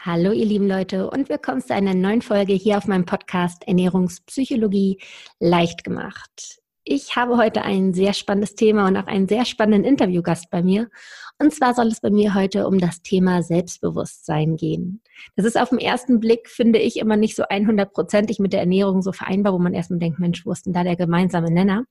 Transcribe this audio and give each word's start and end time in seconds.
Hallo 0.00 0.30
ihr 0.30 0.46
lieben 0.46 0.68
Leute 0.68 1.10
und 1.10 1.28
willkommen 1.28 1.60
zu 1.60 1.74
einer 1.74 1.92
neuen 1.92 2.22
Folge 2.22 2.52
hier 2.52 2.78
auf 2.78 2.86
meinem 2.86 3.04
Podcast 3.04 3.66
Ernährungspsychologie 3.66 5.00
leicht 5.40 5.82
gemacht. 5.82 6.60
Ich 6.84 7.16
habe 7.16 7.36
heute 7.36 7.62
ein 7.62 7.92
sehr 7.92 8.12
spannendes 8.12 8.54
Thema 8.54 8.86
und 8.86 8.96
auch 8.96 9.08
einen 9.08 9.26
sehr 9.26 9.44
spannenden 9.44 9.82
Interviewgast 9.82 10.50
bei 10.50 10.62
mir. 10.62 10.88
Und 11.40 11.52
zwar 11.52 11.74
soll 11.74 11.88
es 11.88 12.00
bei 12.00 12.10
mir 12.10 12.34
heute 12.34 12.68
um 12.68 12.78
das 12.78 13.02
Thema 13.02 13.42
Selbstbewusstsein 13.42 14.54
gehen. 14.54 15.02
Das 15.34 15.44
ist 15.44 15.60
auf 15.60 15.70
den 15.70 15.80
ersten 15.80 16.20
Blick, 16.20 16.48
finde 16.48 16.78
ich, 16.78 16.98
immer 16.98 17.16
nicht 17.16 17.34
so 17.34 17.42
100%ig 17.42 18.40
mit 18.40 18.52
der 18.52 18.60
Ernährung 18.60 19.02
so 19.02 19.10
vereinbar, 19.10 19.52
wo 19.52 19.58
man 19.58 19.74
erstmal 19.74 19.98
denkt, 19.98 20.20
Mensch, 20.20 20.46
wo 20.46 20.52
ist 20.52 20.64
denn 20.64 20.74
da 20.74 20.84
der 20.84 20.94
gemeinsame 20.94 21.50
Nenner? 21.50 21.86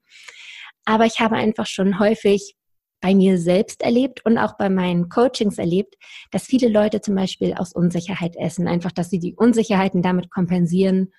Aber 0.86 1.06
ich 1.06 1.20
habe 1.20 1.36
einfach 1.36 1.66
schon 1.66 2.00
häufig 2.00 2.56
bei 3.02 3.14
mir 3.14 3.38
selbst 3.38 3.82
erlebt 3.82 4.26
und 4.26 4.38
auch 4.38 4.58
bei 4.58 4.70
meinen 4.70 5.10
Coachings 5.10 5.58
erlebt, 5.58 5.96
dass 6.32 6.44
viele 6.44 6.68
Leute 6.68 7.02
zum 7.02 7.16
Beispiel 7.16 7.54
aus 7.54 7.74
Unsicherheit 7.74 8.36
essen. 8.36 8.68
Einfach, 8.68 8.92
dass 8.92 9.10
sie 9.10 9.20
die 9.20 9.36
Unsicherheiten 9.36 10.02
damit 10.02 10.32
kompensieren 10.32 11.12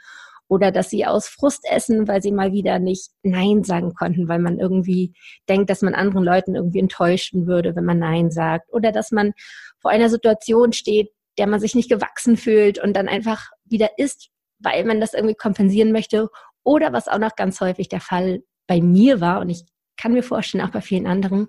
oder 0.48 0.72
dass 0.72 0.91
sie 0.91 1.06
aus 1.06 1.28
Frust 1.28 1.64
essen, 1.70 2.09
weil 2.09 2.22
sie 2.22 2.33
mal 2.33 2.52
wieder 2.52 2.78
nicht 2.78 3.10
Nein 3.22 3.64
sagen 3.64 3.95
konnten, 3.95 4.28
weil 4.28 4.38
man 4.38 4.59
irgendwie 4.59 5.12
denkt, 5.48 5.70
dass 5.70 5.83
man 5.83 5.95
anderen 5.95 6.24
Leuten 6.24 6.55
irgendwie 6.55 6.80
enttäuschen 6.80 7.46
würde, 7.46 7.77
wenn 7.77 7.84
man 7.84 7.98
Nein 7.98 8.30
sagt 8.30 8.72
oder 8.72 8.91
dass 8.91 9.12
man 9.12 9.33
vor 9.78 9.91
einer 9.91 10.08
Situation 10.08 10.72
steht, 10.72 11.10
der 11.36 11.47
man 11.47 11.60
sich 11.60 11.74
nicht 11.74 11.91
gewachsen 11.91 12.36
fühlt 12.36 12.83
und 12.83 12.97
dann 12.97 13.08
einfach 13.08 13.50
wieder 13.64 13.91
isst, 13.98 14.30
weil 14.58 14.84
man 14.84 15.00
das 15.00 15.14
irgendwie 15.14 15.36
kompensieren 15.36 15.92
möchte 15.92 16.28
oder 16.64 16.92
was 16.92 17.08
auch 17.08 17.19
noch 17.19 17.36
ganz 17.36 17.60
häufig 17.60 17.88
der 17.88 18.00
Fall 18.00 18.41
bei 18.66 18.80
mir 18.80 19.20
war 19.20 19.41
und 19.41 19.50
ich 19.50 19.64
kann 19.98 20.12
mir 20.12 20.22
vorstellen, 20.22 20.64
auch 20.64 20.70
bei 20.70 20.80
vielen 20.80 21.06
anderen, 21.06 21.48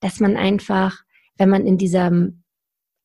dass 0.00 0.18
man 0.18 0.36
einfach, 0.36 1.02
wenn 1.36 1.50
man 1.50 1.66
in 1.66 1.78
dieser 1.78 2.10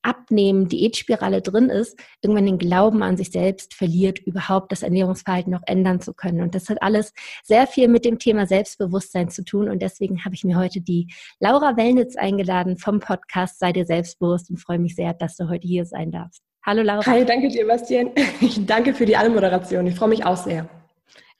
Abnehmen, 0.05 0.67
Diätspirale 0.67 1.41
drin 1.41 1.69
ist, 1.69 1.97
irgendwann 2.21 2.45
den 2.45 2.59
Glauben 2.59 3.01
an 3.01 3.17
sich 3.17 3.31
selbst 3.31 3.73
verliert, 3.73 4.19
überhaupt 4.19 4.71
das 4.71 4.83
Ernährungsverhalten 4.83 5.51
noch 5.51 5.63
ändern 5.65 5.99
zu 5.99 6.13
können. 6.13 6.41
Und 6.41 6.53
das 6.53 6.69
hat 6.69 6.81
alles 6.81 7.11
sehr 7.43 7.65
viel 7.65 7.87
mit 7.87 8.05
dem 8.05 8.19
Thema 8.19 8.45
Selbstbewusstsein 8.45 9.29
zu 9.29 9.43
tun. 9.43 9.67
Und 9.67 9.81
deswegen 9.81 10.23
habe 10.23 10.35
ich 10.35 10.43
mir 10.43 10.57
heute 10.57 10.79
die 10.79 11.07
Laura 11.39 11.75
Wellnitz 11.75 12.15
eingeladen 12.15 12.77
vom 12.77 12.99
Podcast 12.99 13.59
Sei 13.59 13.73
dir 13.73 13.85
selbstbewusst 13.85 14.49
und 14.51 14.57
freue 14.57 14.79
mich 14.79 14.95
sehr, 14.95 15.13
dass 15.15 15.37
du 15.37 15.49
heute 15.49 15.67
hier 15.67 15.85
sein 15.85 16.11
darfst. 16.11 16.43
Hallo 16.63 16.83
Laura. 16.83 17.05
Hi, 17.07 17.25
danke 17.25 17.47
dir, 17.47 17.67
Bastian. 17.67 18.11
Ich 18.41 18.63
danke 18.65 18.93
für 18.93 19.05
die 19.05 19.17
Anmoderation. 19.17 19.87
Ich 19.87 19.95
freue 19.95 20.09
mich 20.09 20.25
auch 20.25 20.37
sehr. 20.37 20.69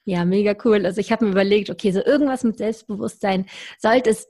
Ja, 0.06 0.24
mega 0.24 0.54
cool. 0.64 0.86
Also 0.86 1.00
ich 1.00 1.10
habe 1.10 1.24
mir 1.24 1.32
überlegt, 1.32 1.68
okay, 1.68 1.90
so 1.90 2.02
irgendwas 2.02 2.44
mit 2.44 2.58
Selbstbewusstsein 2.58 3.46
sollte 3.78 4.10
es 4.10 4.28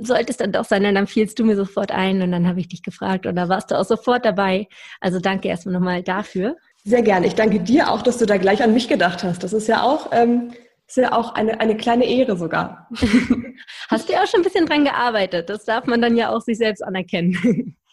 sollte 0.00 0.30
es 0.30 0.36
dann 0.36 0.52
doch 0.52 0.64
sein, 0.64 0.84
und 0.86 0.94
dann 0.94 1.06
fielst 1.06 1.38
du 1.38 1.44
mir 1.44 1.56
sofort 1.56 1.90
ein 1.92 2.22
und 2.22 2.32
dann 2.32 2.46
habe 2.46 2.60
ich 2.60 2.68
dich 2.68 2.82
gefragt 2.82 3.26
und 3.26 3.36
da 3.36 3.48
warst 3.48 3.70
du 3.70 3.78
auch 3.78 3.84
sofort 3.84 4.24
dabei. 4.24 4.68
Also 5.00 5.20
danke 5.20 5.48
erstmal 5.48 5.74
nochmal 5.74 6.02
dafür. 6.02 6.56
Sehr 6.84 7.02
gerne. 7.02 7.26
Ich 7.26 7.34
danke 7.34 7.60
dir 7.60 7.90
auch, 7.90 8.02
dass 8.02 8.18
du 8.18 8.26
da 8.26 8.36
gleich 8.36 8.62
an 8.62 8.72
mich 8.72 8.88
gedacht 8.88 9.24
hast. 9.24 9.42
Das 9.42 9.52
ist 9.52 9.68
ja 9.68 9.82
auch, 9.82 10.10
ähm, 10.12 10.52
ist 10.86 10.96
ja 10.96 11.12
auch 11.12 11.34
eine, 11.34 11.60
eine 11.60 11.76
kleine 11.76 12.06
Ehre 12.06 12.36
sogar. 12.36 12.88
hast 13.90 14.08
du 14.08 14.12
ja 14.12 14.22
auch 14.22 14.26
schon 14.26 14.40
ein 14.40 14.44
bisschen 14.44 14.66
dran 14.66 14.84
gearbeitet. 14.84 15.48
Das 15.48 15.64
darf 15.64 15.86
man 15.86 16.00
dann 16.00 16.16
ja 16.16 16.30
auch 16.30 16.40
sich 16.40 16.58
selbst 16.58 16.82
anerkennen. 16.82 17.76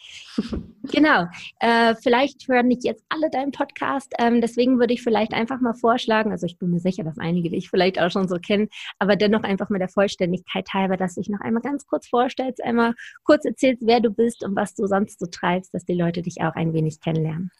genau. 0.91 1.27
Äh, 1.59 1.95
vielleicht 1.95 2.47
hören 2.47 2.67
nicht 2.67 2.83
jetzt 2.83 3.03
alle 3.09 3.29
deinen 3.29 3.51
Podcast. 3.51 4.13
Ähm, 4.19 4.41
deswegen 4.41 4.79
würde 4.79 4.93
ich 4.93 5.01
vielleicht 5.01 5.33
einfach 5.33 5.59
mal 5.61 5.73
vorschlagen, 5.73 6.31
also 6.31 6.45
ich 6.45 6.57
bin 6.57 6.71
mir 6.71 6.79
sicher, 6.79 7.03
dass 7.03 7.17
einige 7.17 7.49
dich 7.49 7.69
vielleicht 7.69 7.99
auch 7.99 8.11
schon 8.11 8.27
so 8.27 8.37
kennen, 8.37 8.69
aber 8.99 9.15
dennoch 9.15 9.43
einfach 9.43 9.69
mal 9.69 9.79
der 9.79 9.89
Vollständigkeit 9.89 10.67
halber, 10.73 10.97
dass 10.97 11.15
du 11.15 11.21
dich 11.21 11.29
noch 11.29 11.41
einmal 11.41 11.61
ganz 11.61 11.85
kurz 11.85 12.07
vorstellst, 12.07 12.63
einmal 12.63 12.93
kurz 13.23 13.45
erzählst, 13.45 13.83
wer 13.85 13.99
du 13.99 14.11
bist 14.11 14.43
und 14.43 14.55
was 14.55 14.73
du 14.73 14.85
sonst 14.87 15.19
so 15.19 15.25
treibst, 15.25 15.73
dass 15.73 15.85
die 15.85 15.93
Leute 15.93 16.21
dich 16.21 16.41
auch 16.41 16.55
ein 16.55 16.73
wenig 16.73 16.99
kennenlernen. 16.99 17.51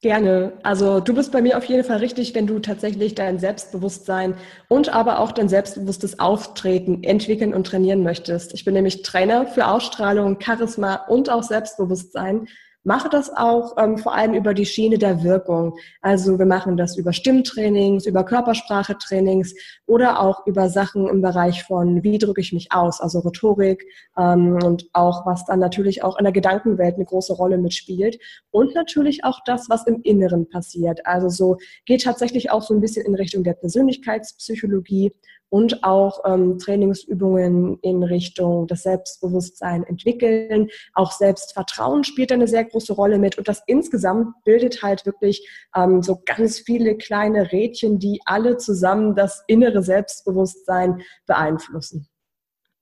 Gerne. 0.00 0.52
Also 0.62 1.00
du 1.00 1.12
bist 1.12 1.32
bei 1.32 1.42
mir 1.42 1.58
auf 1.58 1.64
jeden 1.64 1.82
Fall 1.82 1.96
richtig, 1.96 2.32
wenn 2.36 2.46
du 2.46 2.60
tatsächlich 2.60 3.16
dein 3.16 3.40
Selbstbewusstsein 3.40 4.34
und 4.68 4.94
aber 4.94 5.18
auch 5.18 5.32
dein 5.32 5.48
selbstbewusstes 5.48 6.20
Auftreten 6.20 7.02
entwickeln 7.02 7.52
und 7.52 7.66
trainieren 7.66 8.04
möchtest. 8.04 8.54
Ich 8.54 8.64
bin 8.64 8.74
nämlich 8.74 9.02
Trainer 9.02 9.48
für 9.48 9.66
Ausstrahlung, 9.66 10.38
Charisma 10.40 10.94
und 11.08 11.30
auch 11.30 11.42
Selbstbewusstsein 11.42 12.46
mache 12.84 13.08
das 13.08 13.30
auch 13.34 13.76
ähm, 13.76 13.98
vor 13.98 14.14
allem 14.14 14.34
über 14.34 14.54
die 14.54 14.66
Schiene 14.66 14.98
der 14.98 15.22
Wirkung. 15.22 15.76
Also 16.00 16.38
wir 16.38 16.46
machen 16.46 16.76
das 16.76 16.96
über 16.96 17.12
Stimmtrainings, 17.12 18.06
über 18.06 18.24
Körpersprachetrainings 18.24 19.54
oder 19.86 20.20
auch 20.20 20.46
über 20.46 20.68
Sachen 20.68 21.08
im 21.08 21.20
Bereich 21.20 21.64
von, 21.64 22.02
wie 22.02 22.18
drücke 22.18 22.40
ich 22.40 22.52
mich 22.52 22.72
aus, 22.72 23.00
also 23.00 23.20
Rhetorik 23.20 23.84
ähm, 24.16 24.58
und 24.64 24.88
auch, 24.92 25.26
was 25.26 25.44
dann 25.44 25.58
natürlich 25.58 26.02
auch 26.02 26.18
in 26.18 26.24
der 26.24 26.32
Gedankenwelt 26.32 26.94
eine 26.94 27.04
große 27.04 27.34
Rolle 27.34 27.58
mitspielt. 27.58 28.18
Und 28.50 28.74
natürlich 28.74 29.24
auch 29.24 29.40
das, 29.44 29.68
was 29.68 29.86
im 29.86 30.00
Inneren 30.02 30.48
passiert. 30.48 31.04
Also 31.04 31.28
so 31.28 31.56
geht 31.84 32.04
tatsächlich 32.04 32.50
auch 32.50 32.62
so 32.62 32.74
ein 32.74 32.80
bisschen 32.80 33.04
in 33.06 33.14
Richtung 33.14 33.44
der 33.44 33.54
Persönlichkeitspsychologie 33.54 35.12
und 35.50 35.82
auch 35.84 36.24
ähm, 36.26 36.58
Trainingsübungen 36.58 37.78
in 37.80 38.02
Richtung 38.02 38.66
das 38.66 38.82
Selbstbewusstsein 38.82 39.84
entwickeln. 39.84 40.68
Auch 40.94 41.12
Selbstvertrauen 41.12 42.04
spielt 42.04 42.32
eine 42.32 42.46
sehr 42.46 42.64
große 42.68 42.92
Rolle 42.92 43.18
mit 43.18 43.38
und 43.38 43.48
das 43.48 43.62
insgesamt 43.66 44.34
bildet 44.44 44.82
halt 44.82 45.06
wirklich 45.06 45.48
ähm, 45.74 46.02
so 46.02 46.22
ganz 46.24 46.58
viele 46.60 46.96
kleine 46.96 47.52
Rädchen, 47.52 47.98
die 47.98 48.20
alle 48.24 48.56
zusammen 48.56 49.14
das 49.14 49.42
innere 49.46 49.82
Selbstbewusstsein 49.82 51.02
beeinflussen. 51.26 52.08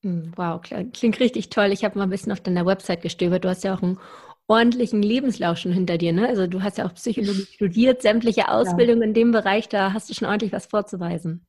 Hm, 0.02 0.32
wow, 0.36 0.60
klingt 0.60 1.20
richtig 1.20 1.50
toll. 1.50 1.72
Ich 1.72 1.84
habe 1.84 1.98
mal 1.98 2.04
ein 2.04 2.10
bisschen 2.10 2.32
auf 2.32 2.41
deiner 2.41 2.66
Website 2.66 3.02
gestöbert. 3.02 3.44
Du 3.44 3.48
hast 3.48 3.64
ja 3.64 3.74
auch 3.74 3.82
einen 3.82 3.98
ordentlichen 4.47 5.02
Lebenslauf 5.02 5.58
schon 5.58 5.72
hinter 5.72 5.98
dir. 5.98 6.12
Ne? 6.12 6.28
Also 6.28 6.47
du 6.47 6.62
hast 6.62 6.78
ja 6.78 6.86
auch 6.86 6.94
Psychologie 6.94 7.47
studiert, 7.54 8.03
sämtliche 8.03 8.48
Ausbildung 8.48 8.98
ja. 8.98 9.04
in 9.04 9.14
dem 9.14 9.32
Bereich, 9.32 9.68
da 9.68 9.92
hast 9.92 10.08
du 10.08 10.14
schon 10.14 10.28
ordentlich 10.28 10.53
was 10.53 10.66
vorzuweisen 10.66 11.47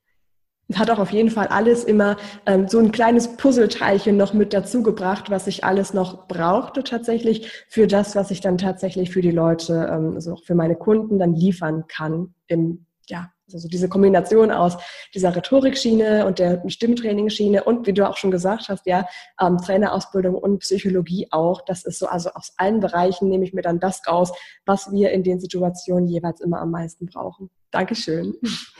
hat 0.75 0.89
auch 0.89 0.99
auf 0.99 1.11
jeden 1.11 1.29
Fall 1.29 1.47
alles 1.47 1.83
immer 1.83 2.17
ähm, 2.45 2.67
so 2.67 2.79
ein 2.79 2.91
kleines 2.91 3.37
Puzzleteilchen 3.37 4.17
noch 4.17 4.33
mit 4.33 4.53
dazu 4.53 4.83
gebracht, 4.83 5.29
was 5.29 5.47
ich 5.47 5.63
alles 5.63 5.93
noch 5.93 6.27
brauchte 6.27 6.83
tatsächlich 6.83 7.65
für 7.69 7.87
das, 7.87 8.15
was 8.15 8.31
ich 8.31 8.41
dann 8.41 8.57
tatsächlich 8.57 9.11
für 9.11 9.21
die 9.21 9.31
Leute, 9.31 9.89
ähm, 9.91 10.15
also 10.15 10.33
auch 10.33 10.43
für 10.43 10.55
meine 10.55 10.75
Kunden 10.75 11.19
dann 11.19 11.33
liefern 11.33 11.85
kann 11.87 12.33
im 12.47 12.85
ja, 13.09 13.31
also 13.53 13.69
diese 13.69 13.87
Kombination 13.87 14.51
aus 14.51 14.77
dieser 15.13 15.33
Rhetorikschiene 15.35 16.25
und 16.25 16.39
der 16.39 16.61
Stimmtrainingsschiene 16.67 17.63
und 17.63 17.87
wie 17.87 17.93
du 17.93 18.07
auch 18.07 18.17
schon 18.17 18.31
gesagt 18.31 18.67
hast, 18.67 18.85
ja, 18.85 19.07
ähm, 19.41 19.57
Trainerausbildung 19.57 20.35
und 20.35 20.59
Psychologie 20.59 21.27
auch. 21.31 21.61
Das 21.61 21.85
ist 21.85 21.99
so, 21.99 22.07
also 22.07 22.31
aus 22.31 22.53
allen 22.57 22.81
Bereichen 22.81 23.29
nehme 23.29 23.45
ich 23.45 23.53
mir 23.53 23.61
dann 23.61 23.79
das 23.79 24.05
raus, 24.05 24.33
was 24.65 24.91
wir 24.91 25.11
in 25.11 25.23
den 25.23 25.39
Situationen 25.39 26.07
jeweils 26.07 26.41
immer 26.41 26.59
am 26.59 26.71
meisten 26.71 27.05
brauchen. 27.05 27.49
Dankeschön. 27.71 28.33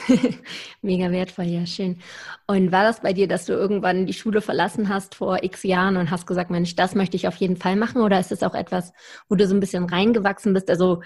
Mega 0.81 1.12
wertvoll, 1.12 1.46
ja, 1.46 1.66
schön. 1.66 2.00
Und 2.48 2.72
war 2.72 2.84
das 2.84 3.02
bei 3.02 3.12
dir, 3.12 3.28
dass 3.28 3.46
du 3.46 3.53
irgendwann 3.53 4.06
die 4.06 4.14
Schule 4.14 4.42
verlassen 4.42 4.88
hast 4.88 5.16
vor 5.16 5.44
x 5.44 5.64
Jahren 5.64 5.98
und 5.98 6.09
hast 6.09 6.25
gesagt, 6.25 6.50
Mensch, 6.50 6.75
das 6.75 6.96
möchte 6.96 7.18
ich 7.18 7.28
auf 7.28 7.36
jeden 7.36 7.58
Fall 7.58 7.75
machen? 7.75 8.02
Oder 8.02 8.20
ist 8.20 8.31
es 8.31 8.44
auch 8.44 8.56
etwas, 8.56 8.94
wo 9.28 9.36
du 9.36 9.46
so 9.46 9.53
ein 9.53 9.59
bisschen 9.59 9.86
reingewachsen 9.86 10.53
bist? 10.53 10.70
Also 10.70 11.02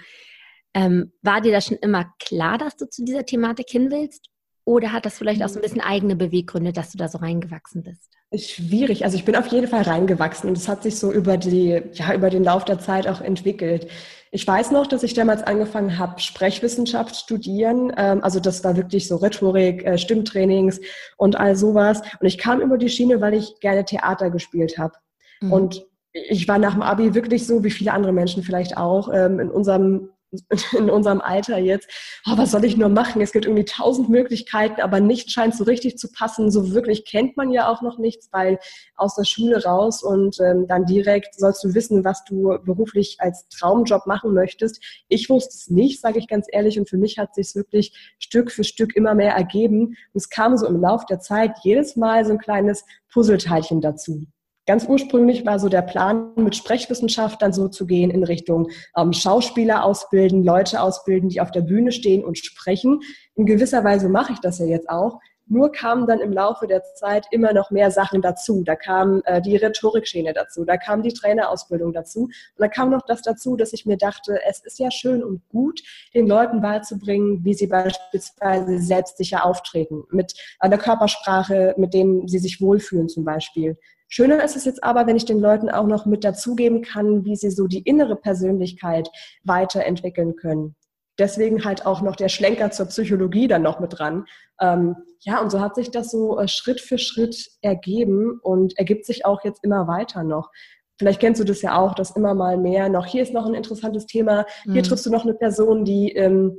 ähm, 0.74 1.12
war 1.22 1.40
dir 1.40 1.52
das 1.52 1.66
schon 1.66 1.76
immer 1.78 2.12
klar, 2.20 2.56
dass 2.56 2.76
du 2.76 2.88
zu 2.88 3.04
dieser 3.04 3.26
Thematik 3.26 3.68
hin 3.68 3.90
willst? 3.90 4.28
Oder 4.64 4.92
hat 4.92 5.04
das 5.04 5.18
vielleicht 5.18 5.42
auch 5.42 5.48
so 5.48 5.58
ein 5.58 5.62
bisschen 5.62 5.80
eigene 5.80 6.14
Beweggründe, 6.14 6.72
dass 6.72 6.92
du 6.92 6.98
da 6.98 7.08
so 7.08 7.18
reingewachsen 7.18 7.82
bist? 7.82 8.12
Schwierig. 8.34 9.04
Also 9.04 9.16
ich 9.16 9.24
bin 9.24 9.36
auf 9.36 9.48
jeden 9.48 9.66
Fall 9.66 9.82
reingewachsen 9.82 10.48
und 10.48 10.56
es 10.56 10.68
hat 10.68 10.84
sich 10.84 10.98
so 10.98 11.12
über 11.12 11.36
die, 11.36 11.82
ja, 11.92 12.14
über 12.14 12.30
den 12.30 12.44
Lauf 12.44 12.64
der 12.64 12.78
Zeit 12.78 13.08
auch 13.08 13.20
entwickelt. 13.20 13.88
Ich 14.34 14.46
weiß 14.46 14.70
noch, 14.70 14.86
dass 14.86 15.02
ich 15.02 15.12
damals 15.12 15.42
angefangen 15.42 15.98
habe, 15.98 16.18
Sprechwissenschaft 16.18 17.14
studieren. 17.14 17.92
Ähm, 17.98 18.24
also 18.24 18.40
das 18.40 18.64
war 18.64 18.78
wirklich 18.78 19.06
so 19.06 19.16
Rhetorik, 19.16 19.84
äh, 19.84 19.98
Stimmtrainings 19.98 20.80
und 21.18 21.36
all 21.36 21.54
sowas. 21.54 22.00
Und 22.18 22.26
ich 22.26 22.38
kam 22.38 22.62
über 22.62 22.78
die 22.78 22.88
Schiene, 22.88 23.20
weil 23.20 23.34
ich 23.34 23.60
gerne 23.60 23.84
Theater 23.84 24.30
gespielt 24.30 24.78
habe. 24.78 24.94
Mhm. 25.42 25.52
Und 25.52 25.86
ich 26.14 26.48
war 26.48 26.56
nach 26.56 26.72
dem 26.72 26.80
Abi 26.80 27.14
wirklich 27.14 27.46
so, 27.46 27.62
wie 27.62 27.70
viele 27.70 27.92
andere 27.92 28.12
Menschen 28.12 28.42
vielleicht 28.42 28.78
auch, 28.78 29.12
ähm, 29.12 29.38
in 29.38 29.50
unserem 29.50 30.08
in 30.78 30.90
unserem 30.90 31.20
Alter 31.20 31.58
jetzt, 31.58 31.88
oh, 32.26 32.36
was 32.36 32.50
soll 32.52 32.64
ich 32.64 32.76
nur 32.76 32.88
machen? 32.88 33.20
Es 33.20 33.32
gibt 33.32 33.44
irgendwie 33.44 33.64
tausend 33.64 34.08
Möglichkeiten, 34.08 34.80
aber 34.80 35.00
nichts 35.00 35.32
scheint 35.32 35.54
so 35.54 35.64
richtig 35.64 35.98
zu 35.98 36.10
passen. 36.10 36.50
So 36.50 36.72
wirklich 36.72 37.04
kennt 37.04 37.36
man 37.36 37.50
ja 37.50 37.68
auch 37.68 37.82
noch 37.82 37.98
nichts, 37.98 38.28
weil 38.32 38.58
aus 38.96 39.14
der 39.14 39.24
Schule 39.24 39.62
raus 39.62 40.02
und 40.02 40.40
ähm, 40.40 40.66
dann 40.66 40.86
direkt 40.86 41.38
sollst 41.38 41.62
du 41.64 41.74
wissen, 41.74 42.04
was 42.04 42.24
du 42.24 42.58
beruflich 42.64 43.16
als 43.18 43.46
Traumjob 43.48 44.06
machen 44.06 44.32
möchtest. 44.32 44.82
Ich 45.08 45.28
wusste 45.28 45.54
es 45.54 45.70
nicht, 45.70 46.00
sage 46.00 46.18
ich 46.18 46.28
ganz 46.28 46.46
ehrlich, 46.50 46.78
und 46.78 46.88
für 46.88 46.98
mich 46.98 47.18
hat 47.18 47.34
sich 47.34 47.54
wirklich 47.54 48.14
Stück 48.18 48.50
für 48.50 48.64
Stück 48.64 48.96
immer 48.96 49.14
mehr 49.14 49.34
ergeben. 49.34 49.88
Und 49.88 49.96
es 50.14 50.28
kam 50.28 50.56
so 50.56 50.66
im 50.66 50.80
Lauf 50.80 51.04
der 51.06 51.20
Zeit 51.20 51.58
jedes 51.62 51.96
Mal 51.96 52.24
so 52.24 52.32
ein 52.32 52.38
kleines 52.38 52.84
Puzzleteilchen 53.12 53.80
dazu. 53.80 54.26
Ganz 54.64 54.86
ursprünglich 54.86 55.44
war 55.44 55.58
so 55.58 55.68
der 55.68 55.82
Plan, 55.82 56.32
mit 56.36 56.54
Sprechwissenschaft 56.54 57.42
dann 57.42 57.52
so 57.52 57.66
zu 57.66 57.84
gehen 57.84 58.10
in 58.10 58.22
Richtung 58.22 58.70
ähm, 58.96 59.12
Schauspieler 59.12 59.84
ausbilden, 59.84 60.44
Leute 60.44 60.80
ausbilden, 60.80 61.28
die 61.28 61.40
auf 61.40 61.50
der 61.50 61.62
Bühne 61.62 61.90
stehen 61.90 62.24
und 62.24 62.38
sprechen. 62.38 63.00
In 63.34 63.44
gewisser 63.44 63.82
Weise 63.82 64.08
mache 64.08 64.34
ich 64.34 64.38
das 64.38 64.60
ja 64.60 64.66
jetzt 64.66 64.88
auch. 64.88 65.18
Nur 65.48 65.72
kamen 65.72 66.06
dann 66.06 66.20
im 66.20 66.32
Laufe 66.32 66.68
der 66.68 66.84
Zeit 66.94 67.26
immer 67.32 67.52
noch 67.52 67.72
mehr 67.72 67.90
Sachen 67.90 68.22
dazu. 68.22 68.62
Da 68.62 68.76
kam 68.76 69.20
äh, 69.24 69.42
die 69.42 69.56
Rhetorikschiene 69.56 70.32
dazu, 70.32 70.64
da 70.64 70.76
kam 70.76 71.02
die 71.02 71.12
Trainerausbildung 71.12 71.92
dazu. 71.92 72.22
Und 72.22 72.32
da 72.56 72.68
kam 72.68 72.90
noch 72.90 73.02
das 73.04 73.22
dazu, 73.22 73.56
dass 73.56 73.72
ich 73.72 73.84
mir 73.84 73.96
dachte, 73.96 74.38
es 74.48 74.64
ist 74.64 74.78
ja 74.78 74.92
schön 74.92 75.24
und 75.24 75.42
gut, 75.48 75.82
den 76.14 76.28
Leuten 76.28 76.60
beizubringen, 76.60 77.44
wie 77.44 77.54
sie 77.54 77.66
beispielsweise 77.66 78.78
selbstsicher 78.78 79.44
auftreten, 79.44 80.04
mit 80.10 80.34
einer 80.60 80.78
Körpersprache, 80.78 81.74
mit 81.76 81.92
dem 81.92 82.28
sie 82.28 82.38
sich 82.38 82.60
wohlfühlen 82.60 83.08
zum 83.08 83.24
Beispiel. 83.24 83.76
Schöner 84.14 84.44
ist 84.44 84.56
es 84.56 84.66
jetzt 84.66 84.84
aber, 84.84 85.06
wenn 85.06 85.16
ich 85.16 85.24
den 85.24 85.40
Leuten 85.40 85.70
auch 85.70 85.86
noch 85.86 86.04
mit 86.04 86.22
dazugeben 86.22 86.82
kann, 86.82 87.24
wie 87.24 87.34
sie 87.34 87.50
so 87.50 87.66
die 87.66 87.80
innere 87.80 88.16
Persönlichkeit 88.16 89.08
weiterentwickeln 89.42 90.36
können 90.36 90.76
deswegen 91.18 91.64
halt 91.64 91.86
auch 91.86 92.02
noch 92.02 92.16
der 92.16 92.28
Schlenker 92.28 92.70
zur 92.70 92.86
Psychologie 92.86 93.46
dann 93.48 93.62
noch 93.62 93.80
mit 93.80 93.98
dran. 93.98 94.24
Ähm, 94.60 94.96
ja, 95.20 95.40
und 95.40 95.50
so 95.50 95.60
hat 95.60 95.74
sich 95.74 95.90
das 95.90 96.10
so 96.10 96.38
äh, 96.38 96.48
Schritt 96.48 96.80
für 96.80 96.98
Schritt 96.98 97.50
ergeben 97.60 98.40
und 98.42 98.76
ergibt 98.78 99.06
sich 99.06 99.24
auch 99.24 99.44
jetzt 99.44 99.62
immer 99.62 99.86
weiter 99.86 100.24
noch. 100.24 100.50
Vielleicht 100.98 101.20
kennst 101.20 101.40
du 101.40 101.44
das 101.44 101.62
ja 101.62 101.78
auch, 101.78 101.94
dass 101.94 102.16
immer 102.16 102.34
mal 102.34 102.56
mehr 102.56 102.88
noch, 102.88 103.06
hier 103.06 103.22
ist 103.22 103.32
noch 103.32 103.46
ein 103.46 103.54
interessantes 103.54 104.06
Thema, 104.06 104.46
hier 104.64 104.74
mhm. 104.74 104.82
triffst 104.82 105.06
du 105.06 105.10
noch 105.10 105.24
eine 105.24 105.34
Person, 105.34 105.84
die 105.84 106.12
ähm, 106.12 106.56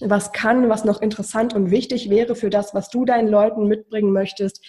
was 0.00 0.32
kann, 0.32 0.68
was 0.68 0.84
noch 0.84 1.00
interessant 1.00 1.54
und 1.54 1.70
wichtig 1.70 2.10
wäre 2.10 2.34
für 2.34 2.50
das, 2.50 2.74
was 2.74 2.90
du 2.90 3.04
deinen 3.04 3.28
Leuten 3.28 3.66
mitbringen 3.66 4.12
möchtest. 4.12 4.62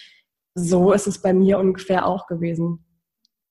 So 0.58 0.92
ist 0.92 1.06
es 1.06 1.20
bei 1.20 1.32
mir 1.32 1.58
ungefähr 1.58 2.06
auch 2.06 2.26
gewesen. 2.26 2.84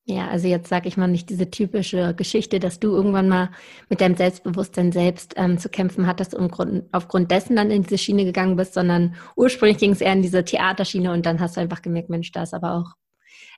Ja, 0.09 0.29
also 0.29 0.47
jetzt 0.47 0.69
sage 0.69 0.87
ich 0.87 0.95
mal 0.95 1.09
nicht 1.09 1.29
diese 1.29 1.51
typische 1.51 2.13
Geschichte, 2.15 2.59
dass 2.59 2.79
du 2.79 2.91
irgendwann 2.91 3.27
mal 3.27 3.49
mit 3.89 3.99
deinem 3.99 4.15
Selbstbewusstsein 4.15 4.93
selbst 4.93 5.33
ähm, 5.35 5.57
zu 5.57 5.67
kämpfen 5.67 6.07
hattest 6.07 6.33
und 6.33 6.49
Grund, 6.49 6.85
aufgrund 6.93 7.29
dessen 7.29 7.57
dann 7.57 7.71
in 7.71 7.83
diese 7.83 7.97
Schiene 7.97 8.23
gegangen 8.23 8.55
bist, 8.55 8.73
sondern 8.73 9.15
ursprünglich 9.35 9.79
ging 9.79 9.91
es 9.91 9.99
eher 9.99 10.13
in 10.13 10.21
diese 10.21 10.45
Theaterschiene 10.45 11.11
und 11.11 11.25
dann 11.25 11.41
hast 11.41 11.57
du 11.57 11.61
einfach 11.61 11.81
gemerkt, 11.81 12.09
Mensch, 12.09 12.31
da 12.31 12.43
ist 12.43 12.53
aber 12.53 12.75
auch 12.75 12.93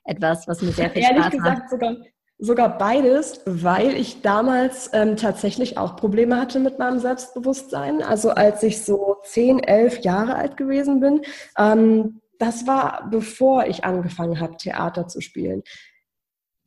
etwas, 0.04 0.48
was 0.48 0.60
mir 0.60 0.72
sehr 0.72 0.90
viel 0.90 1.02
Ehrlich 1.02 1.18
Spaß 1.18 1.30
gesagt, 1.30 1.58
macht. 1.60 1.70
Sogar, 1.70 1.96
sogar 2.38 2.78
beides, 2.78 3.42
weil 3.46 3.94
ich 3.94 4.22
damals 4.22 4.90
ähm, 4.92 5.16
tatsächlich 5.16 5.78
auch 5.78 5.94
Probleme 5.94 6.36
hatte 6.36 6.58
mit 6.58 6.80
meinem 6.80 6.98
Selbstbewusstsein. 6.98 8.02
Also 8.02 8.30
als 8.30 8.64
ich 8.64 8.82
so 8.82 9.18
zehn, 9.22 9.60
elf 9.60 10.00
Jahre 10.00 10.34
alt 10.34 10.56
gewesen 10.56 10.98
bin, 10.98 11.22
ähm, 11.56 12.20
das 12.40 12.66
war 12.66 13.08
bevor 13.10 13.66
ich 13.66 13.84
angefangen 13.84 14.40
habe, 14.40 14.56
Theater 14.56 15.06
zu 15.06 15.20
spielen 15.20 15.62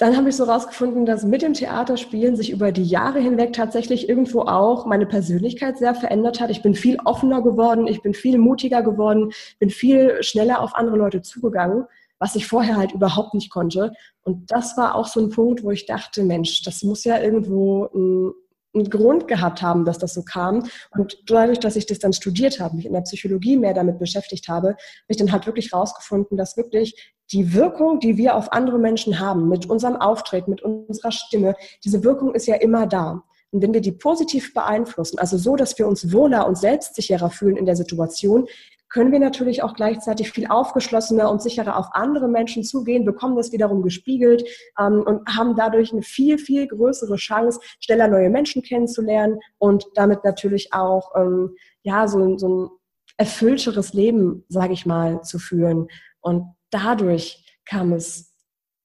dann 0.04 0.18
habe 0.18 0.30
ich 0.30 0.36
so 0.36 0.44
rausgefunden, 0.44 1.06
dass 1.06 1.24
mit 1.24 1.44
dem 1.44 1.54
Theaterspielen 1.54 2.36
sich 2.36 2.52
über 2.52 2.72
die 2.72 2.84
Jahre 2.84 3.20
hinweg 3.20 3.54
tatsächlich 3.54 4.10
irgendwo 4.10 4.42
auch 4.42 4.86
meine 4.86 5.06
Persönlichkeit 5.06 5.78
sehr 5.78 5.94
verändert 5.94 6.42
hat. 6.42 6.50
Ich 6.50 6.62
bin 6.62 6.74
viel 6.74 6.98
offener 7.06 7.42
geworden, 7.42 7.88
ich 7.88 8.02
bin 8.02 8.14
viel 8.14 8.38
mutiger 8.38 8.82
geworden, 8.82 9.32
bin 9.60 9.70
viel 9.70 10.22
schneller 10.22 10.62
auf 10.62 10.76
andere 10.76 10.98
Leute 10.98 11.22
zugegangen, 11.22 11.86
was 12.18 12.36
ich 12.36 12.48
vorher 12.48 12.76
halt 12.76 12.92
überhaupt 12.92 13.34
nicht 13.34 13.52
konnte. 13.52 13.94
Und 14.24 14.52
das 14.52 14.76
war 14.78 14.96
auch 14.96 15.08
so 15.08 15.22
ein 15.22 15.30
Punkt, 15.30 15.64
wo 15.64 15.72
ich 15.72 15.86
dachte, 15.86 16.24
Mensch, 16.24 16.64
das 16.64 16.84
muss 16.84 17.04
ja 17.04 17.22
irgendwo 17.22 17.86
ein 17.94 18.34
einen 18.74 18.90
Grund 18.90 19.28
gehabt 19.28 19.62
haben, 19.62 19.86
dass 19.86 20.00
das 20.00 20.14
so 20.14 20.24
kam. 20.24 20.68
Und 20.92 21.24
dadurch, 21.28 21.60
dass 21.60 21.76
ich 21.76 21.86
das 21.86 22.00
dann 22.00 22.14
studiert 22.14 22.60
habe, 22.60 22.76
mich 22.76 22.86
in 22.86 22.94
der 22.94 23.02
Psychologie 23.02 23.58
mehr 23.58 23.74
damit 23.74 24.00
beschäftigt 24.00 24.48
habe, 24.48 24.70
habe 24.70 24.78
ich 25.08 25.18
dann 25.18 25.32
halt 25.32 25.46
wirklich 25.46 25.74
rausgefunden, 25.74 26.38
dass 26.38 26.58
wirklich 26.58 27.14
die 27.32 27.54
Wirkung, 27.54 28.00
die 28.00 28.18
wir 28.18 28.36
auf 28.36 28.52
andere 28.52 28.80
Menschen 28.80 29.20
haben, 29.20 29.48
mit 29.50 29.70
unserem 29.70 29.96
Auftreten, 29.96 30.52
mit 30.52 30.62
unserer 30.62 31.12
Stimme, 31.12 31.56
diese 31.84 32.04
Wirkung 32.04 32.36
ist 32.36 32.48
ja 32.48 32.56
immer 32.56 32.88
da. 32.88 33.24
Und 33.52 33.62
wenn 33.62 33.74
wir 33.74 33.82
die 33.82 33.92
positiv 33.92 34.54
beeinflussen, 34.54 35.20
also 35.20 35.38
so, 35.38 35.56
dass 35.56 35.78
wir 35.78 35.88
uns 35.88 36.12
wohler 36.12 36.48
und 36.48 36.58
selbstsicherer 36.58 37.30
fühlen 37.30 37.56
in 37.56 37.68
der 37.68 37.76
Situation, 37.76 38.48
können 38.94 39.12
wir 39.12 39.20
natürlich 39.20 39.64
auch 39.64 39.74
gleichzeitig 39.74 40.32
viel 40.32 40.48
aufgeschlossener 40.48 41.30
und 41.30 41.42
sicherer 41.42 41.78
auf 41.78 41.88
andere 41.94 42.28
Menschen 42.28 42.64
zugehen, 42.64 43.06
bekommen 43.06 43.36
das 43.36 43.52
wiederum 43.52 43.82
gespiegelt 43.82 44.44
ähm, 44.80 45.04
und 45.06 45.28
haben 45.28 45.56
dadurch 45.56 45.92
eine 45.92 46.04
viel, 46.04 46.38
viel 46.38 46.68
größere 46.68 47.16
Chance, 47.16 47.60
schneller 47.80 48.08
neue 48.08 48.30
Menschen 48.30 48.62
kennenzulernen 48.62 49.40
und 49.58 49.86
damit 49.96 50.24
natürlich 50.24 50.74
auch 50.74 51.12
ähm, 51.16 51.56
ja, 51.82 52.08
so, 52.08 52.38
so 52.38 52.48
ein 52.48 52.70
erfüllteres 53.18 53.94
Leben, 53.94 54.46
sage 54.48 54.74
ich 54.74 54.86
mal, 54.86 55.22
zu 55.24 55.40
führen. 55.40 55.88
Und 56.22 56.46
dadurch 56.70 57.60
kam 57.66 57.94
es 57.94 58.33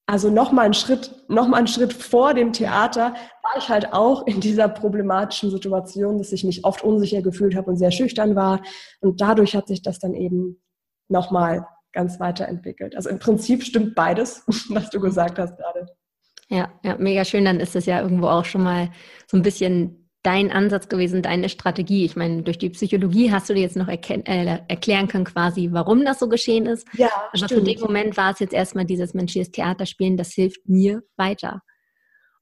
also 0.09 0.31
noch 0.31 0.51
mal 0.51 0.63
einen 0.63 0.73
Schritt, 0.73 1.11
noch 1.27 1.47
mal 1.47 1.57
einen 1.57 1.67
Schritt 1.67 1.93
vor 1.93 2.33
dem 2.33 2.51
Theater 2.51 3.13
war 3.43 3.57
ich 3.59 3.69
halt 3.69 3.93
auch 3.93 4.25
in 4.25 4.41
dieser 4.41 4.67
problematischen 4.67 5.51
Situation, 5.51 6.17
dass 6.17 6.31
ich 6.31 6.43
mich 6.43 6.65
oft 6.65 6.83
unsicher 6.83 7.21
gefühlt 7.21 7.55
habe 7.55 7.69
und 7.69 7.77
sehr 7.77 7.91
schüchtern 7.91 8.35
war. 8.35 8.63
Und 9.01 9.21
dadurch 9.21 9.55
hat 9.55 9.67
sich 9.67 9.83
das 9.83 9.99
dann 9.99 10.15
eben 10.15 10.63
noch 11.09 11.29
mal 11.29 11.67
ganz 11.93 12.19
weiterentwickelt. 12.19 12.95
Also 12.95 13.07
im 13.11 13.19
Prinzip 13.19 13.63
stimmt 13.63 13.93
beides, 13.93 14.43
was 14.69 14.89
du 14.89 14.99
gesagt 14.99 15.37
hast 15.37 15.55
gerade. 15.57 15.85
Ja, 16.49 16.71
ja, 16.83 16.97
mega 16.97 17.23
schön. 17.23 17.45
Dann 17.45 17.59
ist 17.59 17.75
es 17.75 17.85
ja 17.85 18.01
irgendwo 18.01 18.29
auch 18.29 18.45
schon 18.45 18.63
mal 18.63 18.89
so 19.27 19.37
ein 19.37 19.43
bisschen 19.43 20.08
dein 20.29 20.51
Ansatz 20.51 20.87
gewesen, 20.89 21.23
deine 21.23 21.49
Strategie? 21.49 22.05
Ich 22.05 22.15
meine, 22.15 22.43
durch 22.43 22.59
die 22.59 22.69
Psychologie 22.69 23.31
hast 23.31 23.49
du 23.49 23.55
dir 23.55 23.61
jetzt 23.61 23.75
noch 23.75 23.87
äh, 23.87 24.59
erklären 24.67 25.07
können, 25.07 25.25
quasi, 25.25 25.69
warum 25.71 26.05
das 26.05 26.19
so 26.19 26.29
geschehen 26.29 26.67
ist. 26.67 26.87
Ja, 26.93 27.09
Aber 27.29 27.37
stimmt. 27.37 27.51
für 27.51 27.61
den 27.63 27.79
Moment 27.79 28.15
war 28.15 28.31
es 28.31 28.39
jetzt 28.39 28.53
erstmal 28.53 28.85
dieses 28.85 29.15
menschliches 29.15 29.49
Theaterspielen, 29.49 30.17
das 30.17 30.33
hilft 30.33 30.69
mir 30.69 31.01
weiter. 31.17 31.63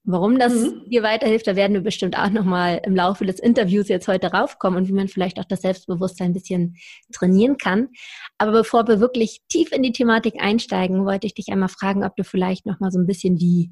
Warum 0.04 0.38
das 0.38 0.54
mhm. 0.54 0.89
dir 0.89 1.01
weiterhilft, 1.01 1.48
da 1.48 1.56
werden 1.56 1.75
wir 1.75 1.81
bestimmt 1.81 2.18
auch 2.18 2.30
nochmal 2.30 2.81
im 2.84 2.94
Laufe 2.94 3.25
des 3.25 3.39
Interviews 3.39 3.88
jetzt 3.88 4.10
heute 4.10 4.28
raufkommen 4.28 4.80
und 4.80 4.89
wie 4.89 4.94
man 4.94 5.07
vielleicht 5.07 5.39
auch 5.39 5.45
das 5.45 5.62
Selbstbewusstsein 5.62 6.31
ein 6.31 6.34
bisschen 6.34 6.75
trainieren 7.13 7.56
kann. 7.56 7.88
Aber 8.38 8.51
bevor 8.51 8.86
wir 8.89 9.00
wirklich 9.00 9.44
tief 9.48 9.72
in 9.72 9.81
die 9.81 9.94
Thematik 9.94 10.42
einsteigen, 10.42 11.06
wollte 11.06 11.28
ich 11.28 11.36
dich 11.36 11.48
einmal 11.50 11.69
fragen, 11.69 12.04
ob 12.04 12.18
du 12.18 12.25
vielleicht 12.25 12.66
nochmal 12.66 12.92
so 12.92 13.00
ein 13.00 13.07
bisschen 13.07 13.38
die 13.38 13.72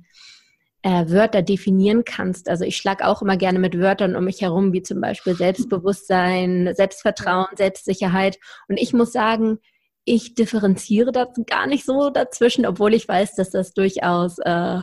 äh, 0.86 1.10
Wörter 1.10 1.42
definieren 1.42 2.04
kannst. 2.06 2.48
Also 2.48 2.64
ich 2.64 2.78
schlage 2.78 3.08
auch 3.08 3.24
immer 3.24 3.38
gerne 3.38 3.58
mit 3.58 3.80
Wörtern 3.80 4.16
um 4.16 4.26
mich 4.26 4.42
herum, 4.42 4.72
wie 4.72 4.84
zum 4.84 5.02
Beispiel 5.02 5.36
Selbstbewusstsein, 5.36 6.72
Selbstvertrauen, 6.76 7.48
Selbstsicherheit. 7.58 8.38
Und 8.68 8.80
ich 8.80 8.94
muss 8.94 9.12
sagen, 9.12 9.58
ich 10.04 10.36
differenziere 10.36 11.12
da 11.12 11.28
gar 11.48 11.66
nicht 11.66 11.86
so 11.86 12.12
dazwischen, 12.12 12.68
obwohl 12.68 12.94
ich 12.94 13.08
weiß, 13.08 13.34
dass 13.34 13.50
das 13.50 13.74
durchaus, 13.74 14.38
äh, 14.38 14.82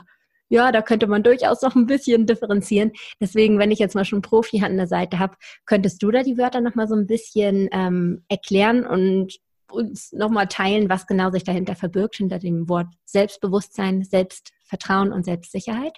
ja, 0.48 0.72
da 0.72 0.82
könnte 0.82 1.06
man 1.06 1.22
durchaus 1.22 1.62
noch 1.62 1.76
ein 1.76 1.86
bisschen 1.86 2.26
differenzieren. 2.26 2.90
Deswegen, 3.20 3.60
wenn 3.60 3.70
ich 3.70 3.78
jetzt 3.78 3.94
mal 3.94 4.04
schon 4.04 4.22
Profi 4.22 4.60
an 4.64 4.76
der 4.76 4.88
Seite 4.88 5.20
habe, 5.20 5.36
könntest 5.66 6.02
du 6.02 6.10
da 6.10 6.24
die 6.24 6.36
Wörter 6.36 6.60
noch 6.60 6.74
mal 6.74 6.88
so 6.88 6.96
ein 6.96 7.06
bisschen 7.06 7.68
ähm, 7.70 8.24
erklären 8.28 8.84
und 8.84 9.34
uns 9.72 10.12
nochmal 10.12 10.46
teilen, 10.46 10.88
was 10.88 11.06
genau 11.06 11.30
sich 11.30 11.44
dahinter 11.44 11.74
verbirgt, 11.74 12.16
hinter 12.16 12.38
dem 12.38 12.68
Wort 12.68 12.88
Selbstbewusstsein, 13.04 14.04
Selbstvertrauen 14.04 15.12
und 15.12 15.24
Selbstsicherheit? 15.24 15.96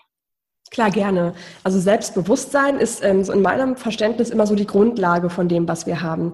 Klar, 0.70 0.90
gerne. 0.90 1.34
Also 1.62 1.78
Selbstbewusstsein 1.78 2.78
ist 2.80 3.04
ähm, 3.04 3.22
so 3.22 3.32
in 3.32 3.42
meinem 3.42 3.76
Verständnis 3.76 4.30
immer 4.30 4.46
so 4.46 4.56
die 4.56 4.66
Grundlage 4.66 5.30
von 5.30 5.48
dem, 5.48 5.68
was 5.68 5.86
wir 5.86 6.02
haben. 6.02 6.32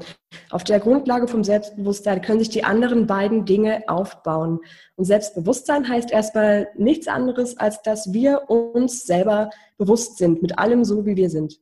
Auf 0.48 0.64
der 0.64 0.80
Grundlage 0.80 1.28
vom 1.28 1.44
Selbstbewusstsein 1.44 2.22
können 2.22 2.38
sich 2.38 2.48
die 2.48 2.64
anderen 2.64 3.06
beiden 3.06 3.44
Dinge 3.44 3.82
aufbauen. 3.86 4.60
Und 4.96 5.04
Selbstbewusstsein 5.04 5.86
heißt 5.86 6.10
erstmal 6.10 6.68
nichts 6.76 7.06
anderes, 7.06 7.58
als 7.58 7.82
dass 7.82 8.14
wir 8.14 8.48
uns 8.48 9.04
selber 9.04 9.50
bewusst 9.76 10.16
sind, 10.16 10.40
mit 10.40 10.58
allem 10.58 10.84
so, 10.84 11.04
wie 11.04 11.16
wir 11.16 11.28
sind. 11.28 11.60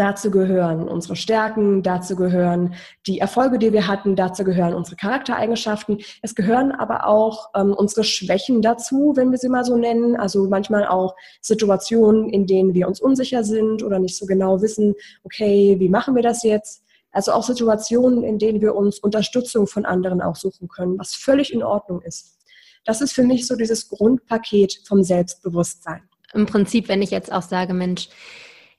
Dazu 0.00 0.30
gehören 0.30 0.88
unsere 0.88 1.14
Stärken, 1.14 1.82
dazu 1.82 2.16
gehören 2.16 2.72
die 3.06 3.18
Erfolge, 3.18 3.58
die 3.58 3.74
wir 3.74 3.86
hatten, 3.86 4.16
dazu 4.16 4.44
gehören 4.44 4.72
unsere 4.72 4.96
Charaktereigenschaften. 4.96 5.98
Es 6.22 6.34
gehören 6.34 6.72
aber 6.72 7.06
auch 7.06 7.50
ähm, 7.54 7.74
unsere 7.74 8.02
Schwächen 8.02 8.62
dazu, 8.62 9.12
wenn 9.14 9.30
wir 9.30 9.36
sie 9.36 9.50
mal 9.50 9.62
so 9.62 9.76
nennen. 9.76 10.16
Also 10.16 10.48
manchmal 10.48 10.86
auch 10.86 11.14
Situationen, 11.42 12.30
in 12.30 12.46
denen 12.46 12.72
wir 12.72 12.88
uns 12.88 12.98
unsicher 12.98 13.44
sind 13.44 13.82
oder 13.82 13.98
nicht 13.98 14.16
so 14.16 14.24
genau 14.24 14.62
wissen, 14.62 14.94
okay, 15.22 15.76
wie 15.78 15.90
machen 15.90 16.14
wir 16.16 16.22
das 16.22 16.44
jetzt? 16.44 16.82
Also 17.12 17.32
auch 17.32 17.44
Situationen, 17.44 18.24
in 18.24 18.38
denen 18.38 18.62
wir 18.62 18.74
uns 18.74 19.00
Unterstützung 19.00 19.66
von 19.66 19.84
anderen 19.84 20.22
auch 20.22 20.36
suchen 20.36 20.68
können, 20.68 20.98
was 20.98 21.14
völlig 21.14 21.52
in 21.52 21.62
Ordnung 21.62 22.00
ist. 22.00 22.38
Das 22.86 23.02
ist 23.02 23.12
für 23.12 23.22
mich 23.22 23.46
so 23.46 23.54
dieses 23.54 23.90
Grundpaket 23.90 24.80
vom 24.88 25.02
Selbstbewusstsein. 25.02 26.00
Im 26.32 26.46
Prinzip, 26.46 26.88
wenn 26.88 27.02
ich 27.02 27.10
jetzt 27.10 27.30
auch 27.30 27.42
sage, 27.42 27.74
Mensch, 27.74 28.08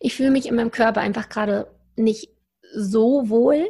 ich 0.01 0.15
fühle 0.15 0.31
mich 0.31 0.47
in 0.47 0.55
meinem 0.55 0.71
Körper 0.71 0.99
einfach 0.99 1.29
gerade 1.29 1.67
nicht 1.95 2.29
so 2.73 3.29
wohl, 3.29 3.69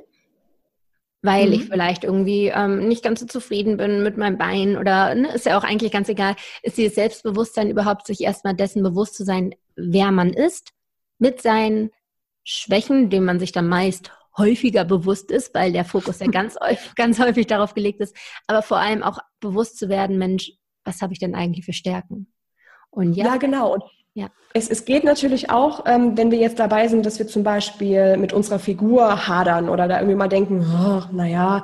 weil 1.22 1.48
mhm. 1.48 1.54
ich 1.54 1.66
vielleicht 1.66 2.04
irgendwie 2.04 2.48
ähm, 2.48 2.88
nicht 2.88 3.04
ganz 3.04 3.20
so 3.20 3.26
zufrieden 3.26 3.78
bin 3.78 4.02
mit 4.02 4.18
meinem 4.18 4.38
Bein 4.38 4.78
oder 4.78 5.14
ne, 5.14 5.34
ist 5.34 5.46
ja 5.46 5.58
auch 5.58 5.64
eigentlich 5.64 5.92
ganz 5.92 6.10
egal, 6.10 6.36
ist 6.64 6.78
dieses 6.78 6.96
Selbstbewusstsein 6.96 7.70
überhaupt, 7.70 8.08
sich 8.08 8.22
erstmal 8.22 8.56
dessen 8.56 8.82
bewusst 8.82 9.16
zu 9.16 9.26
sein, 9.26 9.54
wer 9.76 10.12
man 10.12 10.34
ist, 10.34 10.72
mit 11.20 11.42
seinen 11.42 11.92
Schwächen, 12.44 13.10
denen 13.10 13.26
man 13.26 13.40
sich 13.40 13.52
dann 13.52 13.68
meist 13.68 14.12
häufiger 14.38 14.86
bewusst 14.86 15.30
ist, 15.30 15.54
weil 15.54 15.74
der 15.74 15.86
Fokus 15.86 16.20
ja 16.20 16.28
ganz, 16.32 16.58
ganz 16.96 17.20
häufig 17.20 17.46
darauf 17.46 17.74
gelegt 17.74 18.00
ist, 18.00 18.16
aber 18.48 18.62
vor 18.62 18.78
allem 18.78 19.04
auch 19.04 19.20
bewusst 19.42 19.78
zu 19.78 19.90
werden, 19.90 20.18
Mensch, 20.18 20.54
was 20.86 21.02
habe 21.02 21.14
ich 21.14 21.20
denn 21.20 21.36
eigentlich 21.36 21.66
für 21.66 21.74
Stärken? 21.74 22.32
Und 22.90 23.14
ja, 23.14 23.26
ja 23.26 23.38
genau. 23.38 23.74
Und 23.74 23.84
ja. 24.14 24.30
Es, 24.54 24.70
es 24.70 24.86
geht 24.86 25.04
natürlich 25.04 25.50
auch, 25.50 25.86
ähm, 25.86 26.18
wenn 26.18 26.32
wir 26.32 26.38
jetzt 26.38 26.60
dabei 26.60 26.88
sind, 26.88 27.06
dass 27.06 27.20
wir 27.20 27.28
zum 27.28 27.44
Beispiel 27.44 28.18
mit 28.18 28.34
unserer 28.34 28.60
Figur 28.60 29.28
hadern 29.28 29.70
oder 29.70 29.88
da 29.88 29.98
irgendwie 30.00 30.18
mal 30.18 30.28
denken, 30.28 30.60
oh, 30.62 31.04
naja, 31.14 31.64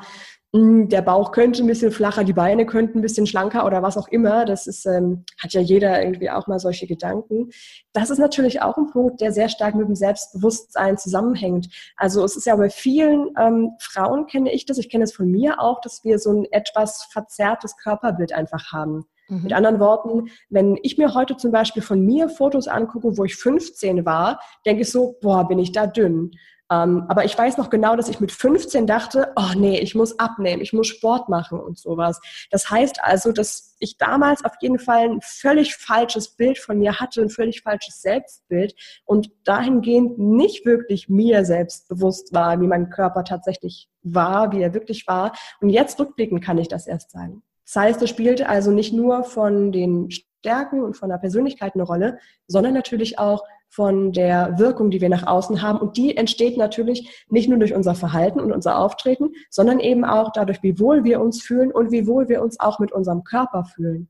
hm, 0.53 0.87
der 0.87 1.01
Bauch 1.01 1.33
könnte 1.33 1.61
ein 1.61 1.67
bisschen 1.67 1.91
flacher, 1.91 2.23
die 2.23 2.31
Beine 2.31 2.65
könnten 2.65 2.99
ein 2.99 3.01
bisschen 3.01 3.27
schlanker 3.27 3.65
oder 3.65 3.83
was 3.83 3.97
auch 3.97 4.07
immer. 4.07 4.45
Das 4.45 4.65
ist, 4.65 4.85
ähm, 4.85 5.25
hat 5.43 5.51
ja 5.51 5.59
jeder 5.59 6.01
irgendwie 6.01 6.29
auch 6.29 6.47
mal 6.47 6.59
solche 6.59 6.87
Gedanken. 6.87 7.49
Das 7.91 8.09
ist 8.09 8.17
natürlich 8.17 8.61
auch 8.61 8.77
ein 8.77 8.89
Punkt, 8.89 9.19
der 9.19 9.33
sehr 9.33 9.49
stark 9.49 9.75
mit 9.75 9.87
dem 9.87 9.95
Selbstbewusstsein 9.95 10.97
zusammenhängt. 10.97 11.67
Also 11.97 12.23
es 12.23 12.37
ist 12.37 12.45
ja 12.45 12.55
bei 12.55 12.69
vielen 12.69 13.29
ähm, 13.37 13.71
Frauen 13.79 14.25
kenne 14.27 14.53
ich 14.53 14.65
das, 14.65 14.77
ich 14.77 14.89
kenne 14.89 15.03
es 15.03 15.13
von 15.13 15.29
mir 15.29 15.59
auch, 15.59 15.81
dass 15.81 16.05
wir 16.05 16.17
so 16.17 16.31
ein 16.31 16.45
etwas 16.51 17.03
verzerrtes 17.11 17.75
Körperbild 17.75 18.31
einfach 18.31 18.71
haben. 18.71 19.05
Mhm. 19.27 19.43
Mit 19.43 19.53
anderen 19.53 19.79
Worten, 19.79 20.29
wenn 20.49 20.77
ich 20.83 20.97
mir 20.97 21.13
heute 21.13 21.37
zum 21.37 21.51
Beispiel 21.51 21.81
von 21.81 22.01
mir 22.05 22.29
Fotos 22.29 22.67
angucke, 22.67 23.17
wo 23.17 23.23
ich 23.23 23.35
15 23.35 24.05
war, 24.05 24.39
denke 24.65 24.81
ich 24.81 24.91
so, 24.91 25.17
boah, 25.21 25.47
bin 25.47 25.59
ich 25.59 25.71
da 25.71 25.87
dünn. 25.87 26.31
Ähm, 26.69 27.05
aber 27.07 27.23
ich 27.23 27.37
weiß 27.37 27.57
noch 27.57 27.69
genau, 27.69 27.95
dass 27.95 28.09
ich 28.09 28.19
mit 28.19 28.31
15 28.31 28.87
dachte, 28.87 29.31
oh 29.37 29.53
nee, 29.55 29.79
ich 29.79 29.95
muss 29.95 30.19
abnehmen, 30.19 30.61
ich 30.61 30.73
muss 30.73 30.87
Sport 30.87 31.29
machen 31.29 31.59
und 31.59 31.77
sowas. 31.77 32.19
Das 32.51 32.69
heißt 32.69 33.01
also, 33.01 33.31
dass 33.31 33.75
ich 33.79 33.97
damals 33.97 34.43
auf 34.43 34.53
jeden 34.59 34.79
Fall 34.79 35.09
ein 35.09 35.21
völlig 35.21 35.75
falsches 35.75 36.35
Bild 36.35 36.57
von 36.57 36.79
mir 36.79 36.99
hatte, 36.99 37.21
ein 37.21 37.29
völlig 37.29 37.61
falsches 37.61 38.01
Selbstbild 38.01 38.75
und 39.05 39.31
dahingehend 39.45 40.19
nicht 40.19 40.65
wirklich 40.65 41.07
mir 41.07 41.45
selbst 41.45 41.87
bewusst 41.87 42.33
war, 42.33 42.59
wie 42.59 42.67
mein 42.67 42.89
Körper 42.89 43.23
tatsächlich 43.23 43.89
war, 44.03 44.51
wie 44.51 44.61
er 44.61 44.73
wirklich 44.73 45.07
war. 45.07 45.31
Und 45.61 45.69
jetzt 45.69 45.97
rückblickend 45.99 46.43
kann 46.43 46.57
ich 46.57 46.67
das 46.67 46.85
erst 46.85 47.11
sagen. 47.11 47.43
Das 47.67 47.75
heißt, 47.75 48.01
es 48.01 48.09
spielte 48.09 48.47
also 48.47 48.71
nicht 48.71 48.93
nur 48.93 49.25
von 49.25 49.73
den 49.73 50.09
Stärken 50.09 50.81
und 50.81 50.95
von 50.95 51.09
der 51.09 51.17
Persönlichkeit 51.17 51.75
eine 51.75 51.83
Rolle, 51.83 52.17
sondern 52.47 52.73
natürlich 52.73 53.19
auch 53.19 53.43
von 53.69 54.13
der 54.13 54.57
Wirkung, 54.57 54.89
die 54.89 55.01
wir 55.01 55.09
nach 55.09 55.27
außen 55.27 55.61
haben. 55.61 55.79
Und 55.79 55.97
die 55.97 56.15
entsteht 56.15 56.57
natürlich 56.57 57.25
nicht 57.29 57.49
nur 57.49 57.59
durch 57.59 57.73
unser 57.73 57.95
Verhalten 57.95 58.39
und 58.39 58.53
unser 58.53 58.79
Auftreten, 58.79 59.31
sondern 59.49 59.81
eben 59.81 60.05
auch 60.05 60.31
dadurch, 60.31 60.63
wie 60.63 60.79
wohl 60.79 61.03
wir 61.03 61.19
uns 61.19 61.41
fühlen 61.41 61.71
und 61.73 61.91
wie 61.91 62.07
wohl 62.07 62.29
wir 62.29 62.41
uns 62.41 62.57
auch 62.59 62.79
mit 62.79 62.93
unserem 62.93 63.25
Körper 63.25 63.65
fühlen. 63.65 64.07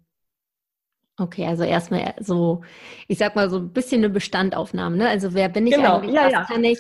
Okay, 1.19 1.47
also 1.47 1.63
erstmal 1.63 2.13
so, 2.19 2.61
ich 3.07 3.17
sag 3.17 3.35
mal 3.35 3.49
so 3.49 3.57
ein 3.57 3.73
bisschen 3.73 4.03
eine 4.03 4.11
Bestandaufnahme. 4.11 4.97
Ne? 4.97 5.09
Also 5.09 5.33
wer 5.33 5.49
bin 5.49 5.65
ich 5.65 5.73
genau. 5.73 5.97
eigentlich, 5.97 6.13
ja, 6.13 6.25
was 6.25 6.31
ja. 6.31 6.43
kann 6.43 6.63
ich, 6.63 6.77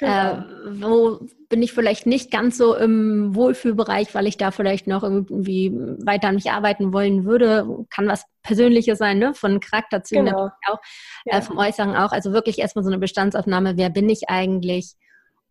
genau. 0.00 0.32
äh, 0.32 0.42
wo 0.82 1.20
bin 1.48 1.62
ich 1.62 1.72
vielleicht 1.72 2.06
nicht 2.06 2.30
ganz 2.30 2.56
so 2.56 2.74
im 2.74 3.34
Wohlfühlbereich, 3.34 4.14
weil 4.14 4.26
ich 4.26 4.36
da 4.36 4.50
vielleicht 4.50 4.86
noch 4.86 5.02
irgendwie 5.02 5.72
weiter 6.04 6.28
an 6.28 6.36
mich 6.36 6.50
arbeiten 6.50 6.92
wollen 6.92 7.24
würde. 7.24 7.86
Kann 7.90 8.08
was 8.08 8.24
Persönliches 8.42 8.98
sein, 8.98 9.18
ne? 9.18 9.34
von 9.34 9.60
Charakterzügen 9.60 10.26
genau. 10.26 10.46
auch, 10.66 10.78
äh, 11.26 11.32
ja. 11.32 11.38
äh, 11.38 11.42
vom 11.42 11.58
Äußeren 11.58 11.94
auch. 11.96 12.12
Also 12.12 12.32
wirklich 12.32 12.58
erstmal 12.58 12.84
so 12.84 12.90
eine 12.90 12.98
Bestandsaufnahme, 12.98 13.76
wer 13.76 13.90
bin 13.90 14.08
ich 14.08 14.28
eigentlich 14.28 14.94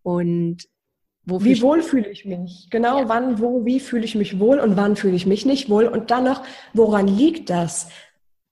und 0.03 0.63
wo 1.25 1.43
wie 1.43 1.61
wohl 1.61 1.81
fühle 1.83 2.09
ich 2.09 2.25
mich? 2.25 2.67
Genau, 2.71 3.01
ja. 3.01 3.09
wann, 3.09 3.39
wo, 3.39 3.65
wie 3.65 3.79
fühle 3.79 4.05
ich 4.05 4.15
mich 4.15 4.39
wohl 4.39 4.59
und 4.59 4.77
wann 4.77 4.95
fühle 4.95 5.15
ich 5.15 5.25
mich 5.25 5.45
nicht 5.45 5.69
wohl? 5.69 5.85
Und 5.85 6.11
dann 6.11 6.23
noch, 6.23 6.43
woran 6.73 7.07
liegt 7.07 7.49
das? 7.49 7.89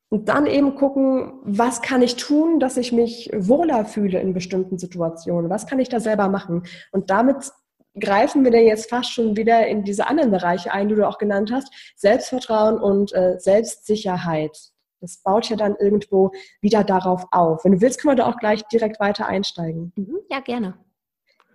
Und 0.09 0.29
dann 0.29 0.45
eben 0.45 0.75
gucken, 0.75 1.33
was 1.43 1.81
kann 1.81 2.01
ich 2.01 2.15
tun, 2.15 2.59
dass 2.59 2.77
ich 2.77 2.93
mich 2.93 3.29
wohler 3.35 3.83
fühle 3.85 4.21
in 4.21 4.33
bestimmten 4.33 4.77
Situationen? 4.77 5.49
Was 5.49 5.67
kann 5.67 5.79
ich 5.79 5.89
da 5.89 5.99
selber 5.99 6.29
machen? 6.29 6.63
Und 6.91 7.09
damit 7.09 7.51
greifen 7.99 8.43
wir 8.43 8.51
dann 8.51 8.63
jetzt 8.63 8.89
fast 8.89 9.11
schon 9.11 9.35
wieder 9.35 9.67
in 9.67 9.83
diese 9.83 10.07
anderen 10.07 10.31
Bereiche 10.31 10.71
ein, 10.71 10.87
die 10.87 10.95
du 10.95 11.07
auch 11.07 11.17
genannt 11.17 11.51
hast. 11.51 11.67
Selbstvertrauen 11.97 12.79
und 12.79 13.13
äh, 13.13 13.35
Selbstsicherheit. 13.39 14.57
Das 15.01 15.21
baut 15.21 15.49
ja 15.49 15.57
dann 15.57 15.75
irgendwo 15.75 16.31
wieder 16.61 16.83
darauf 16.83 17.25
auf. 17.31 17.65
Wenn 17.65 17.73
du 17.73 17.81
willst, 17.81 18.01
können 18.01 18.17
wir 18.17 18.23
da 18.23 18.29
auch 18.29 18.37
gleich 18.37 18.63
direkt 18.67 18.99
weiter 18.99 19.27
einsteigen. 19.27 19.91
Mhm, 19.95 20.19
ja, 20.29 20.39
gerne. 20.39 20.75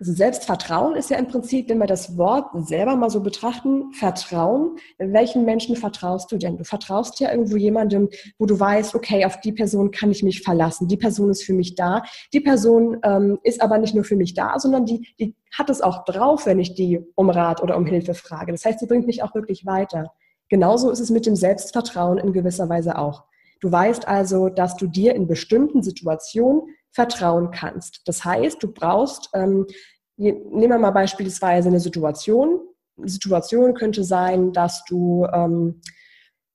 Also 0.03 0.15
Selbstvertrauen 0.15 0.97
ist 0.97 1.11
ja 1.11 1.17
im 1.17 1.29
Prinzip, 1.29 1.69
wenn 1.69 1.79
wir 1.79 1.87
das 1.87 2.19
Wort 2.19 2.47
selber 2.67 2.97
mal 2.97 3.09
so 3.09 3.21
betrachten, 3.21 3.93
Vertrauen. 3.93 4.77
Welchen 4.99 5.45
Menschen 5.45 5.77
vertraust 5.77 6.33
du 6.33 6.39
denn? 6.39 6.59
Du 6.59 6.65
vertraust 6.65 7.21
ja 7.21 7.31
irgendwo 7.31 7.57
jemandem, 7.57 8.09
wo 8.37 8.47
du 8.47 8.59
weißt, 8.59 8.97
okay, 8.97 9.25
auf 9.25 9.39
die 9.39 9.53
Person 9.53 9.93
kann 9.93 10.11
ich 10.11 10.25
mich 10.25 10.43
verlassen. 10.43 10.89
Die 10.89 10.97
Person 10.97 11.31
ist 11.31 11.45
für 11.45 11.53
mich 11.53 11.77
da. 11.77 12.03
Die 12.33 12.41
Person 12.41 12.99
ähm, 13.05 13.39
ist 13.45 13.63
aber 13.63 13.79
nicht 13.79 13.95
nur 13.95 14.03
für 14.03 14.17
mich 14.17 14.35
da, 14.35 14.59
sondern 14.59 14.87
die, 14.87 15.07
die 15.21 15.37
hat 15.57 15.71
es 15.71 15.81
auch 15.81 16.05
drauf, 16.05 16.47
wenn 16.47 16.59
ich 16.59 16.75
die 16.75 16.99
um 17.15 17.31
Rat 17.31 17.63
oder 17.63 17.77
um 17.77 17.87
Hilfe 17.87 18.15
frage. 18.15 18.51
Das 18.51 18.65
heißt, 18.65 18.81
sie 18.81 18.87
bringt 18.87 19.07
mich 19.07 19.23
auch 19.23 19.37
wirklich 19.37 19.67
weiter. 19.67 20.13
Genauso 20.49 20.91
ist 20.91 20.99
es 20.99 21.11
mit 21.11 21.27
dem 21.27 21.37
Selbstvertrauen 21.37 22.19
in 22.19 22.33
gewisser 22.33 22.69
Weise 22.69 22.99
auch. 22.99 23.23
Du 23.61 23.71
weißt 23.71 24.09
also, 24.09 24.49
dass 24.49 24.77
du 24.77 24.89
dir 24.89 25.15
in 25.15 25.29
bestimmten 25.29 25.85
Situationen 25.85 26.63
vertrauen 26.93 27.51
kannst. 27.51 28.03
Das 28.07 28.25
heißt, 28.25 28.63
du 28.63 28.71
brauchst, 28.71 29.31
ähm, 29.35 29.67
nehmen 30.17 30.71
wir 30.71 30.79
mal 30.79 30.91
beispielsweise 30.91 31.69
eine 31.69 31.81
Situation. 31.81 32.61
Eine 32.99 33.09
Situation 33.09 33.75
könnte 33.75 34.05
sein, 34.05 34.53
dass 34.53 34.85
du 34.85 35.27
ähm, 35.33 35.81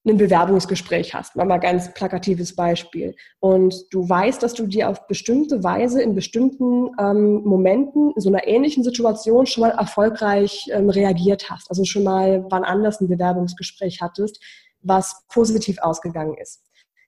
ein 0.08 0.18
Bewerbungsgespräch 0.18 1.14
hast. 1.14 1.36
Mal 1.36 1.46
mal 1.46 1.58
ganz 1.58 1.94
plakatives 1.94 2.56
Beispiel. 2.56 3.16
Und 3.40 3.76
du 3.92 4.08
weißt, 4.08 4.42
dass 4.42 4.54
du 4.54 4.68
dir 4.68 4.90
auf 4.90 5.08
bestimmte 5.08 5.64
Weise 5.64 6.02
in 6.02 6.16
bestimmten 6.16 6.90
ähm, 7.00 7.44
Momenten 7.44 8.14
in 8.16 8.22
so 8.22 8.30
einer 8.30 8.48
ähnlichen 8.48 8.84
Situation 8.84 9.46
schon 9.46 9.62
mal 9.62 9.72
erfolgreich 9.72 10.70
ähm, 10.72 10.90
reagiert 10.90 11.50
hast. 11.50 11.70
Also 11.70 11.84
schon 11.84 12.04
mal 12.04 12.46
wann 12.50 12.64
anders 12.64 13.02
ein 13.02 13.08
Bewerbungsgespräch 13.08 14.02
hattest, 14.02 14.42
was 14.82 15.26
positiv 15.30 15.80
ausgegangen 15.80 16.36
ist. 16.38 16.62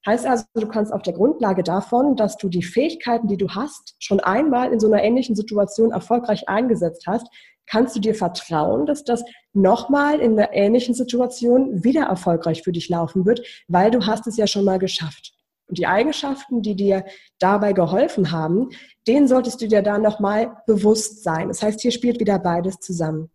Heißt 0.09 0.25
also, 0.25 0.43
du 0.55 0.67
kannst 0.67 0.91
auf 0.91 1.03
der 1.03 1.13
Grundlage 1.13 1.61
davon, 1.61 2.15
dass 2.15 2.35
du 2.35 2.49
die 2.49 2.63
Fähigkeiten, 2.63 3.27
die 3.27 3.37
du 3.37 3.49
hast, 3.49 3.93
schon 3.99 4.19
einmal 4.19 4.73
in 4.73 4.79
so 4.79 4.87
einer 4.87 5.03
ähnlichen 5.03 5.35
Situation 5.35 5.91
erfolgreich 5.91 6.49
eingesetzt 6.49 7.05
hast, 7.05 7.27
kannst 7.67 7.95
du 7.95 7.99
dir 7.99 8.15
vertrauen, 8.15 8.87
dass 8.87 9.03
das 9.03 9.23
nochmal 9.53 10.19
in 10.19 10.31
einer 10.31 10.51
ähnlichen 10.51 10.95
Situation 10.95 11.83
wieder 11.83 12.05
erfolgreich 12.05 12.63
für 12.63 12.71
dich 12.71 12.89
laufen 12.89 13.27
wird, 13.27 13.45
weil 13.67 13.91
du 13.91 14.07
hast 14.07 14.25
es 14.25 14.35
ja 14.35 14.47
schon 14.47 14.65
mal 14.65 14.79
geschafft. 14.79 15.35
Und 15.67 15.77
die 15.77 15.85
Eigenschaften, 15.85 16.63
die 16.63 16.75
dir 16.75 17.05
dabei 17.37 17.73
geholfen 17.73 18.31
haben, 18.31 18.69
denen 19.05 19.27
solltest 19.27 19.61
du 19.61 19.67
dir 19.67 19.83
da 19.83 19.99
nochmal 19.99 20.57
bewusst 20.65 21.23
sein. 21.23 21.49
Das 21.49 21.61
heißt, 21.61 21.81
hier 21.81 21.91
spielt 21.91 22.19
wieder 22.19 22.39
beides 22.39 22.79
zusammen. 22.79 23.29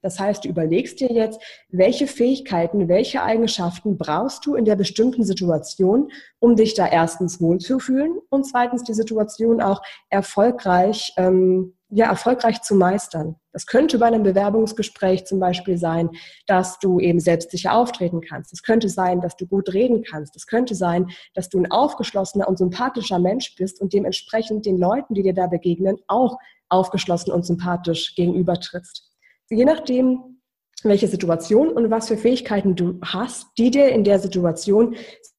Das 0.00 0.20
heißt, 0.20 0.44
du 0.44 0.48
überlegst 0.48 1.00
dir 1.00 1.10
jetzt, 1.10 1.40
welche 1.70 2.06
Fähigkeiten, 2.06 2.88
welche 2.88 3.22
Eigenschaften 3.22 3.98
brauchst 3.98 4.46
du 4.46 4.54
in 4.54 4.64
der 4.64 4.76
bestimmten 4.76 5.24
Situation, 5.24 6.10
um 6.38 6.54
dich 6.54 6.74
da 6.74 6.86
erstens 6.86 7.40
wohlzufühlen 7.40 8.18
und 8.30 8.44
zweitens 8.44 8.84
die 8.84 8.94
Situation 8.94 9.60
auch 9.60 9.82
erfolgreich, 10.08 11.12
ähm, 11.16 11.74
ja, 11.90 12.06
erfolgreich 12.06 12.60
zu 12.62 12.74
meistern. 12.74 13.36
Das 13.52 13.66
könnte 13.66 13.98
bei 13.98 14.06
einem 14.06 14.22
Bewerbungsgespräch 14.22 15.24
zum 15.24 15.40
Beispiel 15.40 15.78
sein, 15.78 16.10
dass 16.46 16.78
du 16.78 17.00
eben 17.00 17.18
selbstsicher 17.18 17.72
auftreten 17.74 18.20
kannst. 18.20 18.52
Es 18.52 18.62
könnte 18.62 18.88
sein, 18.88 19.20
dass 19.20 19.36
du 19.36 19.46
gut 19.46 19.72
reden 19.72 20.04
kannst. 20.08 20.36
Es 20.36 20.46
könnte 20.46 20.74
sein, 20.74 21.08
dass 21.34 21.48
du 21.48 21.58
ein 21.58 21.70
aufgeschlossener 21.70 22.46
und 22.46 22.58
sympathischer 22.58 23.18
Mensch 23.18 23.56
bist 23.56 23.80
und 23.80 23.94
dementsprechend 23.94 24.66
den 24.66 24.78
Leuten, 24.78 25.14
die 25.14 25.22
dir 25.22 25.34
da 25.34 25.46
begegnen, 25.46 25.96
auch 26.06 26.38
aufgeschlossen 26.68 27.32
und 27.32 27.46
sympathisch 27.46 28.14
gegenübertrittst 28.14 29.07
je 29.50 29.64
nachdem, 29.64 30.40
welche 30.82 31.08
Situation 31.08 31.68
und 31.68 31.90
was 31.90 32.08
für 32.08 32.16
Fähigkeiten 32.16 32.76
du 32.76 32.98
hast, 33.02 33.46
die 33.58 33.70
dir 33.70 33.88
in 33.88 34.04
der 34.04 34.18
Situation 34.18 34.96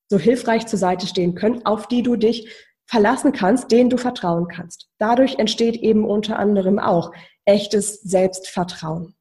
so 0.10 0.18
hilfreich 0.18 0.66
zur 0.68 0.80
Seite 0.80 1.08
stehen 1.08 1.36
können, 1.36 1.66
auf 1.66 1.88
die 1.88 2.04
du 2.04 2.16
dich 2.16 2.50
verlassen 2.88 3.32
kannst, 3.32 3.72
denen 3.72 3.90
du 3.90 3.98
vertrauen 3.98 4.48
kannst. 4.48 4.90
Dadurch 4.98 5.38
entsteht 5.38 5.78
eben 5.78 6.06
unter 6.06 6.40
anderem 6.40 6.80
auch 6.80 7.14
echtes 7.46 8.02
Selbstvertrauen. 8.02 9.16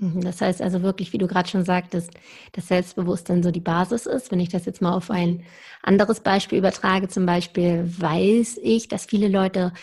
Mhm, 0.00 0.22
das 0.22 0.40
heißt 0.40 0.62
also 0.62 0.82
wirklich, 0.82 1.12
wie 1.12 1.18
du 1.18 1.26
gerade 1.26 1.48
schon 1.48 1.64
sagtest, 1.64 2.10
dass 2.52 2.68
Selbstbewusstsein 2.68 3.42
so 3.42 3.50
die 3.50 3.60
Basis 3.60 4.06
ist. 4.06 4.32
Wenn 4.32 4.40
ich 4.40 4.48
das 4.48 4.64
jetzt 4.64 4.80
mal 4.80 4.94
auf 4.94 5.10
ein 5.10 5.44
anderes 5.82 6.20
Beispiel 6.20 6.56
übertrage, 6.56 7.08
zum 7.08 7.26
Beispiel 7.26 7.84
weiß 7.84 8.58
ich, 8.62 8.88
dass 8.88 9.04
viele 9.04 9.28
Leute, 9.28 9.74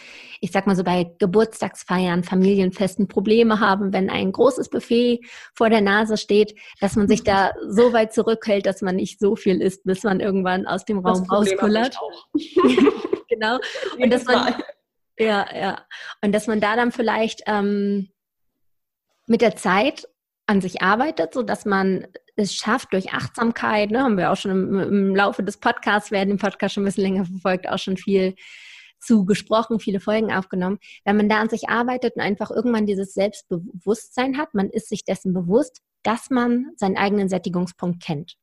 ich 0.41 0.51
sag 0.51 0.65
mal 0.65 0.75
so 0.75 0.83
bei 0.83 1.11
Geburtstagsfeiern, 1.19 2.23
Familienfesten 2.23 3.07
Probleme 3.07 3.59
haben, 3.59 3.93
wenn 3.93 4.09
ein 4.09 4.31
großes 4.31 4.69
Buffet 4.69 5.19
vor 5.53 5.69
der 5.69 5.81
Nase 5.81 6.17
steht, 6.17 6.55
dass 6.81 6.95
man 6.95 7.07
sich 7.07 7.23
da 7.23 7.51
so 7.69 7.93
weit 7.93 8.11
zurückhält, 8.11 8.65
dass 8.65 8.81
man 8.81 8.95
nicht 8.95 9.19
so 9.19 9.35
viel 9.35 9.61
isst, 9.61 9.83
bis 9.83 10.01
man 10.01 10.19
irgendwann 10.19 10.65
aus 10.65 10.83
dem 10.83 10.97
Raum 10.97 11.29
rauskullert. 11.29 11.95
genau. 13.29 13.59
Und 13.99 14.11
dass 14.11 14.25
man, 14.25 14.55
ja, 15.19 15.45
ja. 15.55 15.85
Und 16.23 16.31
dass 16.31 16.47
man 16.47 16.59
da 16.59 16.75
dann 16.75 16.91
vielleicht, 16.91 17.43
ähm, 17.45 18.09
mit 19.27 19.41
der 19.41 19.55
Zeit 19.55 20.07
an 20.47 20.61
sich 20.61 20.81
arbeitet, 20.81 21.33
so 21.33 21.43
dass 21.43 21.65
man 21.65 22.07
es 22.35 22.53
schafft 22.53 22.93
durch 22.93 23.13
Achtsamkeit, 23.13 23.91
ne, 23.91 24.01
haben 24.01 24.17
wir 24.17 24.31
auch 24.31 24.37
schon 24.37 24.51
im, 24.51 24.79
im 24.79 25.15
Laufe 25.15 25.43
des 25.43 25.57
Podcasts, 25.57 26.11
wer 26.11 26.25
den 26.25 26.37
Podcast 26.37 26.73
schon 26.73 26.83
ein 26.83 26.85
bisschen 26.85 27.03
länger 27.03 27.25
verfolgt, 27.25 27.67
auch 27.67 27.79
schon 27.79 27.97
viel 27.97 28.35
zu 28.99 29.25
gesprochen, 29.25 29.79
viele 29.79 29.99
Folgen 29.99 30.31
aufgenommen. 30.31 30.79
Wenn 31.03 31.17
man 31.17 31.29
da 31.29 31.39
an 31.39 31.49
sich 31.49 31.69
arbeitet 31.69 32.15
und 32.15 32.21
einfach 32.21 32.49
irgendwann 32.49 32.85
dieses 32.85 33.13
Selbstbewusstsein 33.13 34.37
hat, 34.37 34.53
man 34.53 34.69
ist 34.69 34.89
sich 34.89 35.03
dessen 35.03 35.33
bewusst, 35.33 35.81
dass 36.03 36.29
man 36.29 36.71
seinen 36.75 36.97
eigenen 36.97 37.29
Sättigungspunkt 37.29 38.01
kennt. 38.01 38.35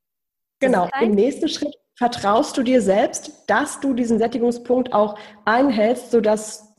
Genau. 0.61 0.89
Im 1.01 1.13
nächsten 1.13 1.49
Schritt 1.49 1.75
vertraust 1.97 2.57
du 2.57 2.63
dir 2.63 2.83
selbst, 2.83 3.45
dass 3.49 3.81
du 3.81 3.95
diesen 3.95 4.19
Sättigungspunkt 4.19 4.93
auch 4.93 5.19
einhältst, 5.45 6.11
sodass 6.11 6.74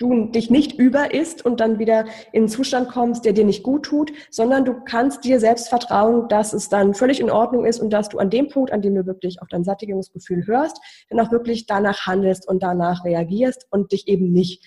du 0.00 0.26
dich 0.26 0.50
nicht 0.50 0.78
über 0.78 1.14
isst 1.14 1.44
und 1.44 1.60
dann 1.60 1.78
wieder 1.78 2.06
in 2.32 2.42
einen 2.42 2.48
Zustand 2.48 2.88
kommst, 2.88 3.24
der 3.24 3.32
dir 3.32 3.44
nicht 3.44 3.62
gut 3.62 3.84
tut, 3.84 4.12
sondern 4.30 4.64
du 4.64 4.74
kannst 4.84 5.24
dir 5.24 5.38
selbst 5.38 5.68
vertrauen, 5.68 6.28
dass 6.28 6.52
es 6.52 6.68
dann 6.68 6.94
völlig 6.94 7.20
in 7.20 7.30
Ordnung 7.30 7.64
ist 7.64 7.80
und 7.80 7.90
dass 7.90 8.08
du 8.08 8.18
an 8.18 8.30
dem 8.30 8.48
Punkt, 8.48 8.72
an 8.72 8.82
dem 8.82 8.94
du 8.94 9.06
wirklich 9.06 9.40
auf 9.42 9.48
dein 9.48 9.62
Sättigungsgefühl 9.62 10.46
hörst, 10.46 10.80
dann 11.10 11.20
auch 11.20 11.30
wirklich 11.30 11.66
danach 11.66 12.06
handelst 12.06 12.48
und 12.48 12.62
danach 12.62 13.04
reagierst 13.04 13.66
und 13.70 13.92
dich 13.92 14.08
eben 14.08 14.32
nicht 14.32 14.64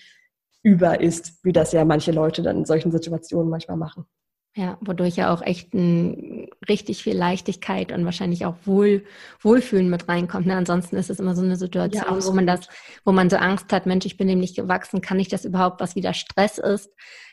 über 0.62 1.00
isst, 1.00 1.44
wie 1.44 1.52
das 1.52 1.72
ja 1.72 1.84
manche 1.84 2.12
Leute 2.12 2.42
dann 2.42 2.58
in 2.58 2.64
solchen 2.64 2.90
Situationen 2.90 3.50
manchmal 3.50 3.76
machen. 3.76 4.06
Ja, 4.56 4.78
wodurch 4.80 5.16
ja 5.16 5.34
auch 5.34 5.42
echt 5.42 5.74
ein, 5.74 6.48
richtig 6.68 7.02
viel 7.02 7.16
Leichtigkeit 7.16 7.90
und 7.90 8.04
wahrscheinlich 8.04 8.46
auch 8.46 8.54
Wohl, 8.64 9.04
Wohlfühlen 9.40 9.90
mit 9.90 10.08
reinkommt. 10.08 10.46
Ne? 10.46 10.54
Ansonsten 10.54 10.94
ist 10.94 11.10
es 11.10 11.18
immer 11.18 11.34
so 11.34 11.42
eine 11.42 11.56
Situation, 11.56 12.20
ja, 12.20 12.24
wo 12.24 12.32
man 12.32 12.46
das, 12.46 12.68
wo 13.04 13.10
man 13.10 13.28
so 13.28 13.36
Angst 13.36 13.72
hat, 13.72 13.86
Mensch, 13.86 14.06
ich 14.06 14.16
bin 14.16 14.28
dem 14.28 14.38
nicht 14.38 14.54
gewachsen, 14.54 15.00
kann 15.00 15.18
ich 15.18 15.26
das 15.26 15.44
überhaupt, 15.44 15.80
was 15.80 15.96
wieder 15.96 16.14
Stress 16.14 16.58
ist? 16.58 16.88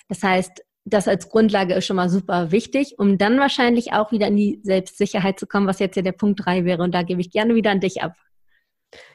Das 0.09 0.23
heißt, 0.23 0.63
das 0.85 1.07
als 1.07 1.29
Grundlage 1.29 1.75
ist 1.75 1.85
schon 1.85 1.97
mal 1.97 2.09
super 2.09 2.51
wichtig, 2.51 2.95
um 2.97 3.19
dann 3.19 3.39
wahrscheinlich 3.39 3.93
auch 3.93 4.11
wieder 4.11 4.25
in 4.27 4.37
die 4.37 4.59
Selbstsicherheit 4.63 5.39
zu 5.39 5.45
kommen, 5.45 5.67
was 5.67 5.77
jetzt 5.77 5.95
ja 5.95 6.01
der 6.01 6.13
Punkt 6.13 6.43
drei 6.43 6.65
wäre. 6.65 6.81
Und 6.81 6.95
da 6.95 7.03
gebe 7.03 7.21
ich 7.21 7.29
gerne 7.29 7.53
wieder 7.53 7.69
an 7.69 7.81
dich 7.81 8.01
ab. 8.01 8.15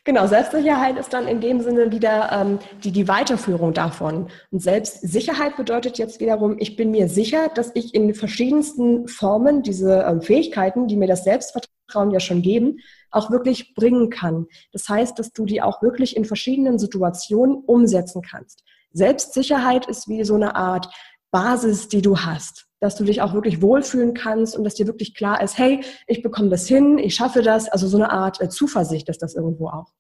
Genau, 0.05 0.27
Selbstsicherheit 0.27 0.99
ist 0.99 1.13
dann 1.13 1.29
in 1.29 1.41
dem 1.41 1.61
Sinne 1.61 1.91
wieder 1.93 2.31
ähm, 2.33 2.59
die, 2.83 2.93
die 2.93 3.09
Weiterführung 3.09 3.75
davon. 3.75 4.29
Und 4.51 4.63
Selbstsicherheit 4.63 5.57
bedeutet 5.57 5.99
jetzt 5.99 6.21
wiederum, 6.21 6.57
ich 6.59 6.77
bin 6.77 6.91
mir 6.91 7.09
sicher, 7.09 7.49
dass 7.55 7.73
ich 7.75 7.95
in 7.95 8.15
verschiedensten 8.15 9.07
Formen 9.09 9.63
diese 9.63 10.03
ähm, 10.03 10.23
Fähigkeiten, 10.23 10.87
die 10.87 10.97
mir 10.97 11.09
das 11.09 11.25
Selbstvertrauen 11.25 12.11
ja 12.11 12.21
schon 12.21 12.41
geben, 12.41 12.79
auch 13.11 13.31
wirklich 13.31 13.75
bringen 13.75 14.09
kann. 14.09 14.47
Das 14.73 14.89
heißt, 14.89 15.19
dass 15.19 15.33
du 15.33 15.45
die 15.45 15.61
auch 15.61 15.83
wirklich 15.83 16.17
in 16.17 16.25
verschiedenen 16.25 16.79
Situationen 16.79 17.57
umsetzen 17.57 18.23
kannst. 18.23 18.63
Selbstsicherheit 18.93 19.87
ist 19.87 20.09
wie 20.09 20.25
so 20.25 20.37
eine 20.37 20.55
Art 20.55 20.89
Basis, 21.31 21.89
die 21.89 22.01
du 22.01 22.19
hast 22.19 22.66
dass 22.81 22.97
du 22.97 23.05
dich 23.05 23.23
auch 23.23 23.33
wirklich 23.35 23.63
wohlfühlen 23.63 24.15
kannst 24.15 24.57
und 24.57 24.65
dass 24.65 24.75
dir 24.75 24.87
wirklich 24.87 25.15
klar 25.15 25.43
ist, 25.43 25.59
hey, 25.59 25.83
ich 26.07 26.23
bekomme 26.23 26.51
das 26.51 26.67
hin, 26.67 26.99
ich 26.99 27.15
schaffe 27.15 27.43
das. 27.43 27.69
Also 27.69 27.89
so 27.89 27.97
eine 27.97 28.11
Art 28.11 28.41
äh, 28.41 28.49
Zuversicht 28.49 29.09
ist 29.09 29.23
das 29.23 29.35
irgendwo 29.35 29.69
auch. 29.69 29.93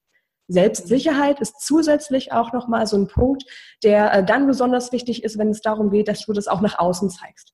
Selbstsicherheit 0.48 1.40
ist 1.40 1.60
zusätzlich 1.60 2.32
auch 2.32 2.52
nochmal 2.52 2.86
so 2.86 2.96
ein 2.96 3.08
Punkt, 3.08 3.44
der 3.82 4.12
äh, 4.12 4.24
dann 4.24 4.46
besonders 4.46 4.92
wichtig 4.92 5.24
ist, 5.24 5.38
wenn 5.38 5.50
es 5.50 5.60
darum 5.60 5.90
geht, 5.90 6.08
dass 6.08 6.24
du 6.24 6.32
das 6.32 6.46
auch 6.46 6.60
nach 6.60 6.78
außen 6.78 7.10
zeigst. 7.10 7.52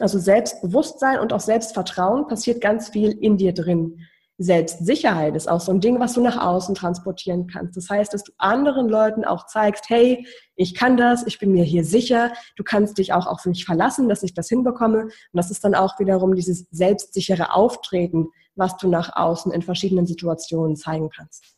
Also 0.00 0.18
Selbstbewusstsein 0.18 1.20
und 1.20 1.32
auch 1.32 1.40
Selbstvertrauen 1.40 2.26
passiert 2.26 2.60
ganz 2.60 2.88
viel 2.88 3.12
in 3.12 3.36
dir 3.36 3.52
drin. 3.54 4.00
Selbstsicherheit 4.38 5.36
ist 5.36 5.48
auch 5.48 5.60
so 5.60 5.70
ein 5.70 5.80
Ding, 5.80 6.00
was 6.00 6.14
du 6.14 6.20
nach 6.20 6.36
außen 6.36 6.74
transportieren 6.74 7.46
kannst. 7.46 7.76
Das 7.76 7.88
heißt, 7.88 8.12
dass 8.12 8.24
du 8.24 8.32
anderen 8.36 8.88
Leuten 8.88 9.24
auch 9.24 9.46
zeigst, 9.46 9.88
hey, 9.88 10.26
ich 10.56 10.74
kann 10.74 10.96
das, 10.96 11.26
ich 11.26 11.38
bin 11.38 11.52
mir 11.52 11.64
hier 11.64 11.84
sicher, 11.84 12.32
du 12.56 12.64
kannst 12.64 12.98
dich 12.98 13.12
auch 13.12 13.26
auf 13.26 13.44
mich 13.46 13.64
verlassen, 13.64 14.08
dass 14.08 14.24
ich 14.24 14.34
das 14.34 14.48
hinbekomme. 14.48 15.02
Und 15.04 15.12
das 15.32 15.50
ist 15.50 15.62
dann 15.64 15.74
auch 15.74 16.00
wiederum 16.00 16.34
dieses 16.34 16.66
selbstsichere 16.70 17.54
Auftreten, 17.54 18.28
was 18.56 18.76
du 18.76 18.88
nach 18.88 19.14
außen 19.14 19.52
in 19.52 19.62
verschiedenen 19.62 20.06
Situationen 20.06 20.74
zeigen 20.76 21.10
kannst. 21.10 21.54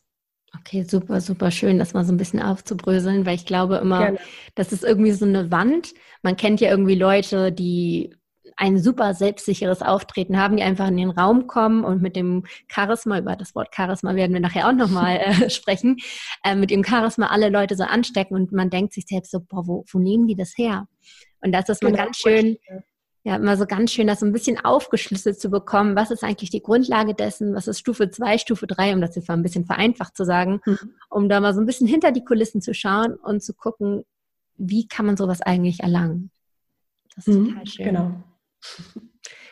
Okay, 0.59 0.83
super, 0.83 1.19
super 1.19 1.51
schön, 1.51 1.77
das 1.77 1.93
mal 1.93 2.05
so 2.05 2.13
ein 2.13 2.17
bisschen 2.17 2.41
aufzubröseln, 2.41 3.25
weil 3.25 3.35
ich 3.35 3.45
glaube 3.45 3.77
immer, 3.77 3.99
Gerne. 3.99 4.19
das 4.55 4.71
ist 4.71 4.83
irgendwie 4.83 5.11
so 5.11 5.25
eine 5.25 5.51
Wand. 5.51 5.93
Man 6.21 6.37
kennt 6.37 6.61
ja 6.61 6.69
irgendwie 6.69 6.95
Leute, 6.95 7.51
die 7.51 8.15
ein 8.57 8.79
super 8.79 9.13
selbstsicheres 9.13 9.81
Auftreten 9.81 10.37
haben, 10.37 10.57
die 10.57 10.63
einfach 10.63 10.87
in 10.87 10.97
den 10.97 11.11
Raum 11.11 11.47
kommen 11.47 11.85
und 11.85 12.01
mit 12.01 12.15
dem 12.15 12.43
Charisma, 12.67 13.19
über 13.19 13.35
das 13.35 13.55
Wort 13.55 13.73
Charisma 13.73 14.15
werden 14.15 14.33
wir 14.33 14.39
nachher 14.39 14.67
auch 14.67 14.73
nochmal 14.73 15.17
äh, 15.23 15.49
sprechen, 15.49 15.97
äh, 16.43 16.55
mit 16.55 16.71
dem 16.71 16.83
Charisma 16.83 17.27
alle 17.27 17.49
Leute 17.49 17.75
so 17.75 17.83
anstecken 17.83 18.35
und 18.35 18.51
man 18.51 18.69
denkt 18.69 18.93
sich 18.93 19.05
selbst 19.07 19.31
so, 19.31 19.39
boah, 19.39 19.67
wo, 19.67 19.85
wo 19.89 19.99
nehmen 19.99 20.27
die 20.27 20.35
das 20.35 20.57
her? 20.57 20.87
Und 21.41 21.51
das 21.51 21.69
ist 21.69 21.83
mal 21.83 21.91
genau. 21.91 22.05
ganz 22.05 22.17
schön, 22.17 22.57
ja, 23.23 23.35
immer 23.35 23.57
so 23.57 23.65
ganz 23.65 23.91
schön, 23.91 24.07
das 24.07 24.21
so 24.21 24.25
ein 24.25 24.33
bisschen 24.33 24.57
aufgeschlüsselt 24.63 25.39
zu 25.39 25.49
bekommen. 25.49 25.95
Was 25.95 26.11
ist 26.11 26.23
eigentlich 26.23 26.49
die 26.49 26.63
Grundlage 26.63 27.13
dessen? 27.13 27.53
Was 27.53 27.67
ist 27.67 27.79
Stufe 27.79 28.09
2, 28.09 28.39
Stufe 28.39 28.65
3, 28.65 28.95
um 28.95 29.01
das 29.01 29.15
jetzt 29.15 29.27
mal 29.27 29.35
ein 29.35 29.43
bisschen 29.43 29.65
vereinfacht 29.65 30.17
zu 30.17 30.25
sagen, 30.25 30.61
mhm. 30.65 30.77
um 31.09 31.29
da 31.29 31.39
mal 31.39 31.53
so 31.53 31.59
ein 31.59 31.65
bisschen 31.65 31.87
hinter 31.87 32.11
die 32.11 32.23
Kulissen 32.23 32.61
zu 32.61 32.73
schauen 32.73 33.15
und 33.15 33.43
zu 33.43 33.53
gucken, 33.53 34.03
wie 34.55 34.87
kann 34.87 35.05
man 35.05 35.17
sowas 35.17 35.41
eigentlich 35.41 35.81
erlangen? 35.81 36.31
Das 37.15 37.27
ist 37.27 37.37
mhm, 37.37 37.49
total 37.49 37.67
schön. 37.67 37.85
Genau. 37.85 38.23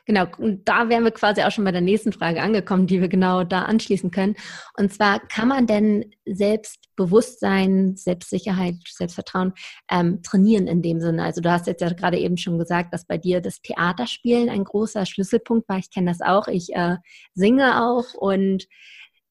Genau, 0.07 0.27
und 0.37 0.67
da 0.69 0.87
wären 0.87 1.03
wir 1.03 1.09
quasi 1.11 1.41
auch 1.41 1.49
schon 1.49 1.63
bei 1.63 1.71
der 1.71 1.81
nächsten 1.81 2.13
Frage 2.13 2.41
angekommen, 2.41 2.85
die 2.85 3.01
wir 3.01 3.07
genau 3.07 3.43
da 3.43 3.63
anschließen 3.63 4.11
können. 4.11 4.35
Und 4.77 4.93
zwar, 4.93 5.19
kann 5.19 5.47
man 5.47 5.65
denn 5.65 6.11
Selbstbewusstsein, 6.25 7.95
Selbstsicherheit, 7.95 8.75
Selbstvertrauen 8.87 9.53
ähm, 9.89 10.21
trainieren 10.21 10.67
in 10.67 10.83
dem 10.83 11.01
Sinne? 11.01 11.23
Also 11.23 11.41
du 11.41 11.51
hast 11.51 11.65
jetzt 11.65 11.81
ja 11.81 11.91
gerade 11.91 12.19
eben 12.19 12.37
schon 12.37 12.59
gesagt, 12.59 12.93
dass 12.93 13.05
bei 13.05 13.17
dir 13.17 13.41
das 13.41 13.61
Theaterspielen 13.61 14.49
ein 14.49 14.63
großer 14.63 15.07
Schlüsselpunkt 15.07 15.67
war. 15.67 15.79
Ich 15.79 15.89
kenne 15.89 16.11
das 16.11 16.21
auch. 16.21 16.47
Ich 16.47 16.75
äh, 16.75 16.97
singe 17.33 17.83
auch 17.83 18.13
und 18.13 18.67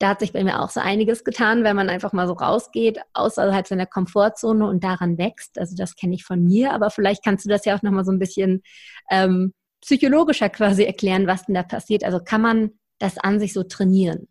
da 0.00 0.08
hat 0.08 0.20
sich 0.20 0.32
bei 0.32 0.42
mir 0.42 0.60
auch 0.60 0.70
so 0.70 0.80
einiges 0.80 1.22
getan, 1.22 1.62
wenn 1.62 1.76
man 1.76 1.88
einfach 1.88 2.12
mal 2.12 2.26
so 2.26 2.32
rausgeht, 2.32 2.98
außerhalb 3.12 3.66
seiner 3.66 3.86
Komfortzone 3.86 4.66
und 4.66 4.82
daran 4.82 5.18
wächst. 5.18 5.56
Also 5.56 5.76
das 5.76 5.94
kenne 5.94 6.16
ich 6.16 6.24
von 6.24 6.42
mir, 6.42 6.72
aber 6.72 6.90
vielleicht 6.90 7.22
kannst 7.22 7.44
du 7.44 7.48
das 7.48 7.64
ja 7.64 7.76
auch 7.76 7.82
nochmal 7.82 8.04
so 8.04 8.10
ein 8.10 8.18
bisschen 8.18 8.62
ähm, 9.08 9.54
psychologischer 9.84 10.48
quasi 10.48 10.84
erklären, 10.84 11.26
was 11.26 11.46
denn 11.46 11.54
da 11.54 11.62
passiert. 11.62 12.04
Also 12.04 12.18
kann 12.18 12.40
man 12.40 12.70
das 12.98 13.18
an 13.18 13.38
sich 13.38 13.52
so 13.52 13.62
trainieren? 13.62 14.28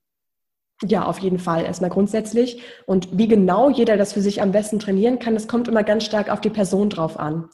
Ja, 0.81 1.05
auf 1.05 1.19
jeden 1.19 1.39
Fall. 1.39 1.63
Erstmal 1.63 1.89
grundsätzlich. 1.89 2.61
Und 2.85 3.17
wie 3.17 3.27
genau 3.27 3.69
jeder 3.69 3.95
das 3.95 4.13
für 4.13 4.21
sich 4.21 4.41
am 4.41 4.51
besten 4.51 4.79
trainieren 4.79 5.19
kann, 5.19 5.33
das 5.33 5.47
kommt 5.47 5.67
immer 5.67 5.83
ganz 5.83 6.03
stark 6.03 6.29
auf 6.29 6.41
die 6.41 6.49
Person 6.49 6.89
drauf 6.89 7.17
an. 7.19 7.49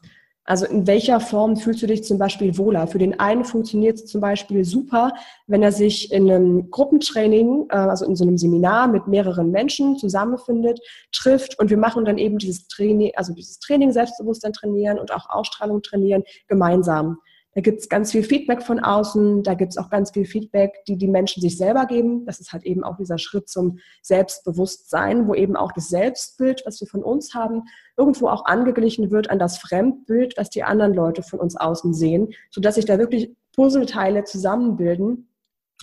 Also 0.46 0.66
in 0.66 0.88
welcher 0.88 1.20
Form 1.20 1.58
fühlst 1.58 1.84
du 1.84 1.86
dich 1.86 2.04
zum 2.04 2.18
Beispiel 2.18 2.58
wohler? 2.58 2.88
Für 2.88 2.98
den 2.98 3.20
einen 3.20 3.46
funktioniert 3.46 3.98
es 3.98 4.08
zum 4.08 4.20
Beispiel 4.20 4.66
super, 4.66 5.14
wenn 5.46 5.62
er 5.62 5.72
sich 5.72 6.12
in 6.12 6.32
einem 6.32 6.72
Gruppentraining, 6.72 7.68
äh, 7.70 7.76
also 7.76 8.04
in 8.06 8.16
so 8.16 8.24
einem 8.24 8.40
Seminar 8.40 8.88
mit 8.88 9.06
mehreren 9.06 9.52
Menschen 9.52 9.98
zusammenfindet, 9.98 10.80
trifft 11.12 11.60
und 11.60 11.70
wir 11.70 11.78
machen 11.78 12.04
dann 12.04 12.18
eben 12.18 12.40
dieses 12.40 12.68
Training, 12.68 13.12
also 13.16 13.32
dieses 13.34 13.60
Training 13.60 13.92
Selbstbewusstsein 13.92 14.54
trainieren 14.54 14.98
und 14.98 15.14
auch 15.14 15.30
Ausstrahlung 15.30 15.84
trainieren 15.84 16.24
gemeinsam. 16.48 17.20
Da 17.60 17.62
gibt 17.62 17.82
es 17.82 17.90
ganz 17.90 18.14
viel 18.14 18.24
Feedback 18.24 18.64
von 18.64 18.80
außen, 18.80 19.44
da 19.44 19.54
gibt 19.54 19.74
es 19.74 19.78
auch 19.78 19.90
ganz 19.90 20.12
viel 20.12 20.24
Feedback, 20.24 20.86
die 20.88 20.96
die 20.96 21.10
Menschen 21.10 21.42
sich 21.42 21.58
selber 21.58 21.88
geben. 21.88 22.26
Das 22.26 22.40
ist 22.40 22.54
halt 22.54 22.64
eben 22.64 22.86
auch 22.86 22.96
dieser 22.96 23.18
Schritt 23.18 23.50
zum 23.50 23.80
Selbstbewusstsein, 24.02 25.28
wo 25.28 25.34
eben 25.34 25.58
auch 25.58 25.74
das 25.74 25.90
Selbstbild, 25.90 26.64
was 26.66 26.80
wir 26.80 26.88
von 26.88 27.04
uns 27.04 27.34
haben, 27.34 27.64
irgendwo 27.98 28.30
auch 28.30 28.46
angeglichen 28.46 29.12
wird 29.12 29.30
an 29.30 29.40
das 29.40 29.58
Fremdbild, 29.58 30.36
was 30.38 30.50
die 30.50 30.64
anderen 30.64 30.94
Leute 30.94 31.22
von 31.22 31.38
uns 31.38 31.58
außen 31.58 31.94
sehen, 31.94 32.30
sodass 32.50 32.76
sich 32.76 32.86
da 32.86 32.98
wirklich 32.98 33.36
Puzzleteile 33.54 34.24
zusammenbilden 34.24 35.28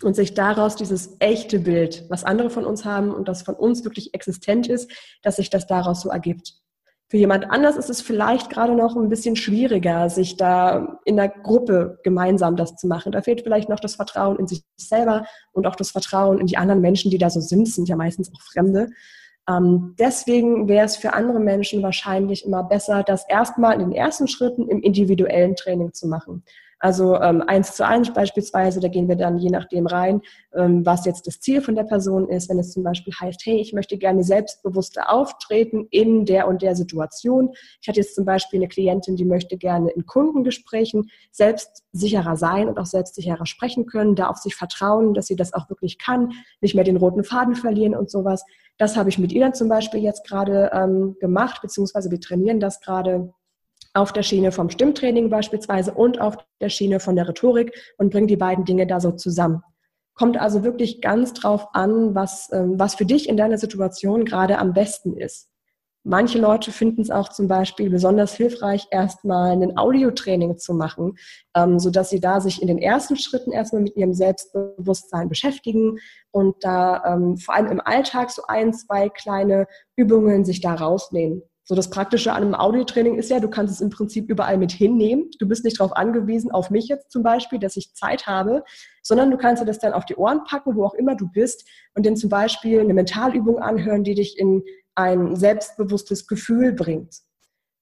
und 0.02 0.16
sich 0.16 0.32
daraus 0.32 0.76
dieses 0.76 1.16
echte 1.18 1.58
Bild, 1.58 2.06
was 2.08 2.24
andere 2.24 2.48
von 2.48 2.64
uns 2.64 2.86
haben 2.86 3.10
und 3.10 3.28
das 3.28 3.42
von 3.42 3.54
uns 3.54 3.84
wirklich 3.84 4.14
existent 4.14 4.66
ist, 4.66 4.90
dass 5.20 5.36
sich 5.36 5.50
das 5.50 5.66
daraus 5.66 6.00
so 6.00 6.08
ergibt. 6.08 6.54
Für 7.08 7.18
jemand 7.18 7.48
anders 7.50 7.76
ist 7.76 7.88
es 7.88 8.00
vielleicht 8.00 8.50
gerade 8.50 8.74
noch 8.74 8.96
ein 8.96 9.08
bisschen 9.08 9.36
schwieriger, 9.36 10.10
sich 10.10 10.36
da 10.36 10.98
in 11.04 11.16
der 11.16 11.28
Gruppe 11.28 12.00
gemeinsam 12.02 12.56
das 12.56 12.74
zu 12.74 12.88
machen. 12.88 13.12
Da 13.12 13.22
fehlt 13.22 13.42
vielleicht 13.42 13.68
noch 13.68 13.78
das 13.78 13.94
Vertrauen 13.94 14.38
in 14.40 14.48
sich 14.48 14.62
selber 14.76 15.24
und 15.52 15.68
auch 15.68 15.76
das 15.76 15.92
Vertrauen 15.92 16.40
in 16.40 16.46
die 16.46 16.56
anderen 16.56 16.80
Menschen, 16.80 17.12
die 17.12 17.18
da 17.18 17.30
so 17.30 17.40
sind, 17.40 17.68
sind 17.68 17.88
ja 17.88 17.94
meistens 17.94 18.32
auch 18.34 18.42
Fremde. 18.42 18.88
Ähm, 19.48 19.94
deswegen 19.98 20.66
wäre 20.66 20.84
es 20.84 20.96
für 20.96 21.12
andere 21.12 21.38
Menschen 21.38 21.80
wahrscheinlich 21.80 22.44
immer 22.44 22.64
besser, 22.64 23.04
das 23.04 23.24
erstmal 23.28 23.74
in 23.74 23.80
den 23.80 23.92
ersten 23.92 24.26
Schritten 24.26 24.68
im 24.68 24.82
individuellen 24.82 25.54
Training 25.54 25.92
zu 25.92 26.08
machen. 26.08 26.42
Also 26.78 27.16
ähm, 27.20 27.42
eins 27.46 27.74
zu 27.74 27.86
eins 27.86 28.12
beispielsweise, 28.12 28.80
da 28.80 28.88
gehen 28.88 29.08
wir 29.08 29.16
dann 29.16 29.38
je 29.38 29.48
nachdem 29.48 29.86
rein, 29.86 30.20
ähm, 30.54 30.84
was 30.84 31.06
jetzt 31.06 31.26
das 31.26 31.40
Ziel 31.40 31.62
von 31.62 31.74
der 31.74 31.84
Person 31.84 32.28
ist. 32.28 32.50
Wenn 32.50 32.58
es 32.58 32.72
zum 32.72 32.82
Beispiel 32.82 33.14
heißt, 33.18 33.40
hey, 33.44 33.58
ich 33.58 33.72
möchte 33.72 33.96
gerne 33.96 34.22
selbstbewusster 34.22 35.10
auftreten 35.10 35.86
in 35.90 36.26
der 36.26 36.46
und 36.46 36.60
der 36.60 36.76
Situation. 36.76 37.50
Ich 37.80 37.88
hatte 37.88 38.00
jetzt 38.00 38.14
zum 38.14 38.26
Beispiel 38.26 38.58
eine 38.58 38.68
Klientin, 38.68 39.16
die 39.16 39.24
möchte 39.24 39.56
gerne 39.56 39.90
in 39.90 40.04
Kundengesprächen 40.04 41.10
selbstsicherer 41.30 42.36
sein 42.36 42.68
und 42.68 42.78
auch 42.78 42.86
selbstsicherer 42.86 43.46
sprechen 43.46 43.86
können, 43.86 44.14
da 44.14 44.28
auf 44.28 44.36
sich 44.36 44.54
vertrauen, 44.54 45.14
dass 45.14 45.26
sie 45.26 45.36
das 45.36 45.54
auch 45.54 45.70
wirklich 45.70 45.98
kann, 45.98 46.32
nicht 46.60 46.74
mehr 46.74 46.84
den 46.84 46.98
roten 46.98 47.24
Faden 47.24 47.54
verlieren 47.54 47.94
und 47.94 48.10
sowas. 48.10 48.44
Das 48.76 48.96
habe 48.96 49.08
ich 49.08 49.18
mit 49.18 49.32
ihr 49.32 49.40
dann 49.40 49.54
zum 49.54 49.70
Beispiel 49.70 50.00
jetzt 50.00 50.26
gerade 50.26 50.70
ähm, 50.74 51.16
gemacht, 51.20 51.62
beziehungsweise 51.62 52.10
wir 52.10 52.20
trainieren 52.20 52.60
das 52.60 52.80
gerade 52.80 53.32
auf 53.96 54.12
der 54.12 54.22
Schiene 54.22 54.52
vom 54.52 54.70
Stimmtraining 54.70 55.30
beispielsweise 55.30 55.92
und 55.94 56.20
auf 56.20 56.36
der 56.60 56.68
Schiene 56.68 57.00
von 57.00 57.16
der 57.16 57.28
Rhetorik 57.28 57.72
und 57.98 58.10
bringe 58.10 58.26
die 58.26 58.36
beiden 58.36 58.64
Dinge 58.64 58.86
da 58.86 59.00
so 59.00 59.12
zusammen. 59.12 59.62
Kommt 60.14 60.38
also 60.38 60.62
wirklich 60.64 61.00
ganz 61.00 61.32
drauf 61.32 61.68
an, 61.72 62.14
was, 62.14 62.50
ähm, 62.52 62.78
was 62.78 62.94
für 62.94 63.06
dich 63.06 63.28
in 63.28 63.36
deiner 63.36 63.58
Situation 63.58 64.24
gerade 64.24 64.58
am 64.58 64.72
besten 64.72 65.16
ist. 65.16 65.50
Manche 66.08 66.38
Leute 66.38 66.70
finden 66.70 67.02
es 67.02 67.10
auch 67.10 67.30
zum 67.30 67.48
Beispiel 67.48 67.90
besonders 67.90 68.34
hilfreich, 68.34 68.86
erstmal 68.92 69.60
ein 69.60 69.76
Audiotraining 69.76 70.56
zu 70.56 70.72
machen, 70.72 71.18
ähm, 71.56 71.80
sodass 71.80 72.10
sie 72.10 72.20
da 72.20 72.40
sich 72.40 72.62
in 72.62 72.68
den 72.68 72.78
ersten 72.78 73.16
Schritten 73.16 73.50
erstmal 73.50 73.82
mit 73.82 73.96
ihrem 73.96 74.14
Selbstbewusstsein 74.14 75.28
beschäftigen 75.28 75.98
und 76.30 76.54
da 76.60 77.02
ähm, 77.04 77.36
vor 77.38 77.56
allem 77.56 77.66
im 77.66 77.80
Alltag 77.80 78.30
so 78.30 78.42
ein, 78.46 78.72
zwei 78.72 79.08
kleine 79.08 79.66
Übungen 79.96 80.44
sich 80.44 80.60
da 80.60 80.74
rausnehmen 80.74 81.42
So 81.68 81.74
das 81.74 81.90
Praktische 81.90 82.32
an 82.32 82.44
einem 82.44 82.54
Audiotraining 82.54 83.18
ist 83.18 83.28
ja, 83.28 83.40
du 83.40 83.50
kannst 83.50 83.74
es 83.74 83.80
im 83.80 83.90
Prinzip 83.90 84.30
überall 84.30 84.56
mit 84.56 84.70
hinnehmen. 84.70 85.30
Du 85.40 85.48
bist 85.48 85.64
nicht 85.64 85.80
darauf 85.80 85.96
angewiesen, 85.96 86.52
auf 86.52 86.70
mich 86.70 86.86
jetzt 86.86 87.10
zum 87.10 87.24
Beispiel, 87.24 87.58
dass 87.58 87.76
ich 87.76 87.92
Zeit 87.92 88.28
habe, 88.28 88.62
sondern 89.02 89.32
du 89.32 89.36
kannst 89.36 89.60
dir 89.60 89.66
das 89.66 89.80
dann 89.80 89.92
auf 89.92 90.04
die 90.04 90.14
Ohren 90.14 90.44
packen, 90.44 90.76
wo 90.76 90.84
auch 90.84 90.94
immer 90.94 91.16
du 91.16 91.28
bist 91.28 91.68
und 91.96 92.06
dann 92.06 92.16
zum 92.16 92.30
Beispiel 92.30 92.78
eine 92.78 92.94
Mentalübung 92.94 93.58
anhören, 93.58 94.04
die 94.04 94.14
dich 94.14 94.38
in 94.38 94.62
ein 94.94 95.34
selbstbewusstes 95.34 96.28
Gefühl 96.28 96.72
bringt. 96.72 97.16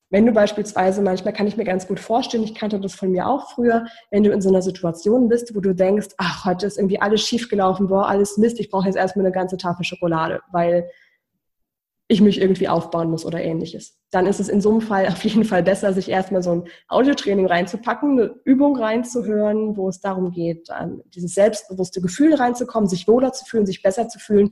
Wenn 0.09 0.25
du 0.25 0.33
beispielsweise, 0.33 1.03
manchmal 1.03 1.35
kann 1.35 1.47
ich 1.47 1.59
mir 1.59 1.65
ganz 1.65 1.87
gut 1.87 2.01
vorstellen, 2.01 2.45
ich 2.45 2.55
kannte 2.55 2.81
das 2.81 2.95
von 2.95 3.11
mir 3.11 3.29
auch 3.29 3.51
früher, 3.51 3.85
wenn 4.11 4.23
du 4.23 4.31
in 4.31 4.41
so 4.41 4.49
einer 4.49 4.63
Situation 4.63 5.29
bist, 5.29 5.55
wo 5.55 5.61
du 5.61 5.75
denkst, 5.75 6.09
ach, 6.17 6.47
heute 6.47 6.67
ist 6.67 6.79
irgendwie 6.79 7.03
alles 7.03 7.21
schiefgelaufen, 7.21 7.89
boah, 7.89 8.09
alles 8.09 8.39
Mist, 8.39 8.61
ich 8.61 8.71
brauche 8.71 8.87
jetzt 8.87 8.97
erstmal 8.97 9.27
eine 9.27 9.35
ganze 9.35 9.59
Tafel 9.59 9.85
Schokolade, 9.85 10.41
weil 10.53 10.89
ich 12.07 12.21
mich 12.21 12.41
irgendwie 12.41 12.69
aufbauen 12.69 13.11
muss 13.11 13.25
oder 13.25 13.43
ähnliches. 13.43 13.99
Dann 14.11 14.27
ist 14.27 14.39
es 14.39 14.49
in 14.49 14.61
so 14.61 14.71
einem 14.71 14.81
Fall 14.81 15.09
auf 15.09 15.25
jeden 15.25 15.45
Fall 15.45 15.63
besser, 15.63 15.93
sich 15.93 16.09
erstmal 16.09 16.43
so 16.43 16.53
ein 16.53 16.65
Audiotraining 16.89 17.47
reinzupacken, 17.47 18.19
eine 18.19 18.35
Übung 18.45 18.77
reinzuhören, 18.77 19.77
wo 19.77 19.89
es 19.89 20.01
darum 20.01 20.31
geht, 20.31 20.69
dieses 21.15 21.35
selbstbewusste 21.35 22.01
Gefühl 22.01 22.35
reinzukommen, 22.35 22.89
sich 22.89 23.09
wohler 23.09 23.33
zu 23.33 23.45
fühlen, 23.45 23.67
sich 23.67 23.83
besser 23.83 24.09
zu 24.09 24.19
fühlen, 24.19 24.51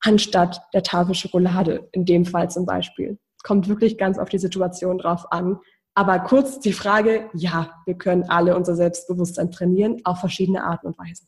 anstatt 0.00 0.62
der 0.72 0.82
Tafel 0.82 1.14
Schokolade, 1.14 1.88
in 1.92 2.04
dem 2.04 2.24
Fall 2.24 2.50
zum 2.50 2.66
Beispiel. 2.66 3.18
Kommt 3.42 3.68
wirklich 3.68 3.98
ganz 3.98 4.18
auf 4.18 4.28
die 4.28 4.38
Situation 4.38 4.98
drauf 4.98 5.30
an. 5.30 5.58
Aber 5.94 6.18
kurz 6.20 6.60
die 6.60 6.74
Frage, 6.74 7.30
ja, 7.32 7.70
wir 7.86 7.96
können 7.96 8.24
alle 8.24 8.56
unser 8.56 8.74
Selbstbewusstsein 8.74 9.50
trainieren, 9.50 9.98
auf 10.04 10.18
verschiedene 10.18 10.62
Arten 10.64 10.88
und 10.88 10.98
Weisen. 10.98 11.26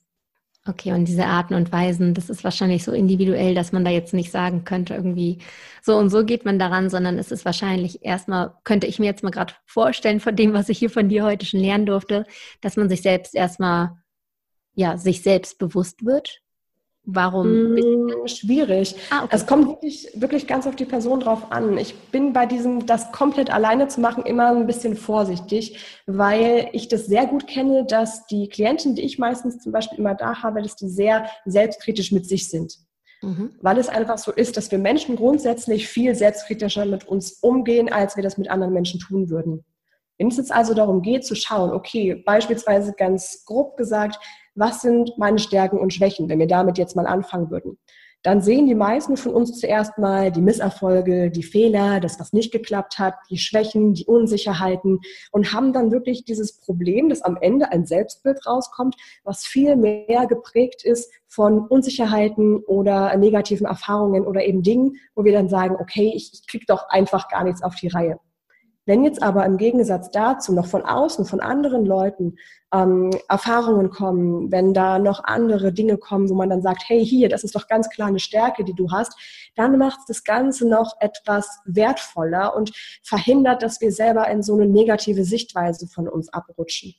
Okay, 0.68 0.92
und 0.92 1.06
diese 1.06 1.24
Arten 1.24 1.54
und 1.54 1.72
Weisen, 1.72 2.12
das 2.12 2.28
ist 2.28 2.44
wahrscheinlich 2.44 2.84
so 2.84 2.92
individuell, 2.92 3.54
dass 3.54 3.72
man 3.72 3.86
da 3.86 3.90
jetzt 3.90 4.12
nicht 4.12 4.30
sagen 4.30 4.64
könnte, 4.64 4.94
irgendwie 4.94 5.38
so 5.82 5.96
und 5.96 6.10
so 6.10 6.26
geht 6.26 6.44
man 6.44 6.58
daran, 6.58 6.90
sondern 6.90 7.18
es 7.18 7.32
ist 7.32 7.46
wahrscheinlich 7.46 8.04
erstmal, 8.04 8.52
könnte 8.64 8.86
ich 8.86 8.98
mir 8.98 9.06
jetzt 9.06 9.22
mal 9.22 9.30
gerade 9.30 9.54
vorstellen, 9.64 10.20
von 10.20 10.36
dem, 10.36 10.52
was 10.52 10.68
ich 10.68 10.78
hier 10.78 10.90
von 10.90 11.08
dir 11.08 11.24
heute 11.24 11.46
schon 11.46 11.60
lernen 11.60 11.86
durfte, 11.86 12.26
dass 12.60 12.76
man 12.76 12.90
sich 12.90 13.00
selbst 13.00 13.34
erstmal, 13.34 13.96
ja, 14.74 14.98
sich 14.98 15.22
selbst 15.22 15.58
bewusst 15.58 16.04
wird, 16.04 16.42
Warum? 17.10 17.46
Hm, 17.46 18.26
schwierig. 18.26 18.94
Ah, 19.08 19.24
okay. 19.24 19.34
Es 19.34 19.46
kommt 19.46 19.66
wirklich, 19.66 20.10
wirklich 20.14 20.46
ganz 20.46 20.66
auf 20.66 20.76
die 20.76 20.84
Person 20.84 21.20
drauf 21.20 21.50
an. 21.50 21.78
Ich 21.78 21.94
bin 22.10 22.34
bei 22.34 22.44
diesem, 22.44 22.84
das 22.84 23.12
komplett 23.12 23.50
alleine 23.50 23.88
zu 23.88 24.02
machen, 24.02 24.24
immer 24.26 24.50
ein 24.50 24.66
bisschen 24.66 24.94
vorsichtig, 24.94 26.02
weil 26.04 26.68
ich 26.72 26.88
das 26.88 27.06
sehr 27.06 27.26
gut 27.26 27.46
kenne, 27.46 27.86
dass 27.86 28.26
die 28.26 28.50
Klienten, 28.50 28.94
die 28.94 29.06
ich 29.06 29.18
meistens 29.18 29.58
zum 29.58 29.72
Beispiel 29.72 30.00
immer 30.00 30.14
da 30.14 30.42
habe, 30.42 30.60
dass 30.60 30.76
die 30.76 30.90
sehr 30.90 31.30
selbstkritisch 31.46 32.12
mit 32.12 32.26
sich 32.26 32.50
sind. 32.50 32.76
Mhm. 33.22 33.52
Weil 33.62 33.78
es 33.78 33.88
einfach 33.88 34.18
so 34.18 34.30
ist, 34.30 34.58
dass 34.58 34.70
wir 34.70 34.78
Menschen 34.78 35.16
grundsätzlich 35.16 35.88
viel 35.88 36.14
selbstkritischer 36.14 36.84
mit 36.84 37.08
uns 37.08 37.38
umgehen, 37.40 37.90
als 37.90 38.16
wir 38.16 38.22
das 38.22 38.36
mit 38.36 38.50
anderen 38.50 38.74
Menschen 38.74 39.00
tun 39.00 39.30
würden. 39.30 39.64
Wenn 40.18 40.28
es 40.28 40.36
jetzt 40.36 40.52
also 40.52 40.74
darum 40.74 41.00
geht 41.00 41.24
zu 41.24 41.34
schauen, 41.34 41.70
okay, 41.70 42.16
beispielsweise 42.16 42.92
ganz 42.92 43.44
grob 43.46 43.78
gesagt, 43.78 44.18
was 44.58 44.82
sind 44.82 45.12
meine 45.16 45.38
Stärken 45.38 45.78
und 45.78 45.94
Schwächen, 45.94 46.28
wenn 46.28 46.40
wir 46.40 46.48
damit 46.48 46.78
jetzt 46.78 46.96
mal 46.96 47.06
anfangen 47.06 47.50
würden. 47.50 47.78
Dann 48.24 48.42
sehen 48.42 48.66
die 48.66 48.74
meisten 48.74 49.16
von 49.16 49.32
uns 49.32 49.60
zuerst 49.60 49.96
mal 49.96 50.32
die 50.32 50.40
Misserfolge, 50.40 51.30
die 51.30 51.44
Fehler, 51.44 52.00
das, 52.00 52.18
was 52.18 52.32
nicht 52.32 52.50
geklappt 52.50 52.98
hat, 52.98 53.14
die 53.30 53.38
Schwächen, 53.38 53.94
die 53.94 54.06
Unsicherheiten 54.06 54.98
und 55.30 55.52
haben 55.52 55.72
dann 55.72 55.92
wirklich 55.92 56.24
dieses 56.24 56.58
Problem, 56.58 57.08
dass 57.08 57.22
am 57.22 57.36
Ende 57.40 57.70
ein 57.70 57.86
Selbstbild 57.86 58.44
rauskommt, 58.44 58.96
was 59.22 59.46
viel 59.46 59.76
mehr 59.76 60.26
geprägt 60.26 60.84
ist 60.84 61.12
von 61.28 61.68
Unsicherheiten 61.68 62.56
oder 62.64 63.16
negativen 63.16 63.66
Erfahrungen 63.66 64.26
oder 64.26 64.44
eben 64.44 64.62
Dingen, 64.62 64.96
wo 65.14 65.24
wir 65.24 65.32
dann 65.32 65.48
sagen, 65.48 65.76
okay, 65.78 66.12
ich, 66.12 66.32
ich 66.32 66.46
krieg 66.48 66.66
doch 66.66 66.88
einfach 66.88 67.28
gar 67.28 67.44
nichts 67.44 67.62
auf 67.62 67.76
die 67.76 67.88
Reihe. 67.88 68.18
Wenn 68.88 69.04
jetzt 69.04 69.22
aber 69.22 69.44
im 69.44 69.58
Gegensatz 69.58 70.10
dazu 70.10 70.54
noch 70.54 70.64
von 70.64 70.80
außen, 70.80 71.26
von 71.26 71.40
anderen 71.40 71.84
Leuten 71.84 72.38
ähm, 72.72 73.10
Erfahrungen 73.28 73.90
kommen, 73.90 74.50
wenn 74.50 74.72
da 74.72 74.98
noch 74.98 75.24
andere 75.24 75.74
Dinge 75.74 75.98
kommen, 75.98 76.30
wo 76.30 76.34
man 76.34 76.48
dann 76.48 76.62
sagt, 76.62 76.84
hey, 76.86 77.04
hier, 77.04 77.28
das 77.28 77.44
ist 77.44 77.54
doch 77.54 77.68
ganz 77.68 77.90
klar 77.90 78.08
eine 78.08 78.18
Stärke, 78.18 78.64
die 78.64 78.72
du 78.72 78.90
hast, 78.90 79.12
dann 79.56 79.76
macht 79.76 79.98
das 80.08 80.24
Ganze 80.24 80.66
noch 80.66 80.96
etwas 81.00 81.60
wertvoller 81.66 82.56
und 82.56 82.72
verhindert, 83.02 83.62
dass 83.62 83.82
wir 83.82 83.92
selber 83.92 84.26
in 84.28 84.42
so 84.42 84.54
eine 84.54 84.64
negative 84.64 85.24
Sichtweise 85.24 85.86
von 85.86 86.08
uns 86.08 86.32
abrutschen. 86.32 86.94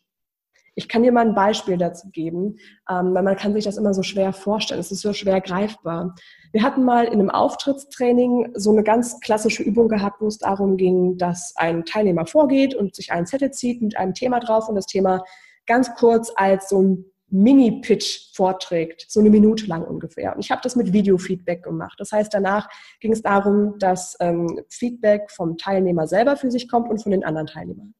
Ich 0.75 0.88
kann 0.88 1.03
dir 1.03 1.12
mal 1.12 1.27
ein 1.27 1.36
Beispiel 1.36 1.77
dazu 1.77 2.10
geben, 2.10 2.58
ähm, 2.89 3.13
weil 3.13 3.23
man 3.23 3.36
kann 3.36 3.53
sich 3.53 3.65
das 3.65 3.77
immer 3.77 3.93
so 3.93 4.03
schwer 4.03 4.34
vorstellen. 4.34 4.79
Es 4.79 4.91
ist 4.91 5.01
so 5.01 5.13
schwer 5.13 5.41
greifbar. 5.41 6.15
Wir 6.51 6.63
hatten 6.63 6.84
mal 6.84 7.05
in 7.05 7.13
einem 7.13 7.29
Auftrittstraining 7.29 8.51
so 8.55 8.71
eine 8.71 8.84
ganz 8.84 9.19
klassische 9.19 9.63
Übung 9.63 9.88
gehabt, 9.88 10.21
wo 10.21 10.27
es 10.27 10.38
darum 10.38 10.77
ging, 10.77 11.17
dass 11.17 11.53
ein 11.55 11.86
Teilnehmer 11.86 12.25
vorgeht 12.25 12.73
und 12.75 12.95
sich 12.95 13.12
einen 13.12 13.25
Zettel 13.25 13.51
zieht 13.51 13.82
mit 13.82 13.97
einem 13.97 14.13
Thema 14.13 14.39
drauf 14.39 14.67
und 14.67 14.75
das 14.75 14.86
Thema 14.86 15.23
ganz 15.65 15.93
kurz 15.95 16.32
als 16.36 16.69
so 16.69 16.82
ein 16.82 17.05
Mini-Pitch 17.32 18.36
vorträgt, 18.36 19.05
so 19.08 19.19
eine 19.19 19.29
Minute 19.29 19.67
lang 19.67 19.84
ungefähr. 19.84 20.34
Und 20.34 20.43
ich 20.43 20.51
habe 20.51 20.62
das 20.63 20.75
mit 20.75 20.93
Video-Feedback 20.93 21.63
gemacht. 21.63 21.95
Das 21.99 22.12
heißt, 22.12 22.34
danach 22.34 22.67
ging 22.99 23.12
es 23.12 23.21
darum, 23.21 23.77
dass 23.77 24.17
ähm, 24.19 24.60
Feedback 24.69 25.29
vom 25.29 25.58
Teilnehmer 25.58 26.08
selber 26.08 26.36
für 26.38 26.49
sich 26.49 26.67
kommt 26.67 26.89
und 26.89 27.01
von 27.01 27.12
den 27.12 27.23
anderen 27.23 27.47
Teilnehmern. 27.47 27.93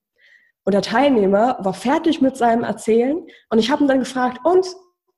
Und 0.70 0.74
der 0.74 0.84
Teilnehmer 0.84 1.58
war 1.62 1.74
fertig 1.74 2.22
mit 2.22 2.38
seinem 2.38 2.64
Erzählen 2.64 3.26
und 3.50 3.58
ich 3.58 3.72
habe 3.72 3.84
ihn 3.84 3.88
dann 3.88 3.98
gefragt, 3.98 4.38
und 4.44 4.68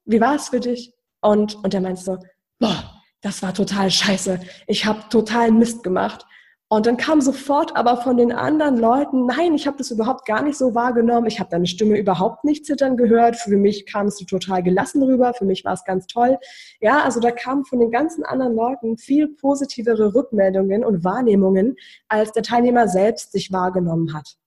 wie 0.05 0.21
war 0.21 0.35
es 0.35 0.47
für 0.47 0.61
dich? 0.61 0.93
Und, 1.19 1.61
und 1.61 1.73
der 1.73 1.81
meinte 1.81 2.01
so, 2.01 2.17
boah, 2.57 3.01
das 3.19 3.43
war 3.43 3.53
total 3.53 3.91
scheiße. 3.91 4.39
Ich 4.67 4.85
habe 4.85 5.01
total 5.09 5.51
Mist 5.51 5.83
gemacht. 5.83 6.25
Und 6.69 6.85
dann 6.85 6.95
kam 6.95 7.19
sofort 7.19 7.75
aber 7.75 7.97
von 7.97 8.15
den 8.15 8.31
anderen 8.31 8.77
Leuten, 8.77 9.25
nein, 9.25 9.53
ich 9.53 9.67
habe 9.67 9.75
das 9.75 9.91
überhaupt 9.91 10.25
gar 10.25 10.41
nicht 10.41 10.57
so 10.57 10.73
wahrgenommen. 10.73 11.27
Ich 11.27 11.41
habe 11.41 11.49
deine 11.49 11.67
Stimme 11.67 11.97
überhaupt 11.97 12.45
nicht 12.45 12.65
zittern 12.65 12.95
gehört. 12.95 13.35
Für 13.35 13.57
mich 13.57 13.85
kamst 13.85 14.21
du 14.21 14.25
total 14.25 14.63
gelassen 14.63 15.03
rüber. 15.03 15.33
Für 15.33 15.43
mich 15.43 15.65
war 15.65 15.73
es 15.73 15.83
ganz 15.83 16.07
toll. 16.07 16.37
Ja, 16.79 17.03
also 17.03 17.19
da 17.19 17.29
kamen 17.29 17.65
von 17.65 17.81
den 17.81 17.91
ganzen 17.91 18.23
anderen 18.23 18.55
Leuten 18.55 18.97
viel 18.97 19.27
positivere 19.27 20.15
Rückmeldungen 20.15 20.85
und 20.85 21.03
Wahrnehmungen, 21.03 21.75
als 22.07 22.31
der 22.31 22.43
Teilnehmer 22.43 22.87
selbst 22.87 23.33
sich 23.33 23.51
wahrgenommen 23.51 24.13
hat 24.13 24.37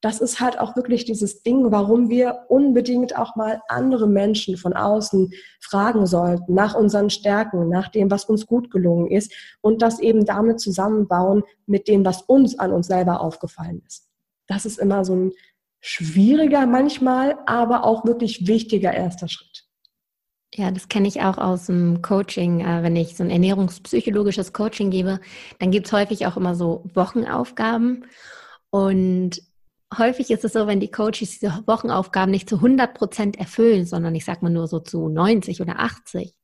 das 0.00 0.20
ist 0.20 0.40
halt 0.40 0.58
auch 0.58 0.76
wirklich 0.76 1.04
dieses 1.04 1.42
Ding, 1.42 1.70
warum 1.70 2.08
wir 2.08 2.46
unbedingt 2.48 3.16
auch 3.18 3.36
mal 3.36 3.60
andere 3.68 4.06
Menschen 4.06 4.56
von 4.56 4.72
außen 4.72 5.32
fragen 5.60 6.06
sollten 6.06 6.54
nach 6.54 6.74
unseren 6.74 7.10
Stärken, 7.10 7.68
nach 7.68 7.88
dem, 7.88 8.10
was 8.10 8.24
uns 8.24 8.46
gut 8.46 8.70
gelungen 8.70 9.10
ist 9.10 9.32
und 9.60 9.82
das 9.82 10.00
eben 10.00 10.24
damit 10.24 10.60
zusammenbauen 10.60 11.42
mit 11.66 11.86
dem, 11.86 12.04
was 12.04 12.22
uns 12.22 12.58
an 12.58 12.72
uns 12.72 12.86
selber 12.86 13.20
aufgefallen 13.20 13.82
ist. 13.86 14.08
Das 14.46 14.64
ist 14.64 14.78
immer 14.78 15.04
so 15.04 15.14
ein 15.14 15.32
schwieriger 15.80 16.66
manchmal, 16.66 17.38
aber 17.46 17.84
auch 17.84 18.04
wirklich 18.04 18.46
wichtiger 18.46 18.92
erster 18.92 19.28
Schritt. 19.28 19.66
Ja, 20.54 20.70
das 20.72 20.88
kenne 20.88 21.06
ich 21.06 21.22
auch 21.22 21.38
aus 21.38 21.66
dem 21.66 22.02
Coaching. 22.02 22.60
Äh, 22.60 22.82
wenn 22.82 22.96
ich 22.96 23.16
so 23.16 23.22
ein 23.22 23.30
ernährungspsychologisches 23.30 24.52
Coaching 24.52 24.90
gebe, 24.90 25.20
dann 25.60 25.70
gibt 25.70 25.86
es 25.86 25.92
häufig 25.92 26.26
auch 26.26 26.36
immer 26.36 26.56
so 26.56 26.84
Wochenaufgaben. 26.92 28.04
Und 28.70 29.40
häufig 29.96 30.30
ist 30.30 30.44
es 30.44 30.52
so, 30.52 30.66
wenn 30.66 30.80
die 30.80 30.90
Coaches 30.90 31.38
diese 31.38 31.62
Wochenaufgaben 31.66 32.30
nicht 32.30 32.48
zu 32.48 32.56
100 32.56 32.94
Prozent 32.94 33.38
erfüllen, 33.38 33.84
sondern 33.86 34.14
ich 34.14 34.24
sag 34.24 34.42
mal 34.42 34.50
nur 34.50 34.66
so 34.66 34.80
zu 34.80 35.08
90 35.08 35.60
oder 35.60 35.80
80, 35.80 36.34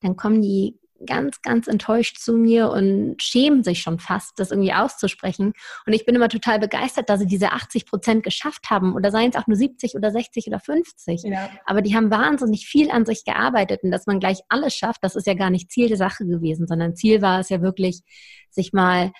dann 0.00 0.16
kommen 0.16 0.42
die 0.42 0.78
ganz, 1.04 1.42
ganz 1.42 1.66
enttäuscht 1.66 2.18
zu 2.18 2.34
mir 2.34 2.70
und 2.70 3.16
schämen 3.22 3.62
sich 3.62 3.82
schon 3.82 3.98
fast, 3.98 4.38
das 4.38 4.50
irgendwie 4.50 4.72
auszusprechen. 4.72 5.52
Und 5.86 5.92
ich 5.92 6.06
bin 6.06 6.14
immer 6.14 6.28
total 6.28 6.58
begeistert, 6.58 7.10
dass 7.10 7.20
sie 7.20 7.26
diese 7.26 7.52
80 7.52 7.86
Prozent 7.86 8.22
geschafft 8.22 8.70
haben 8.70 8.94
oder 8.94 9.10
seien 9.10 9.30
es 9.30 9.36
auch 9.36 9.46
nur 9.46 9.56
70 9.56 9.94
oder 9.94 10.10
60 10.10 10.46
oder 10.46 10.58
50. 10.58 11.24
Ja. 11.24 11.50
Aber 11.66 11.82
die 11.82 11.94
haben 11.94 12.10
wahnsinnig 12.10 12.66
viel 12.66 12.90
an 12.90 13.04
sich 13.04 13.24
gearbeitet 13.24 13.82
und 13.82 13.90
dass 13.90 14.06
man 14.06 14.20
gleich 14.20 14.40
alles 14.48 14.74
schafft, 14.74 15.04
das 15.04 15.16
ist 15.16 15.26
ja 15.26 15.34
gar 15.34 15.50
nicht 15.50 15.70
Ziel 15.70 15.88
der 15.88 15.98
Sache 15.98 16.24
gewesen, 16.24 16.66
sondern 16.66 16.96
Ziel 16.96 17.20
war 17.20 17.40
es 17.40 17.50
ja 17.50 17.60
wirklich, 17.60 18.02
sich 18.50 18.72
mal 18.72 19.12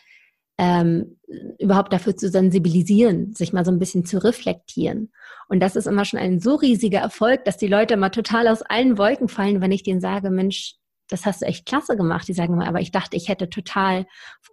ähm, 0.59 1.19
überhaupt 1.59 1.93
dafür 1.93 2.17
zu 2.17 2.29
sensibilisieren, 2.29 3.35
sich 3.35 3.53
mal 3.53 3.65
so 3.65 3.71
ein 3.71 3.79
bisschen 3.79 4.05
zu 4.05 4.23
reflektieren. 4.23 5.13
Und 5.49 5.61
das 5.61 5.77
ist 5.77 5.87
immer 5.87 6.05
schon 6.05 6.21
ein 6.21 6.41
so 6.41 6.55
riesiger 6.55 7.01
Erfolg, 7.01 7.45
dass 7.45 7.57
die 7.57 7.67
Leute 7.67 7.97
mal 7.97 8.11
total 8.11 8.49
aus 8.49 8.63
allen 8.63 8.97
Wolken 8.97 9.29
fallen, 9.29 9.61
wenn 9.61 9.73
ich 9.73 9.83
denen 9.83 10.01
sage, 10.01 10.31
Mensch, 10.31 10.77
das 11.09 11.25
hast 11.25 11.43
du 11.43 11.47
echt 11.47 11.67
klasse 11.67 11.97
gemacht. 11.97 12.27
Die 12.27 12.33
sagen 12.33 12.55
immer, 12.55 12.67
aber 12.67 12.81
ich 12.81 12.91
dachte, 12.91 13.17
ich 13.17 13.29
hätte 13.29 13.49
total 13.49 14.07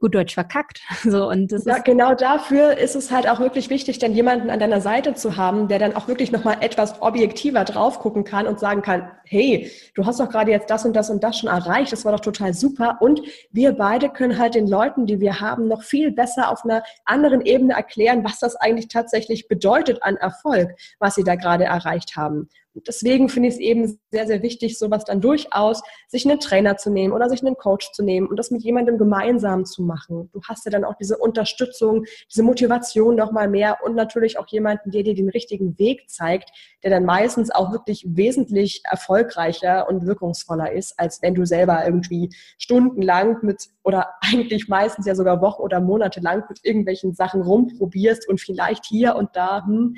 gut 0.03 0.13
Deutsch 0.13 0.33
verkackt. 0.33 0.81
So, 1.03 1.29
und 1.29 1.51
das 1.51 1.65
ja, 1.65 1.79
genau 1.79 2.15
dafür 2.15 2.77
ist 2.77 2.95
es 2.95 3.11
halt 3.11 3.27
auch 3.27 3.39
wirklich 3.39 3.69
wichtig, 3.69 3.99
dann 3.99 4.13
jemanden 4.13 4.49
an 4.49 4.59
deiner 4.59 4.81
Seite 4.81 5.13
zu 5.13 5.35
haben, 5.37 5.67
der 5.67 5.77
dann 5.77 5.95
auch 5.95 6.07
wirklich 6.07 6.31
nochmal 6.31 6.57
etwas 6.61 7.01
objektiver 7.01 7.65
drauf 7.65 7.99
gucken 7.99 8.23
kann 8.23 8.47
und 8.47 8.59
sagen 8.59 8.81
kann, 8.81 9.11
hey, 9.25 9.69
du 9.93 10.05
hast 10.05 10.19
doch 10.19 10.29
gerade 10.29 10.49
jetzt 10.51 10.69
das 10.69 10.85
und 10.85 10.95
das 10.95 11.09
und 11.09 11.23
das 11.23 11.37
schon 11.37 11.49
erreicht, 11.49 11.91
das 11.91 12.05
war 12.05 12.13
doch 12.13 12.21
total 12.21 12.53
super. 12.53 12.97
Und 13.01 13.21
wir 13.51 13.73
beide 13.73 14.09
können 14.09 14.39
halt 14.39 14.55
den 14.55 14.67
Leuten, 14.67 15.05
die 15.05 15.19
wir 15.19 15.39
haben, 15.39 15.67
noch 15.67 15.83
viel 15.83 16.11
besser 16.11 16.49
auf 16.49 16.63
einer 16.63 16.83
anderen 17.05 17.41
Ebene 17.41 17.73
erklären, 17.73 18.23
was 18.23 18.39
das 18.39 18.55
eigentlich 18.55 18.87
tatsächlich 18.87 19.47
bedeutet 19.47 20.03
an 20.03 20.15
Erfolg, 20.15 20.71
was 20.99 21.15
sie 21.15 21.23
da 21.23 21.35
gerade 21.35 21.65
erreicht 21.65 22.15
haben. 22.15 22.49
Deswegen 22.75 23.29
finde 23.29 23.49
ich 23.49 23.55
es 23.55 23.59
eben 23.59 23.99
sehr, 24.11 24.27
sehr 24.27 24.41
wichtig, 24.41 24.77
sowas 24.77 25.05
dann 25.05 25.21
durchaus, 25.21 25.81
sich 26.07 26.25
einen 26.25 26.39
Trainer 26.39 26.77
zu 26.77 26.89
nehmen 26.89 27.13
oder 27.13 27.29
sich 27.29 27.41
einen 27.41 27.55
Coach 27.55 27.91
zu 27.91 28.03
nehmen 28.03 28.27
und 28.27 28.37
das 28.37 28.51
mit 28.51 28.63
jemandem 28.63 28.97
gemeinsam 28.97 29.65
zu 29.65 29.83
machen. 29.83 30.29
Du 30.33 30.41
hast 30.47 30.65
ja 30.65 30.71
dann 30.71 30.83
auch 30.83 30.95
diese 30.95 31.17
Unterstützung, 31.17 32.05
diese 32.29 32.43
Motivation 32.43 33.15
nochmal 33.15 33.47
mehr 33.47 33.77
und 33.83 33.95
natürlich 33.95 34.39
auch 34.39 34.47
jemanden, 34.47 34.91
der 34.91 35.03
dir 35.03 35.15
den 35.15 35.29
richtigen 35.29 35.77
Weg 35.77 36.09
zeigt, 36.09 36.51
der 36.83 36.91
dann 36.91 37.05
meistens 37.05 37.51
auch 37.51 37.71
wirklich 37.71 38.05
wesentlich 38.07 38.81
erfolgreicher 38.83 39.87
und 39.87 40.05
wirkungsvoller 40.05 40.71
ist, 40.71 40.99
als 40.99 41.21
wenn 41.21 41.35
du 41.35 41.45
selber 41.45 41.85
irgendwie 41.85 42.29
stundenlang 42.57 43.37
mit 43.41 43.69
oder 43.83 44.09
eigentlich 44.21 44.67
meistens 44.67 45.05
ja 45.05 45.15
sogar 45.15 45.41
Wochen 45.41 45.61
oder 45.61 45.79
Monate 45.79 46.19
lang 46.21 46.43
mit 46.49 46.59
irgendwelchen 46.63 47.13
Sachen 47.13 47.41
rumprobierst 47.41 48.27
und 48.27 48.41
vielleicht 48.41 48.85
hier 48.85 49.15
und 49.15 49.29
da, 49.33 49.65
hm, 49.65 49.95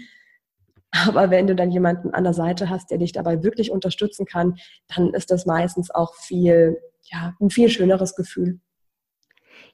aber 1.08 1.30
wenn 1.30 1.48
du 1.48 1.56
dann 1.56 1.72
jemanden 1.72 2.14
an 2.14 2.24
der 2.24 2.34
Seite 2.34 2.70
hast, 2.70 2.92
der 2.92 2.98
dich 2.98 3.12
dabei 3.12 3.44
wirklich 3.44 3.72
unterstützen 3.72 4.26
kann, 4.26 4.56
dann 4.96 5.14
ist 5.14 5.32
das 5.32 5.46
meistens 5.46 5.92
auch 5.92 6.16
viel, 6.16 6.78
ja, 7.04 7.34
ein 7.40 7.50
viel 7.50 7.70
schöneres 7.70 8.16
Gefühl. 8.16 8.60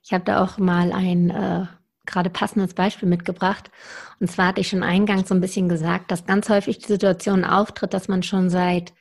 Ich 0.04 0.14
habe 0.14 0.24
da 0.24 0.44
auch 0.44 0.58
mal 0.58 0.92
ein 0.92 1.30
äh, 1.30 1.66
gerade 2.06 2.30
passendes 2.30 2.74
Beispiel 2.74 3.08
mitgebracht. 3.08 3.72
Und 4.20 4.30
zwar 4.32 4.48
hatte 4.48 4.62
ich 4.62 4.70
schon 4.70 4.84
eingangs 4.84 5.30
so 5.30 5.36
ein 5.36 5.42
bisschen 5.42 5.70
gesagt, 5.70 6.12
dass 6.12 6.26
ganz 6.26 6.50
häufig 6.50 6.80
die 6.80 6.88
Situation 6.88 7.44
auftritt, 7.44 7.94
dass 7.94 8.08
man 8.08 8.24
schon 8.24 8.50
seit 8.50 8.94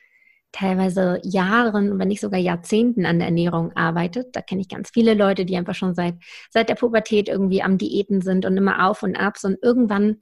teilweise 0.51 1.19
Jahren, 1.23 1.97
wenn 1.97 2.09
nicht 2.09 2.21
sogar 2.21 2.39
Jahrzehnten 2.39 3.05
an 3.05 3.19
der 3.19 3.27
Ernährung 3.27 3.71
arbeitet. 3.75 4.35
Da 4.35 4.41
kenne 4.41 4.61
ich 4.61 4.69
ganz 4.69 4.89
viele 4.91 5.13
Leute, 5.13 5.45
die 5.45 5.55
einfach 5.55 5.75
schon 5.75 5.95
seit, 5.95 6.15
seit 6.49 6.69
der 6.69 6.75
Pubertät 6.75 7.29
irgendwie 7.29 7.63
am 7.63 7.77
Diäten 7.77 8.21
sind 8.21 8.45
und 8.45 8.57
immer 8.57 8.89
auf 8.89 9.01
und 9.03 9.15
ab. 9.15 9.37
Und 9.43 9.57
irgendwann 9.61 10.17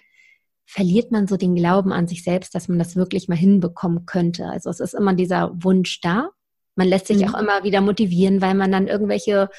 verliert 0.72 1.12
man 1.12 1.26
so 1.26 1.36
den 1.36 1.56
Glauben 1.56 1.92
an 1.92 2.08
sich 2.08 2.24
selbst, 2.24 2.54
dass 2.54 2.68
man 2.68 2.78
das 2.78 2.96
wirklich 2.96 3.28
mal 3.28 3.36
hinbekommen 3.36 4.06
könnte. 4.06 4.46
Also 4.46 4.70
es 4.70 4.80
ist 4.80 4.94
immer 4.94 5.16
dieser 5.16 5.52
Wunsch 5.64 6.00
da. 6.00 6.30
Man 6.76 6.88
lässt 6.88 7.08
sich 7.08 7.18
mhm. 7.18 7.24
auch 7.34 7.40
immer 7.40 7.64
wieder 7.64 7.82
motivieren, 7.82 8.40
weil 8.40 8.54
man 8.54 8.72
dann 8.72 8.88
irgendwelche 8.88 9.50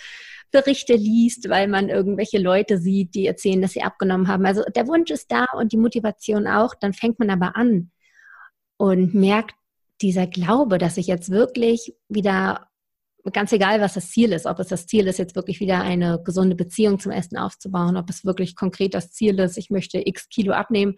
Berichte 0.52 0.94
liest, 0.94 1.48
weil 1.48 1.66
man 1.66 1.88
irgendwelche 1.88 2.38
Leute 2.38 2.78
sieht, 2.78 3.16
die 3.16 3.26
erzählen, 3.26 3.60
dass 3.60 3.72
sie 3.72 3.82
abgenommen 3.82 4.28
haben. 4.28 4.46
Also 4.46 4.62
der 4.72 4.86
Wunsch 4.86 5.10
ist 5.10 5.32
da 5.32 5.46
und 5.58 5.72
die 5.72 5.78
Motivation 5.78 6.46
auch. 6.46 6.76
Dann 6.76 6.92
fängt 6.92 7.18
man 7.18 7.30
aber 7.30 7.56
an 7.56 7.90
und 8.76 9.12
merkt, 9.12 9.56
dieser 10.00 10.28
Glaube, 10.28 10.78
dass 10.78 10.96
ich 10.96 11.08
jetzt 11.08 11.30
wirklich 11.30 11.92
wieder 12.08 12.68
ganz 13.32 13.52
egal, 13.52 13.80
was 13.80 13.94
das 13.94 14.10
Ziel 14.10 14.32
ist, 14.32 14.46
ob 14.46 14.58
es 14.58 14.68
das 14.68 14.86
Ziel 14.86 15.06
ist, 15.06 15.18
jetzt 15.18 15.36
wirklich 15.36 15.60
wieder 15.60 15.80
eine 15.80 16.22
gesunde 16.22 16.56
Beziehung 16.56 16.98
zum 16.98 17.12
Essen 17.12 17.36
aufzubauen, 17.36 17.96
ob 17.96 18.08
es 18.10 18.24
wirklich 18.24 18.56
konkret 18.56 18.94
das 18.94 19.12
Ziel 19.12 19.38
ist, 19.38 19.56
ich 19.56 19.70
möchte 19.70 20.06
x 20.06 20.28
Kilo 20.28 20.52
abnehmen, 20.52 20.96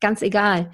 ganz 0.00 0.22
egal. 0.22 0.70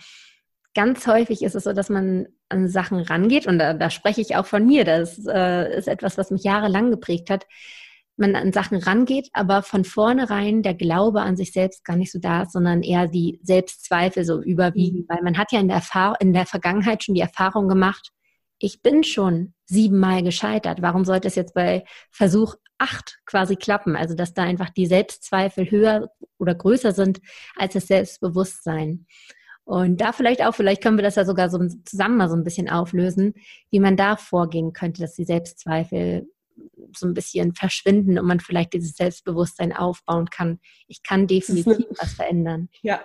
Ganz 0.75 1.07
häufig 1.07 1.43
ist 1.43 1.57
es 1.57 1.65
so, 1.65 1.73
dass 1.73 1.89
man 1.89 2.29
an 2.49 2.69
Sachen 2.69 3.01
rangeht, 3.01 3.47
und 3.47 3.59
da, 3.59 3.75
da 3.75 3.91
spreche 3.91 4.21
ich 4.21 4.37
auch 4.37 4.47
von 4.47 4.67
mir, 4.67 4.85
das 4.85 5.27
äh, 5.27 5.77
ist 5.77 5.89
etwas, 5.89 6.19
was 6.19 6.31
mich 6.31 6.45
jahrelang 6.45 6.91
geprägt 6.91 7.31
hat, 7.31 7.47
man 8.21 8.37
an 8.37 8.53
Sachen 8.53 8.79
rangeht, 8.79 9.29
aber 9.33 9.63
von 9.63 9.85
vornherein 9.85 10.63
der 10.63 10.75
Glaube 10.75 11.23
an 11.23 11.37
sich 11.37 11.53
selbst 11.53 11.85
gar 11.85 11.97
nicht 11.97 12.13
so 12.13 12.19
da 12.21 12.43
ist, 12.43 12.53
sondern 12.53 12.83
eher 12.83 13.09
die 13.09 13.41
Selbstzweifel 13.43 14.25
so 14.25 14.41
überwiegen, 14.43 15.01
mhm. 15.01 15.07
weil 15.09 15.23
man 15.23 15.39
hat 15.39 15.51
ja 15.53 15.59
in 15.59 15.69
der, 15.69 15.79
Erfahrung, 15.79 16.17
in 16.21 16.33
der 16.33 16.47
Vergangenheit 16.47 17.03
schon 17.03 17.15
die 17.15 17.21
Erfahrung 17.21 17.69
gemacht, 17.69 18.11
ich 18.61 18.83
bin 18.83 19.03
schon 19.03 19.55
siebenmal 19.65 20.23
gescheitert. 20.23 20.83
Warum 20.83 21.05
sollte 21.05 21.27
es 21.27 21.35
jetzt 21.35 21.55
bei 21.55 21.85
Versuch 22.11 22.55
acht 22.79 23.19
quasi 23.25 23.57
klappen? 23.57 23.97
Also, 23.97 24.15
dass 24.15 24.35
da 24.35 24.43
einfach 24.43 24.71
die 24.71 24.87
Selbstzweifel 24.87 25.71
höher 25.71 26.11
oder 26.39 26.55
größer 26.55 26.93
sind 26.93 27.21
als 27.57 27.73
das 27.73 27.89
Selbstbewusstsein. 27.89 29.07
Und 29.65 30.01
da 30.01 30.13
vielleicht 30.13 30.45
auch, 30.45 30.55
vielleicht 30.55 30.83
können 30.83 30.99
wir 30.99 31.03
das 31.03 31.17
ja 31.17 31.25
sogar 31.25 31.49
so 31.49 31.59
zusammen 31.85 32.17
mal 32.17 32.29
so 32.29 32.37
ein 32.37 32.45
bisschen 32.45 32.69
auflösen, 32.69 33.35
wie 33.71 33.81
man 33.81 33.97
da 33.97 34.17
vorgehen 34.17 34.73
könnte, 34.73 35.01
dass 35.01 35.15
die 35.15 35.25
Selbstzweifel 35.25 36.29
so 36.95 37.07
ein 37.07 37.15
bisschen 37.15 37.55
verschwinden 37.55 38.19
und 38.19 38.27
man 38.27 38.41
vielleicht 38.41 38.75
dieses 38.75 38.97
Selbstbewusstsein 38.97 39.75
aufbauen 39.75 40.27
kann. 40.27 40.61
Ich 40.87 41.03
kann 41.03 41.27
definitiv 41.27 41.87
was 41.99 42.13
verändern. 42.13 42.69
Ja, 42.83 43.01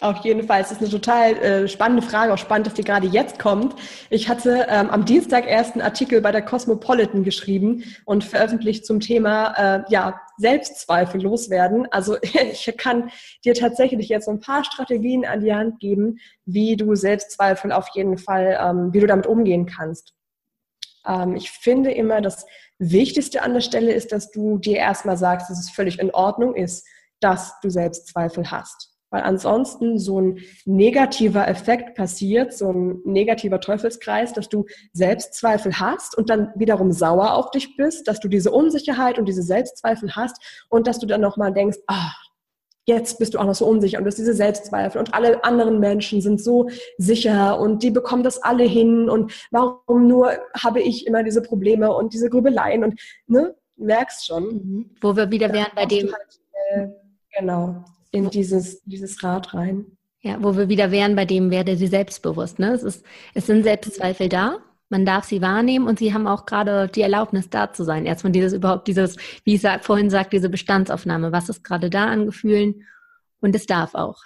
auf 0.00 0.24
jeden 0.24 0.46
Fall. 0.46 0.62
Es 0.62 0.72
ist 0.72 0.80
eine 0.80 0.88
total 0.88 1.36
äh, 1.36 1.68
spannende 1.68 2.02
Frage, 2.02 2.32
auch 2.32 2.38
spannend, 2.38 2.66
dass 2.66 2.74
die 2.74 2.84
gerade 2.84 3.06
jetzt 3.06 3.38
kommt. 3.38 3.74
Ich 4.08 4.28
hatte 4.28 4.66
ähm, 4.70 4.88
am 4.88 5.04
Dienstag 5.04 5.46
erst 5.46 5.72
einen 5.72 5.82
Artikel 5.82 6.22
bei 6.22 6.32
der 6.32 6.42
Cosmopolitan 6.42 7.22
geschrieben 7.22 7.84
und 8.06 8.24
veröffentlicht 8.24 8.86
zum 8.86 9.00
Thema 9.00 9.52
äh, 9.52 9.84
ja, 9.90 10.20
Selbstzweifel 10.38 11.20
loswerden. 11.20 11.86
Also 11.90 12.16
ich 12.22 12.72
kann 12.78 13.10
dir 13.44 13.54
tatsächlich 13.54 14.08
jetzt 14.08 14.28
ein 14.28 14.40
paar 14.40 14.64
Strategien 14.64 15.26
an 15.26 15.40
die 15.40 15.54
Hand 15.54 15.80
geben, 15.80 16.18
wie 16.46 16.76
du 16.76 16.94
Selbstzweifel 16.94 17.70
auf 17.70 17.88
jeden 17.94 18.16
Fall, 18.16 18.58
ähm, 18.58 18.94
wie 18.94 19.00
du 19.00 19.06
damit 19.06 19.26
umgehen 19.26 19.66
kannst. 19.66 20.14
Ähm, 21.06 21.36
ich 21.36 21.50
finde 21.50 21.92
immer, 21.92 22.22
das 22.22 22.46
Wichtigste 22.78 23.42
an 23.42 23.52
der 23.52 23.60
Stelle 23.60 23.92
ist, 23.92 24.12
dass 24.12 24.30
du 24.30 24.56
dir 24.56 24.78
erstmal 24.78 25.18
sagst, 25.18 25.50
dass 25.50 25.60
es 25.60 25.70
völlig 25.70 25.98
in 25.98 26.10
Ordnung 26.10 26.54
ist, 26.54 26.86
dass 27.20 27.60
du 27.60 27.68
Selbstzweifel 27.68 28.50
hast 28.50 28.89
weil 29.10 29.22
ansonsten 29.22 29.98
so 29.98 30.20
ein 30.20 30.38
negativer 30.64 31.46
Effekt 31.48 31.96
passiert, 31.96 32.52
so 32.52 32.72
ein 32.72 33.00
negativer 33.04 33.60
Teufelskreis, 33.60 34.32
dass 34.32 34.48
du 34.48 34.66
Selbstzweifel 34.92 35.78
hast 35.78 36.16
und 36.16 36.30
dann 36.30 36.52
wiederum 36.54 36.92
sauer 36.92 37.34
auf 37.34 37.50
dich 37.50 37.76
bist, 37.76 38.08
dass 38.08 38.20
du 38.20 38.28
diese 38.28 38.50
Unsicherheit 38.52 39.18
und 39.18 39.26
diese 39.26 39.42
Selbstzweifel 39.42 40.14
hast 40.16 40.66
und 40.68 40.86
dass 40.86 40.98
du 40.98 41.06
dann 41.06 41.20
nochmal 41.20 41.52
denkst, 41.52 41.78
ah, 41.88 42.12
jetzt 42.86 43.18
bist 43.18 43.34
du 43.34 43.38
auch 43.38 43.44
noch 43.44 43.54
so 43.54 43.66
unsicher 43.66 43.98
und 43.98 44.04
du 44.04 44.08
hast 44.08 44.18
diese 44.18 44.34
Selbstzweifel 44.34 44.98
und 44.98 45.12
alle 45.14 45.44
anderen 45.44 45.80
Menschen 45.80 46.20
sind 46.20 46.42
so 46.42 46.70
sicher 46.96 47.60
und 47.60 47.82
die 47.82 47.90
bekommen 47.90 48.22
das 48.22 48.42
alle 48.42 48.64
hin 48.64 49.10
und 49.10 49.32
warum 49.50 50.06
nur 50.06 50.32
habe 50.58 50.80
ich 50.80 51.06
immer 51.06 51.22
diese 51.22 51.42
Probleme 51.42 51.92
und 51.94 52.14
diese 52.14 52.30
Grübeleien 52.30 52.84
und 52.84 53.00
ne, 53.26 53.54
merkst 53.76 54.26
schon. 54.26 54.44
Mhm. 54.44 54.90
Wo 55.00 55.14
wir 55.14 55.30
wieder 55.30 55.52
wären 55.52 55.70
bei 55.74 55.86
dem. 55.86 56.12
Halt, 56.12 56.40
äh, 56.70 56.88
genau 57.38 57.84
in 58.10 58.30
dieses, 58.30 58.82
dieses 58.84 59.22
Rad 59.22 59.54
rein. 59.54 59.96
Ja, 60.22 60.42
wo 60.42 60.56
wir 60.56 60.68
wieder 60.68 60.90
wären, 60.90 61.16
bei 61.16 61.24
dem 61.24 61.50
werde 61.50 61.76
sie 61.76 61.86
selbstbewusst. 61.86 62.58
Ne? 62.58 62.72
Es, 62.72 62.82
ist, 62.82 63.04
es 63.34 63.46
sind 63.46 63.62
Selbstzweifel 63.62 64.28
da, 64.28 64.58
man 64.90 65.06
darf 65.06 65.24
sie 65.24 65.40
wahrnehmen 65.40 65.86
und 65.86 65.98
sie 65.98 66.12
haben 66.12 66.26
auch 66.26 66.44
gerade 66.46 66.88
die 66.88 67.00
Erlaubnis 67.00 67.48
da 67.48 67.72
zu 67.72 67.84
sein. 67.84 68.06
Erstmal 68.06 68.32
dieses 68.32 68.52
überhaupt 68.52 68.88
dieses, 68.88 69.16
wie 69.44 69.54
ich 69.54 69.62
vorhin 69.82 70.10
sagte, 70.10 70.36
diese 70.36 70.50
Bestandsaufnahme. 70.50 71.32
Was 71.32 71.48
ist 71.48 71.62
gerade 71.62 71.88
da 71.88 72.06
an 72.06 72.26
Gefühlen? 72.26 72.86
Und 73.40 73.54
es 73.54 73.66
darf 73.66 73.94
auch. 73.94 74.20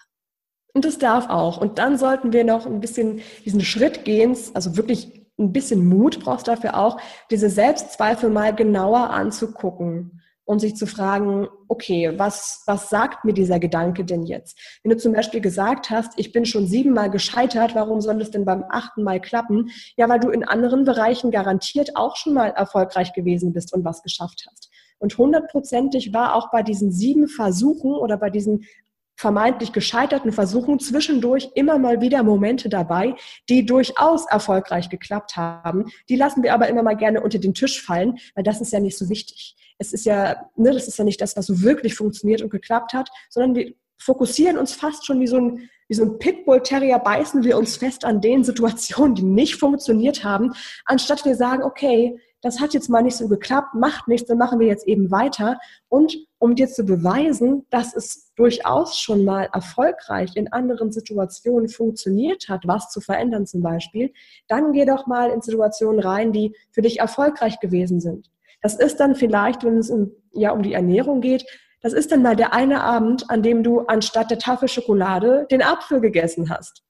Und 0.73 0.87
es 0.87 0.99
darf 0.99 1.29
auch. 1.29 1.59
Und 1.59 1.79
dann 1.79 1.99
sollten 1.99 2.33
wir 2.33 2.45
noch 2.45 2.67
ein 2.67 2.81
bisschen 2.81 3.21
diesen 3.45 3.61
Schritt 3.61 4.05
gehen, 4.05 4.37
also 4.55 4.77
wirklich 4.77 5.29
ein 5.39 5.53
bisschen 5.53 5.85
Mut 5.85 6.21
brauchst 6.21 6.49
dafür 6.49 6.77
auch, 6.77 6.99
diese 7.31 7.51
Selbstzweifel 7.51 8.31
mal 8.31 8.55
genauer 8.55 9.11
anzugucken 9.11 10.23
und 10.45 10.61
sich 10.61 10.77
zu 10.77 10.87
fragen, 10.87 11.49
okay, 11.69 12.13
was, 12.19 12.63
was 12.67 12.91
sagt 12.91 13.25
mir 13.25 13.33
dieser 13.33 13.59
Gedanke 13.59 14.05
denn 14.05 14.25
jetzt? 14.25 14.59
Wenn 14.83 14.91
du 14.91 14.97
zum 14.97 15.13
Beispiel 15.13 15.41
gesagt 15.41 15.91
hast, 15.91 16.19
ich 16.19 16.33
bin 16.33 16.45
schon 16.45 16.67
siebenmal 16.67 17.11
gescheitert, 17.11 17.75
warum 17.75 18.01
soll 18.01 18.21
es 18.21 18.31
denn 18.31 18.45
beim 18.45 18.65
achten 18.69 19.03
Mal 19.03 19.21
klappen? 19.21 19.71
Ja, 19.97 20.09
weil 20.09 20.21
du 20.21 20.31
in 20.31 20.45
anderen 20.45 20.85
Bereichen 20.85 21.31
garantiert 21.31 21.97
auch 21.97 22.17
schon 22.17 22.35
mal 22.35 22.49
erfolgreich 22.49 23.13
gewesen 23.13 23.53
bist 23.53 23.73
und 23.73 23.85
was 23.85 24.03
geschafft 24.03 24.47
hast. 24.51 24.71
Und 24.99 25.19
hundertprozentig 25.19 26.13
war 26.13 26.35
auch 26.35 26.51
bei 26.51 26.63
diesen 26.63 26.93
sieben 26.93 27.29
Versuchen 27.29 27.93
oder 27.95 28.17
bei 28.17 28.31
diesen 28.31 28.65
vermeintlich 29.17 29.73
gescheiterten 29.73 30.33
Versuchen 30.33 30.81
zwischendurch 30.81 31.51
immer 31.55 31.79
mal 31.79 32.01
wieder 32.01 32.23
Momente 32.23 32.69
dabei, 32.69 33.15
die 33.49 33.65
durchaus 33.65 34.27
erfolgreich 34.27 34.89
geklappt 34.89 35.37
haben. 35.37 35.87
Die 36.09 36.17
lassen 36.17 36.43
wir 36.43 36.55
aber 36.55 36.69
immer 36.69 36.83
mal 36.83 36.97
gerne 36.97 37.21
unter 37.21 37.39
den 37.39 37.55
Tisch 37.55 37.83
fallen, 37.83 38.19
weil 38.35 38.45
das 38.45 38.61
ist 38.61 38.73
ja 38.73 38.81
nicht 38.81 38.99
so 38.99 39.09
wichtig 39.09 39.57
es 39.79 39.93
ist 39.93 40.07
ja, 40.07 40.51
ne, 40.57 40.73
das 40.73 40.89
ist 40.89 40.99
ja 40.99 41.05
nicht 41.05 41.21
das, 41.21 41.37
was 41.37 41.47
so 41.47 41.63
wirklich 41.63 41.95
funktioniert 41.95 42.43
und 42.43 42.51
geklappt 42.51 42.93
hat, 42.93 43.09
sondern 43.29 43.55
wir 43.55 43.75
fokussieren 43.99 44.59
uns 44.59 44.73
fast 44.73 45.07
schon 45.07 45.21
wie 45.21 45.27
so 45.27 45.39
ein, 45.39 45.71
wie 45.89 45.95
so 45.95 46.05
ein 46.05 46.19
Pitbull-Terrier, 46.19 46.99
beißen 46.99 47.45
wir 47.45 47.59
uns 47.59 47.77
fest 47.77 48.05
an 48.05 48.21
den 48.21 48.45
Situationen, 48.45 49.15
die 49.15 49.23
nicht 49.23 49.57
funktioniert 49.57 50.25
haben, 50.25 50.53
anstatt 50.85 51.25
wir 51.25 51.37
sagen, 51.37 51.63
okay, 51.63 52.19
das 52.41 52.61
hat 52.61 52.75
jetzt 52.75 52.91
mal 52.91 53.03
nicht 53.03 53.17
so 53.17 53.27
geklappt, 53.29 53.75
macht 53.75 54.07
nichts, 54.07 54.29
dann 54.29 54.37
machen 54.37 54.61
wir 54.61 54.67
jetzt 54.67 54.87
eben 54.87 55.11
weiter. 55.11 55.59
Und 55.89 56.15
um 56.45 56.55
dir 56.55 56.69
zu 56.69 56.85
beweisen, 56.85 57.65
dass 57.71 57.97
es 57.97 58.35
durchaus 58.35 58.99
schon 58.99 59.25
mal 59.25 59.49
erfolgreich 59.55 60.37
in 60.37 60.53
anderen 60.53 60.93
Situationen 60.93 61.71
funktioniert 61.71 62.51
hat, 62.51 62.67
was 62.67 62.91
zu 62.91 63.01
verändern 63.01 63.47
zum 63.47 63.63
Beispiel, 63.63 64.13
dann 64.47 64.73
geh 64.73 64.85
doch 64.85 65.07
mal 65.07 65.31
in 65.31 65.41
Situationen 65.41 66.01
rein, 66.01 66.33
die 66.33 66.55
für 66.71 66.83
dich 66.83 67.01
erfolgreich 67.01 67.61
gewesen 67.61 67.99
sind. 67.99 68.31
Das 68.61 68.75
ist 68.75 69.01
dann 69.01 69.15
vielleicht, 69.15 69.65
wenn 69.65 69.79
es 69.79 69.89
in, 69.89 70.13
ja 70.35 70.51
um 70.51 70.63
die 70.63 70.75
Ernährung 70.75 71.23
geht, 71.23 71.47
das 71.81 71.95
ist 71.95 72.13
dann 72.13 72.21
mal 72.21 72.37
der 72.37 72.53
eine 72.53 72.83
Abend, 72.83 73.31
an 73.31 73.43
dem 73.43 73.63
du 73.63 73.81
anstatt 73.81 74.31
der 74.31 74.39
Tafel 74.39 74.69
Schokolade 74.69 75.47
den 75.51 75.63
Apfel 75.63 76.03
gegessen 76.03 76.51
hast. 76.51 76.83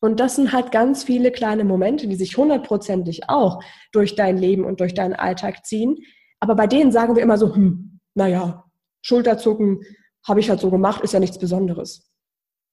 Und 0.00 0.18
das 0.18 0.34
sind 0.34 0.52
halt 0.52 0.72
ganz 0.72 1.04
viele 1.04 1.30
kleine 1.30 1.62
Momente, 1.62 2.08
die 2.08 2.16
sich 2.16 2.36
hundertprozentig 2.36 3.30
auch 3.30 3.62
durch 3.92 4.16
dein 4.16 4.36
Leben 4.36 4.64
und 4.64 4.80
durch 4.80 4.94
deinen 4.94 5.14
Alltag 5.14 5.64
ziehen. 5.64 5.98
Aber 6.40 6.56
bei 6.56 6.66
denen 6.66 6.90
sagen 6.90 7.14
wir 7.14 7.22
immer 7.22 7.38
so, 7.38 7.54
hm, 7.54 7.95
naja, 8.16 8.64
Schulterzucken 9.02 9.82
habe 10.26 10.40
ich 10.40 10.50
halt 10.50 10.60
so 10.60 10.70
gemacht, 10.70 11.02
ist 11.02 11.12
ja 11.12 11.20
nichts 11.20 11.38
Besonderes. 11.38 12.10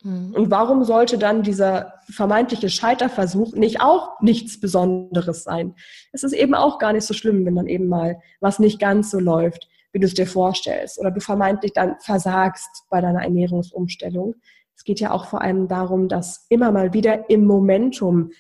Mhm. 0.02 0.34
Und 0.34 0.52
warum 0.52 0.84
sollte 0.84 1.18
dann 1.18 1.44
dieser 1.44 1.94
vermeintliche 2.10 2.70
Scheiterversuch 2.70 3.54
nicht 3.54 3.82
auch 3.82 4.20
nichts 4.22 4.60
Besonderes 4.60 5.44
sein? 5.44 5.76
Es 6.12 6.24
ist 6.24 6.34
eben 6.34 6.56
auch 6.56 6.80
gar 6.80 6.94
nicht 6.94 7.06
so 7.06 7.14
schlimm, 7.14 7.46
wenn 7.46 7.56
dann 7.56 7.68
eben 7.68 7.88
mal 7.88 8.20
was 8.40 8.58
nicht 8.60 8.80
ganz 8.80 9.12
so 9.12 9.20
läuft, 9.20 9.68
wie 9.92 10.00
du 10.00 10.08
es 10.08 10.16
dir 10.16 10.26
vorstellst, 10.26 11.00
oder 11.00 11.12
du 11.12 11.20
vermeintlich 11.20 11.74
dann 11.74 11.98
versagst 12.00 12.86
bei 12.90 13.00
deiner 13.00 13.22
Ernährungsumstellung. 13.22 14.36
Es 14.76 14.84
geht 14.84 15.00
ja 15.00 15.12
auch 15.12 15.28
vor 15.28 15.42
allem 15.42 15.68
darum, 15.68 16.08
dass 16.08 16.48
immer 16.50 16.72
mal 16.72 16.94
wieder 16.94 17.30
im 17.30 17.46
Momentum 17.46 18.32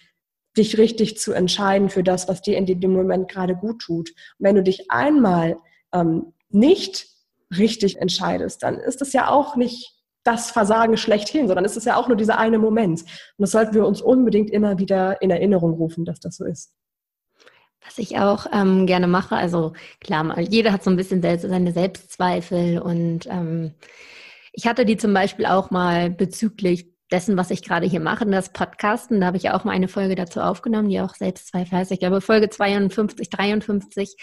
dich 0.57 0.77
richtig 0.77 1.17
zu 1.17 1.33
entscheiden 1.33 1.89
für 1.89 2.03
das, 2.03 2.27
was 2.27 2.41
dir 2.41 2.57
in 2.57 2.65
dem 2.65 2.93
Moment 2.93 3.29
gerade 3.29 3.55
gut 3.55 3.79
tut. 3.79 4.09
Und 4.09 4.45
wenn 4.45 4.55
du 4.55 4.63
dich 4.63 4.89
einmal 4.89 5.57
ähm, 5.93 6.32
nicht 6.53 7.07
richtig 7.57 7.97
entscheidest, 7.99 8.63
dann 8.63 8.79
ist 8.79 9.01
es 9.01 9.13
ja 9.13 9.29
auch 9.29 9.55
nicht 9.55 9.93
das 10.23 10.51
Versagen 10.51 10.97
schlechthin, 10.97 11.47
sondern 11.47 11.65
es 11.65 11.75
ist 11.75 11.85
ja 11.85 11.97
auch 11.97 12.07
nur 12.07 12.17
dieser 12.17 12.39
eine 12.39 12.57
Moment. 12.57 13.01
Und 13.01 13.09
das 13.37 13.51
sollten 13.51 13.73
wir 13.73 13.85
uns 13.85 14.01
unbedingt 14.01 14.49
immer 14.49 14.79
wieder 14.79 15.21
in 15.21 15.29
Erinnerung 15.29 15.73
rufen, 15.73 16.05
dass 16.05 16.19
das 16.19 16.37
so 16.37 16.45
ist. 16.45 16.73
Was 17.85 17.97
ich 17.97 18.17
auch 18.17 18.47
ähm, 18.53 18.87
gerne 18.87 19.07
mache, 19.07 19.35
also 19.35 19.73
klar, 19.99 20.39
jeder 20.39 20.71
hat 20.71 20.83
so 20.83 20.89
ein 20.89 20.95
bisschen 20.95 21.21
seine 21.21 21.73
Selbstzweifel 21.73 22.79
und 22.79 23.25
ähm, 23.27 23.73
ich 24.53 24.67
hatte 24.67 24.85
die 24.85 24.95
zum 24.95 25.13
Beispiel 25.13 25.45
auch 25.45 25.69
mal 25.71 26.09
bezüglich 26.09 26.93
dessen, 27.11 27.37
was 27.37 27.51
ich 27.51 27.63
gerade 27.63 27.85
hier 27.85 27.99
mache, 27.99 28.25
das 28.25 28.53
Podcasten. 28.53 29.19
Da 29.19 29.27
habe 29.27 29.37
ich 29.37 29.49
auch 29.49 29.63
mal 29.65 29.71
eine 29.71 29.87
Folge 29.87 30.15
dazu 30.15 30.39
aufgenommen, 30.39 30.89
die 30.89 31.01
auch 31.01 31.15
Selbstzweifel 31.15 31.79
heißt. 31.79 31.91
Ich 31.91 31.99
glaube, 31.99 32.21
Folge 32.21 32.49
52, 32.49 33.29
53. 33.29 34.15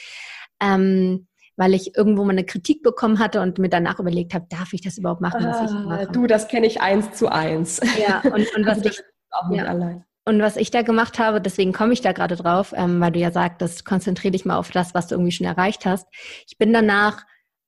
Ähm, 0.62 1.27
weil 1.61 1.75
ich 1.75 1.94
irgendwo 1.94 2.25
mal 2.25 2.31
eine 2.31 2.44
Kritik 2.44 2.83
bekommen 2.83 3.18
hatte 3.18 3.42
und 3.42 3.59
mir 3.59 3.68
danach 3.68 4.01
überlegt 4.01 4.33
habe, 4.33 4.46
darf 4.49 4.73
ich 4.73 4.81
das 4.81 4.96
überhaupt 4.96 5.20
machen, 5.20 5.44
was 5.44 5.70
ich 5.70 5.77
ah, 5.77 5.81
mache? 5.81 6.07
Du, 6.07 6.27
das 6.27 6.49
kenne 6.49 6.66
ich 6.66 6.81
eins 6.81 7.12
zu 7.12 7.29
eins. 7.29 7.83
Ja, 8.01 8.23
und, 8.25 8.57
und 8.57 8.64
was 8.66 8.83
ich 8.83 9.03
auch 9.31 9.46
nicht 9.51 9.59
ja. 9.59 9.66
allein. 9.66 10.03
Und 10.25 10.40
was 10.40 10.57
ich 10.57 10.70
da 10.70 10.81
gemacht 10.81 11.18
habe, 11.18 11.38
deswegen 11.38 11.75
komme 11.75 11.92
ich 11.92 12.01
da 12.01 12.12
gerade 12.12 12.35
drauf, 12.35 12.73
ähm, 12.75 12.99
weil 13.03 13.12
du 13.12 13.18
ja 13.18 13.31
sagtest, 13.31 13.85
konzentriere 13.85 14.33
dich 14.33 14.46
mal 14.46 14.57
auf 14.57 14.70
das, 14.70 14.94
was 14.94 15.09
du 15.09 15.16
irgendwie 15.16 15.33
schon 15.33 15.46
erreicht 15.46 15.85
hast. 15.85 16.09
Ich 16.49 16.57
bin 16.57 16.73
danach 16.73 17.27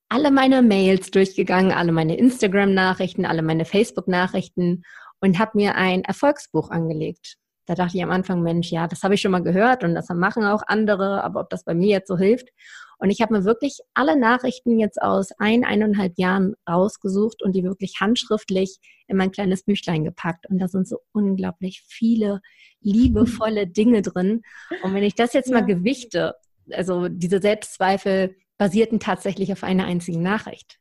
alle 0.08 0.30
meine 0.30 0.62
Mails 0.62 1.10
durchgegangen, 1.10 1.72
alle 1.72 1.92
meine 1.92 2.16
Instagram-Nachrichten, 2.16 3.26
alle 3.26 3.42
meine 3.42 3.66
Facebook-Nachrichten 3.66 4.84
und 5.20 5.38
habe 5.38 5.50
mir 5.54 5.74
ein 5.74 6.02
Erfolgsbuch 6.02 6.70
angelegt. 6.70 7.36
Da 7.66 7.74
dachte 7.74 7.98
ich 7.98 8.02
am 8.02 8.10
Anfang, 8.10 8.42
Mensch, 8.42 8.70
ja, 8.70 8.88
das 8.88 9.02
habe 9.02 9.16
ich 9.16 9.20
schon 9.20 9.32
mal 9.32 9.42
gehört 9.42 9.84
und 9.84 9.94
das 9.94 10.08
machen 10.08 10.44
auch 10.44 10.62
andere, 10.66 11.22
aber 11.22 11.40
ob 11.40 11.50
das 11.50 11.64
bei 11.64 11.74
mir 11.74 11.88
jetzt 11.88 12.08
so 12.08 12.16
hilft. 12.16 12.48
Und 13.02 13.10
ich 13.10 13.20
habe 13.20 13.34
mir 13.34 13.44
wirklich 13.44 13.80
alle 13.94 14.16
Nachrichten 14.16 14.78
jetzt 14.78 15.02
aus 15.02 15.32
ein, 15.38 15.64
eineinhalb 15.64 16.16
Jahren 16.18 16.54
rausgesucht 16.70 17.42
und 17.42 17.56
die 17.56 17.64
wirklich 17.64 17.94
handschriftlich 18.00 18.78
in 19.08 19.16
mein 19.16 19.32
kleines 19.32 19.64
Büchlein 19.64 20.04
gepackt. 20.04 20.48
Und 20.48 20.60
da 20.60 20.68
sind 20.68 20.86
so 20.86 20.98
unglaublich 21.10 21.82
viele 21.84 22.40
liebevolle 22.80 23.66
Dinge 23.66 24.02
drin. 24.02 24.42
Und 24.84 24.94
wenn 24.94 25.02
ich 25.02 25.16
das 25.16 25.32
jetzt 25.32 25.50
mal 25.50 25.66
gewichte, 25.66 26.36
also 26.70 27.08
diese 27.08 27.40
Selbstzweifel 27.40 28.36
basierten 28.56 29.00
tatsächlich 29.00 29.52
auf 29.52 29.64
einer 29.64 29.84
einzigen 29.84 30.22
Nachricht. 30.22 30.78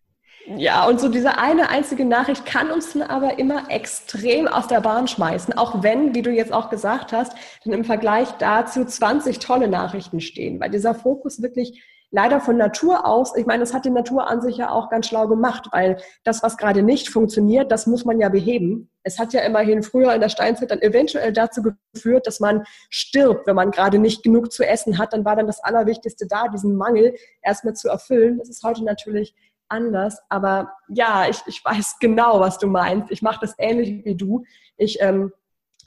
Ja, 0.57 0.87
und 0.87 0.99
so 0.99 1.09
diese 1.09 1.39
eine 1.39 1.69
einzige 1.69 2.05
Nachricht 2.05 2.45
kann 2.45 2.69
uns 2.69 2.93
dann 2.93 3.01
aber 3.01 3.39
immer 3.39 3.71
extrem 3.71 4.47
aus 4.47 4.67
der 4.67 4.81
Bahn 4.81 5.07
schmeißen, 5.07 5.57
auch 5.57 5.81
wenn, 5.81 6.13
wie 6.13 6.21
du 6.21 6.29
jetzt 6.29 6.53
auch 6.53 6.69
gesagt 6.69 7.13
hast, 7.13 7.33
dann 7.63 7.73
im 7.73 7.83
Vergleich 7.83 8.29
dazu 8.33 8.85
20 8.85 9.39
tolle 9.39 9.67
Nachrichten 9.67 10.19
stehen, 10.19 10.59
weil 10.59 10.69
dieser 10.69 10.93
Fokus 10.93 11.41
wirklich 11.41 11.81
leider 12.11 12.41
von 12.41 12.57
Natur 12.57 13.05
aus, 13.05 13.35
ich 13.35 13.45
meine, 13.45 13.61
das 13.61 13.73
hat 13.73 13.85
die 13.85 13.89
Natur 13.89 14.29
an 14.29 14.41
sich 14.41 14.57
ja 14.57 14.69
auch 14.69 14.89
ganz 14.89 15.07
schlau 15.07 15.27
gemacht, 15.27 15.67
weil 15.71 15.97
das, 16.23 16.43
was 16.43 16.57
gerade 16.57 16.83
nicht 16.83 17.09
funktioniert, 17.09 17.71
das 17.71 17.87
muss 17.87 18.05
man 18.05 18.19
ja 18.19 18.29
beheben. 18.29 18.89
Es 19.03 19.17
hat 19.17 19.33
ja 19.33 19.41
immerhin 19.41 19.81
früher 19.81 20.13
in 20.13 20.21
der 20.21 20.29
Steinzeit 20.29 20.71
dann 20.71 20.81
eventuell 20.81 21.33
dazu 21.33 21.63
geführt, 21.93 22.27
dass 22.27 22.39
man 22.39 22.63
stirbt, 22.89 23.47
wenn 23.47 23.55
man 23.55 23.71
gerade 23.71 23.97
nicht 23.97 24.23
genug 24.23 24.51
zu 24.51 24.63
essen 24.63 24.97
hat. 24.97 25.13
Dann 25.13 25.25
war 25.25 25.35
dann 25.35 25.47
das 25.47 25.63
Allerwichtigste 25.63 26.27
da, 26.27 26.49
diesen 26.49 26.75
Mangel 26.75 27.15
erstmal 27.41 27.73
zu 27.73 27.87
erfüllen. 27.87 28.37
Das 28.37 28.49
ist 28.49 28.63
heute 28.63 28.83
natürlich 28.83 29.33
anders. 29.69 30.19
Aber 30.29 30.73
ja, 30.89 31.27
ich, 31.29 31.41
ich 31.47 31.63
weiß 31.63 31.97
genau, 31.99 32.39
was 32.39 32.59
du 32.59 32.67
meinst. 32.67 33.09
Ich 33.09 33.21
mache 33.21 33.39
das 33.41 33.55
ähnlich 33.57 34.05
wie 34.05 34.15
du. 34.15 34.43
Ich 34.77 35.01
ähm, 35.01 35.31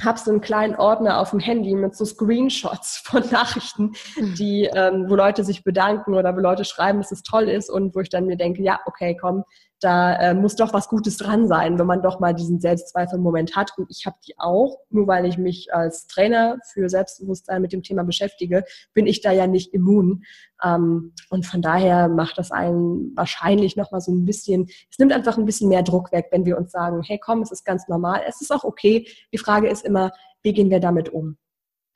habe 0.02 0.18
so 0.18 0.30
einen 0.30 0.40
kleinen 0.40 0.76
Ordner 0.76 1.20
auf 1.20 1.30
dem 1.30 1.40
Handy 1.40 1.74
mit 1.74 1.94
so 1.96 2.04
Screenshots 2.04 2.98
von 3.04 3.22
Nachrichten, 3.30 3.92
mhm. 4.16 4.34
die, 4.34 4.70
ähm, 4.74 5.06
wo 5.08 5.14
Leute 5.14 5.44
sich 5.44 5.64
bedanken 5.64 6.14
oder 6.14 6.34
wo 6.34 6.40
Leute 6.40 6.64
schreiben, 6.64 6.98
dass 6.98 7.12
es 7.12 7.22
toll 7.22 7.48
ist 7.48 7.70
und 7.70 7.94
wo 7.94 8.00
ich 8.00 8.08
dann 8.08 8.26
mir 8.26 8.36
denke, 8.36 8.62
ja, 8.62 8.80
okay, 8.86 9.16
komm, 9.20 9.44
da 9.84 10.16
äh, 10.16 10.34
muss 10.34 10.56
doch 10.56 10.72
was 10.72 10.88
Gutes 10.88 11.18
dran 11.18 11.46
sein, 11.46 11.78
wenn 11.78 11.86
man 11.86 12.02
doch 12.02 12.18
mal 12.18 12.34
diesen 12.34 12.60
Selbstzweifel-Moment 12.60 13.54
hat. 13.54 13.72
Und 13.76 13.90
ich 13.90 14.06
habe 14.06 14.16
die 14.26 14.34
auch, 14.38 14.78
nur 14.90 15.06
weil 15.06 15.26
ich 15.26 15.36
mich 15.36 15.72
als 15.74 16.06
Trainer 16.06 16.58
für 16.72 16.88
Selbstbewusstsein 16.88 17.60
mit 17.60 17.72
dem 17.72 17.82
Thema 17.82 18.02
beschäftige, 18.02 18.64
bin 18.94 19.06
ich 19.06 19.20
da 19.20 19.32
ja 19.32 19.46
nicht 19.46 19.74
immun. 19.74 20.24
Ähm, 20.64 21.12
und 21.28 21.46
von 21.46 21.60
daher 21.60 22.08
macht 22.08 22.38
das 22.38 22.50
einen 22.50 23.14
wahrscheinlich 23.14 23.76
nochmal 23.76 24.00
so 24.00 24.12
ein 24.12 24.24
bisschen, 24.24 24.68
es 24.90 24.98
nimmt 24.98 25.12
einfach 25.12 25.36
ein 25.36 25.44
bisschen 25.44 25.68
mehr 25.68 25.82
Druck 25.82 26.10
weg, 26.12 26.28
wenn 26.30 26.46
wir 26.46 26.56
uns 26.56 26.72
sagen, 26.72 27.02
hey 27.02 27.18
komm, 27.18 27.42
es 27.42 27.52
ist 27.52 27.64
ganz 27.64 27.86
normal, 27.88 28.22
es 28.26 28.40
ist 28.40 28.52
auch 28.52 28.64
okay. 28.64 29.06
Die 29.32 29.38
Frage 29.38 29.68
ist 29.68 29.84
immer, 29.84 30.12
wie 30.42 30.52
gehen 30.52 30.70
wir 30.70 30.80
damit 30.80 31.10
um? 31.10 31.36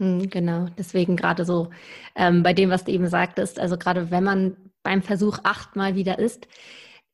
Hm, 0.01 0.29
genau, 0.31 0.67
deswegen 0.77 1.17
gerade 1.17 1.45
so 1.45 1.71
ähm, 2.15 2.43
bei 2.43 2.53
dem, 2.53 2.71
was 2.71 2.85
du 2.85 2.93
eben 2.93 3.09
sagtest, 3.09 3.59
also 3.59 3.77
gerade 3.77 4.11
wenn 4.11 4.25
man 4.25 4.57
beim 4.83 5.03
Versuch 5.03 5.39
achtmal 5.43 5.95
wieder 5.95 6.19
isst, 6.19 6.47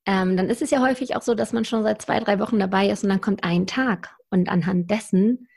ähm, 0.06 0.36
dann 0.36 0.48
ist 0.48 0.62
es 0.62 0.70
ja 0.70 0.80
häufig 0.80 1.16
auch 1.16 1.22
so, 1.22 1.34
dass 1.34 1.52
man 1.52 1.64
schon 1.64 1.82
seit 1.82 2.02
zwei, 2.02 2.20
drei 2.20 2.38
Wochen 2.38 2.58
dabei 2.58 2.88
ist 2.88 3.04
und 3.04 3.10
dann 3.10 3.20
kommt 3.20 3.44
ein 3.44 3.66
Tag. 3.66 4.14
Und 4.30 4.48
anhand 4.48 4.90
dessen 4.90 5.48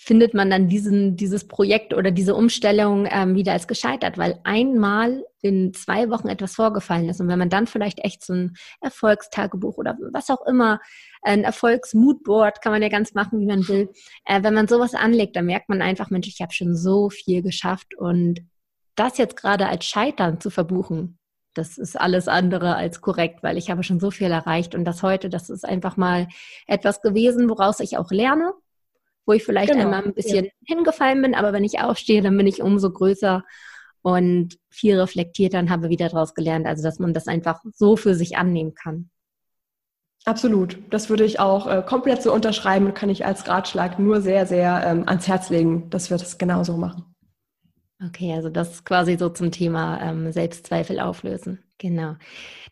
findet 0.00 0.32
man 0.32 0.48
dann 0.48 0.68
diesen, 0.68 1.16
dieses 1.16 1.48
Projekt 1.48 1.92
oder 1.92 2.12
diese 2.12 2.36
Umstellung 2.36 3.08
ähm, 3.10 3.34
wieder 3.34 3.52
als 3.52 3.66
gescheitert, 3.66 4.16
weil 4.16 4.38
einmal 4.44 5.24
in 5.42 5.74
zwei 5.74 6.08
Wochen 6.08 6.28
etwas 6.28 6.54
vorgefallen 6.54 7.08
ist. 7.08 7.20
Und 7.20 7.28
wenn 7.28 7.38
man 7.38 7.50
dann 7.50 7.66
vielleicht 7.66 7.98
echt 8.04 8.24
so 8.24 8.32
ein 8.32 8.56
Erfolgstagebuch 8.80 9.76
oder 9.76 9.98
was 10.12 10.30
auch 10.30 10.46
immer, 10.46 10.80
ein 11.22 11.42
Erfolgsmoodboard 11.42 12.62
kann 12.62 12.72
man 12.72 12.82
ja 12.82 12.88
ganz 12.88 13.14
machen, 13.14 13.40
wie 13.40 13.46
man 13.46 13.66
will. 13.66 13.90
Äh, 14.24 14.42
wenn 14.44 14.54
man 14.54 14.68
sowas 14.68 14.94
anlegt, 14.94 15.34
dann 15.34 15.46
merkt 15.46 15.68
man 15.68 15.82
einfach, 15.82 16.10
Mensch, 16.10 16.28
ich 16.28 16.40
habe 16.40 16.52
schon 16.52 16.76
so 16.76 17.10
viel 17.10 17.42
geschafft 17.42 17.96
und 17.96 18.40
das 18.94 19.18
jetzt 19.18 19.36
gerade 19.36 19.66
als 19.66 19.84
Scheitern 19.84 20.40
zu 20.40 20.50
verbuchen, 20.50 21.18
das 21.54 21.78
ist 21.78 21.98
alles 21.98 22.28
andere 22.28 22.76
als 22.76 23.00
korrekt, 23.00 23.42
weil 23.42 23.56
ich 23.56 23.70
habe 23.70 23.82
schon 23.82 24.00
so 24.00 24.10
viel 24.10 24.30
erreicht 24.30 24.74
und 24.74 24.84
das 24.84 25.02
heute, 25.02 25.28
das 25.28 25.50
ist 25.50 25.64
einfach 25.64 25.96
mal 25.96 26.28
etwas 26.66 27.00
gewesen, 27.00 27.48
woraus 27.48 27.80
ich 27.80 27.98
auch 27.98 28.10
lerne, 28.10 28.52
wo 29.26 29.32
ich 29.32 29.44
vielleicht 29.44 29.72
genau. 29.72 29.84
einmal 29.84 30.04
ein 30.04 30.14
bisschen 30.14 30.46
ja. 30.46 30.50
hingefallen 30.66 31.22
bin, 31.22 31.34
aber 31.34 31.52
wenn 31.52 31.64
ich 31.64 31.80
aufstehe, 31.80 32.22
dann 32.22 32.36
bin 32.36 32.46
ich 32.46 32.62
umso 32.62 32.90
größer 32.90 33.44
und 34.02 34.58
viel 34.70 34.98
reflektierter 34.98 35.58
und 35.58 35.70
habe 35.70 35.88
wieder 35.88 36.08
daraus 36.08 36.34
gelernt, 36.34 36.66
also 36.66 36.82
dass 36.82 36.98
man 36.98 37.12
das 37.12 37.26
einfach 37.26 37.60
so 37.74 37.96
für 37.96 38.14
sich 38.14 38.36
annehmen 38.36 38.74
kann. 38.74 39.10
Absolut. 40.24 40.78
Das 40.90 41.08
würde 41.08 41.24
ich 41.24 41.40
auch 41.40 41.66
äh, 41.66 41.82
komplett 41.82 42.22
so 42.22 42.32
unterschreiben 42.32 42.86
und 42.86 42.94
kann 42.94 43.08
ich 43.08 43.24
als 43.24 43.48
Ratschlag 43.48 43.98
nur 43.98 44.20
sehr, 44.20 44.46
sehr 44.46 44.82
ähm, 44.84 45.04
ans 45.06 45.26
Herz 45.26 45.48
legen, 45.48 45.88
dass 45.90 46.10
wir 46.10 46.18
das 46.18 46.38
genauso 46.38 46.76
machen. 46.76 47.07
Okay, 48.04 48.32
also 48.32 48.48
das 48.48 48.84
quasi 48.84 49.16
so 49.16 49.28
zum 49.28 49.50
Thema 49.50 50.00
ähm, 50.00 50.30
Selbstzweifel 50.30 51.00
auflösen. 51.00 51.64
Genau. 51.78 52.14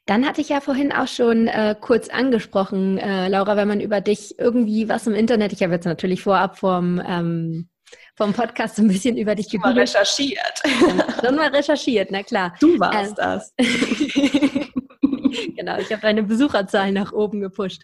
Dann 0.04 0.24
hatte 0.24 0.40
ich 0.40 0.50
ja 0.50 0.60
vorhin 0.60 0.92
auch 0.92 1.08
schon 1.08 1.48
äh, 1.48 1.74
kurz 1.80 2.08
angesprochen, 2.08 2.98
äh, 2.98 3.28
Laura, 3.28 3.56
wenn 3.56 3.66
man 3.66 3.80
über 3.80 4.00
dich 4.00 4.38
irgendwie 4.38 4.88
was 4.88 5.08
im 5.08 5.14
Internet, 5.14 5.52
ich 5.52 5.62
habe 5.62 5.72
jetzt 5.72 5.84
natürlich 5.84 6.22
vorab 6.22 6.58
vom, 6.58 7.02
ähm, 7.04 7.68
vom 8.14 8.32
Podcast 8.32 8.76
so 8.76 8.82
ein 8.82 8.88
bisschen 8.88 9.16
über 9.16 9.34
dich 9.34 9.50
gegoogelt. 9.50 9.78
recherchiert. 9.78 10.62
Schon 11.24 11.34
mal 11.34 11.48
recherchiert, 11.48 12.12
na 12.12 12.22
klar. 12.22 12.54
Du 12.60 12.78
warst 12.78 13.10
ähm, 13.10 13.16
das. 13.16 13.52
genau, 15.56 15.78
ich 15.78 15.90
habe 15.90 16.02
deine 16.02 16.22
Besucherzahl 16.22 16.92
nach 16.92 17.12
oben 17.12 17.40
gepusht. 17.40 17.82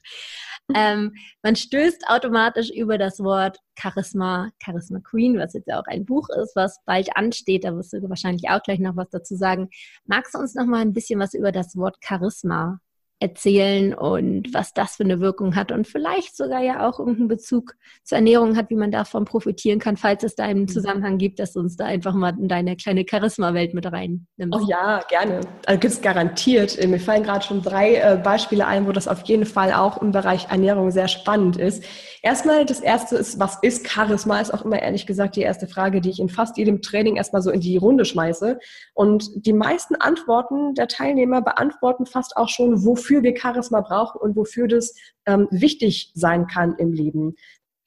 Ähm, 0.75 1.15
man 1.43 1.57
stößt 1.57 2.09
automatisch 2.09 2.71
über 2.71 2.99
das 2.99 3.21
Wort 3.21 3.59
Charisma, 3.79 4.51
Charisma 4.65 5.01
Queen, 5.01 5.39
was 5.39 5.55
jetzt 5.55 5.69
ja 5.69 5.81
auch 5.81 5.87
ein 5.87 6.05
Buch 6.05 6.29
ist, 6.31 6.57
was 6.57 6.79
bald 6.87 7.15
ansteht. 7.17 7.65
Da 7.65 7.75
wirst 7.75 7.93
du 7.93 8.09
wahrscheinlich 8.09 8.49
auch 8.49 8.63
gleich 8.63 8.79
noch 8.79 8.97
was 8.97 9.11
dazu 9.11 9.37
sagen. 9.37 9.69
Magst 10.07 10.35
du 10.35 10.39
uns 10.39 10.55
noch 10.55 10.67
mal 10.67 10.81
ein 10.81 10.93
bisschen 10.93 11.21
was 11.21 11.35
über 11.35 11.53
das 11.53 11.77
Wort 11.77 11.97
Charisma 12.03 12.81
erzählen 13.23 13.95
und 13.95 14.53
was 14.53 14.75
das 14.75 14.97
für 14.97 15.05
eine 15.05 15.21
Wirkung 15.21 15.55
hat 15.55 15.71
und 15.71 15.87
vielleicht 15.87 16.37
sogar 16.37 16.61
ja 16.61 16.89
auch 16.89 16.99
irgendeinen 16.99 17.29
Bezug 17.29 17.75
zur 18.03 18.17
Ernährung 18.19 18.57
hat, 18.57 18.69
wie 18.69 18.75
man 18.75 18.91
davon 18.91 19.25
profitieren 19.25 19.79
kann, 19.79 19.97
falls 19.97 20.25
es 20.25 20.35
da 20.35 20.45
einen 20.45 20.63
mhm. 20.63 20.69
Zusammenhang 20.69 21.19
gibt, 21.19 21.39
dass 21.39 21.53
du 21.53 21.61
uns 21.61 21.77
da 21.77 21.85
einfach 21.85 22.15
mal 22.15 22.35
in 22.39 22.49
deine 22.49 22.77
kleine 22.77 23.05
Charisma-Welt 23.09 23.75
mit 23.75 23.87
reinnimmst. 23.87 24.27
Oh 24.53 24.67
ja, 24.67 25.01
gerne. 25.09 25.41
Also 25.67 25.81
gibt 25.81 25.95
es 25.95 26.03
garantiert. 26.03 26.85
Mir 26.87 26.99
fallen 26.99 27.23
gerade 27.23 27.45
schon 27.45 27.63
drei 27.63 27.95
äh, 27.95 28.21
Beispiele 28.23 28.67
ein, 28.67 28.87
wo 28.89 28.93
das 28.93 29.07
auf 29.07 29.23
jeden 29.23 29.47
Fall 29.47 29.73
auch 29.73 30.03
im 30.03 30.11
Bereich 30.11 30.51
Ernährung 30.51 30.91
sehr 30.91 31.09
spannend 31.09 31.57
ist. 31.57 31.85
Erstmal, 32.23 32.65
das 32.65 32.81
erste 32.81 33.17
ist, 33.17 33.39
was 33.39 33.59
ist 33.63 33.89
Charisma? 33.89 34.41
Ist 34.41 34.55
auch 34.55 34.65
immer 34.65 34.81
ehrlich 34.81 35.07
gesagt 35.07 35.37
die 35.37 35.43
erste 35.43 35.67
Frage, 35.67 36.01
die 36.01 36.11
ich 36.11 36.21
in 36.21 36.29
fast 36.29 36.57
jedem 36.57 36.81
Training 36.81 37.17
erstmal 37.17 37.43
so 37.43 37.51
in 37.51 37.61
die 37.61 37.77
Runde 37.77 38.05
schmeiße. 38.05 38.59
Und 38.95 39.47
die 39.47 39.53
meisten 39.53 39.95
Antworten 39.97 40.75
der 40.75 40.89
Teilnehmer 40.89 41.43
beantworten 41.43 42.07
fast 42.07 42.37
auch 42.37 42.49
schon, 42.49 42.85
wofür 42.85 43.12
wofür 43.13 43.23
wir 43.23 43.37
Charisma 43.37 43.81
brauchen 43.83 44.19
und 44.21 44.37
wofür 44.37 44.69
das 44.69 44.95
ähm, 45.27 45.47
wichtig 45.51 46.13
sein 46.15 46.47
kann 46.47 46.75
im 46.79 46.93
Leben. 46.93 47.35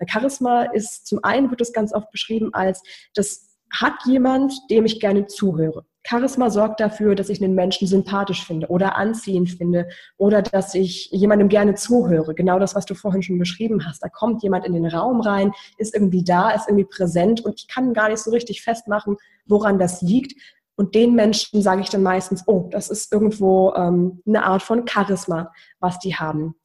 Charisma 0.08 0.64
ist 0.64 1.08
zum 1.08 1.24
einen 1.24 1.50
wird 1.50 1.62
es 1.62 1.74
ganz 1.74 1.94
oft 1.94 2.12
beschrieben 2.12 2.54
als 2.54 2.84
das 3.16 3.58
hat 3.74 3.94
jemand, 4.06 4.54
dem 4.70 4.86
ich 4.86 5.00
gerne 5.00 5.26
zuhöre. 5.26 5.86
Charisma 6.08 6.52
sorgt 6.52 6.80
dafür, 6.80 7.16
dass 7.16 7.30
ich 7.30 7.44
einen 7.44 7.56
Menschen 7.56 7.88
sympathisch 7.88 8.46
finde 8.46 8.68
oder 8.68 8.96
anziehend 8.96 9.50
finde 9.50 9.88
oder 10.18 10.44
dass 10.44 10.76
ich 10.76 11.10
jemandem 11.12 11.50
gerne 11.50 11.74
zuhöre. 11.74 12.36
Genau 12.36 12.60
das, 12.60 12.76
was 12.76 12.86
du 12.86 12.94
vorhin 12.94 13.24
schon 13.24 13.40
beschrieben 13.40 13.84
hast. 13.88 14.04
Da 14.04 14.10
kommt 14.10 14.44
jemand 14.44 14.68
in 14.68 14.74
den 14.74 14.86
Raum 14.86 15.22
rein, 15.22 15.52
ist 15.80 15.96
irgendwie 15.96 16.24
da, 16.24 16.52
ist 16.52 16.68
irgendwie 16.68 16.86
präsent 16.86 17.44
und 17.44 17.56
ich 17.58 17.68
kann 17.68 17.94
gar 17.94 18.10
nicht 18.10 18.20
so 18.20 18.30
richtig 18.30 18.62
festmachen, 18.62 19.18
woran 19.48 19.80
das 19.80 20.04
liegt. 20.04 20.40
Und 20.76 20.96
den 20.96 21.16
Menschen 21.16 21.62
sage 21.62 21.82
ich 21.82 21.90
dann 21.90 22.04
meistens, 22.04 22.44
oh, 22.48 22.68
das 22.72 22.90
ist 22.90 23.12
irgendwo 23.12 23.74
ähm, 23.76 24.22
eine 24.28 24.44
Art 24.44 24.62
von 24.62 24.88
Charisma, 24.88 25.52
was 25.80 26.00
die 26.00 26.16
haben. 26.16 26.56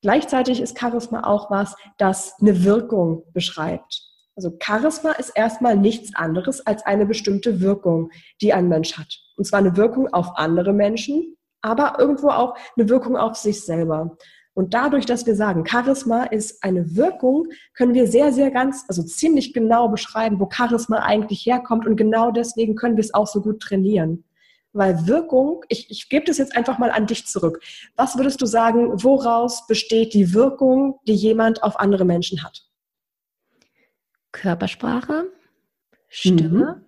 Gleichzeitig 0.00 0.60
ist 0.60 0.78
Charisma 0.78 1.24
auch 1.24 1.50
was, 1.50 1.74
das 1.98 2.34
eine 2.40 2.64
Wirkung 2.64 3.24
beschreibt. 3.32 4.08
Also 4.36 4.56
Charisma 4.62 5.12
ist 5.12 5.30
erstmal 5.30 5.76
nichts 5.76 6.14
anderes 6.14 6.64
als 6.64 6.86
eine 6.86 7.06
bestimmte 7.06 7.60
Wirkung, 7.60 8.10
die 8.40 8.52
ein 8.52 8.68
Mensch 8.68 8.96
hat. 8.96 9.18
Und 9.36 9.44
zwar 9.44 9.58
eine 9.58 9.76
Wirkung 9.76 10.12
auf 10.12 10.36
andere 10.36 10.72
Menschen, 10.72 11.36
aber 11.60 11.98
irgendwo 11.98 12.28
auch 12.28 12.56
eine 12.76 12.88
Wirkung 12.88 13.16
auf 13.16 13.36
sich 13.36 13.64
selber. 13.64 14.16
Und 14.58 14.74
dadurch, 14.74 15.06
dass 15.06 15.24
wir 15.24 15.36
sagen, 15.36 15.64
Charisma 15.64 16.24
ist 16.24 16.64
eine 16.64 16.96
Wirkung, 16.96 17.46
können 17.74 17.94
wir 17.94 18.08
sehr, 18.08 18.32
sehr 18.32 18.50
ganz, 18.50 18.84
also 18.88 19.04
ziemlich 19.04 19.52
genau 19.52 19.88
beschreiben, 19.88 20.40
wo 20.40 20.50
Charisma 20.50 20.96
eigentlich 20.96 21.46
herkommt. 21.46 21.86
Und 21.86 21.94
genau 21.94 22.32
deswegen 22.32 22.74
können 22.74 22.96
wir 22.96 23.04
es 23.04 23.14
auch 23.14 23.28
so 23.28 23.40
gut 23.40 23.60
trainieren. 23.60 24.24
Weil 24.72 25.06
Wirkung, 25.06 25.64
ich, 25.68 25.88
ich 25.92 26.08
gebe 26.08 26.24
das 26.24 26.38
jetzt 26.38 26.56
einfach 26.56 26.76
mal 26.78 26.90
an 26.90 27.06
dich 27.06 27.24
zurück. 27.28 27.62
Was 27.94 28.16
würdest 28.16 28.42
du 28.42 28.46
sagen, 28.46 29.00
woraus 29.04 29.64
besteht 29.68 30.12
die 30.12 30.34
Wirkung, 30.34 30.98
die 31.06 31.14
jemand 31.14 31.62
auf 31.62 31.78
andere 31.78 32.04
Menschen 32.04 32.42
hat? 32.42 32.66
Körpersprache, 34.32 35.30
Stimme, 36.08 36.82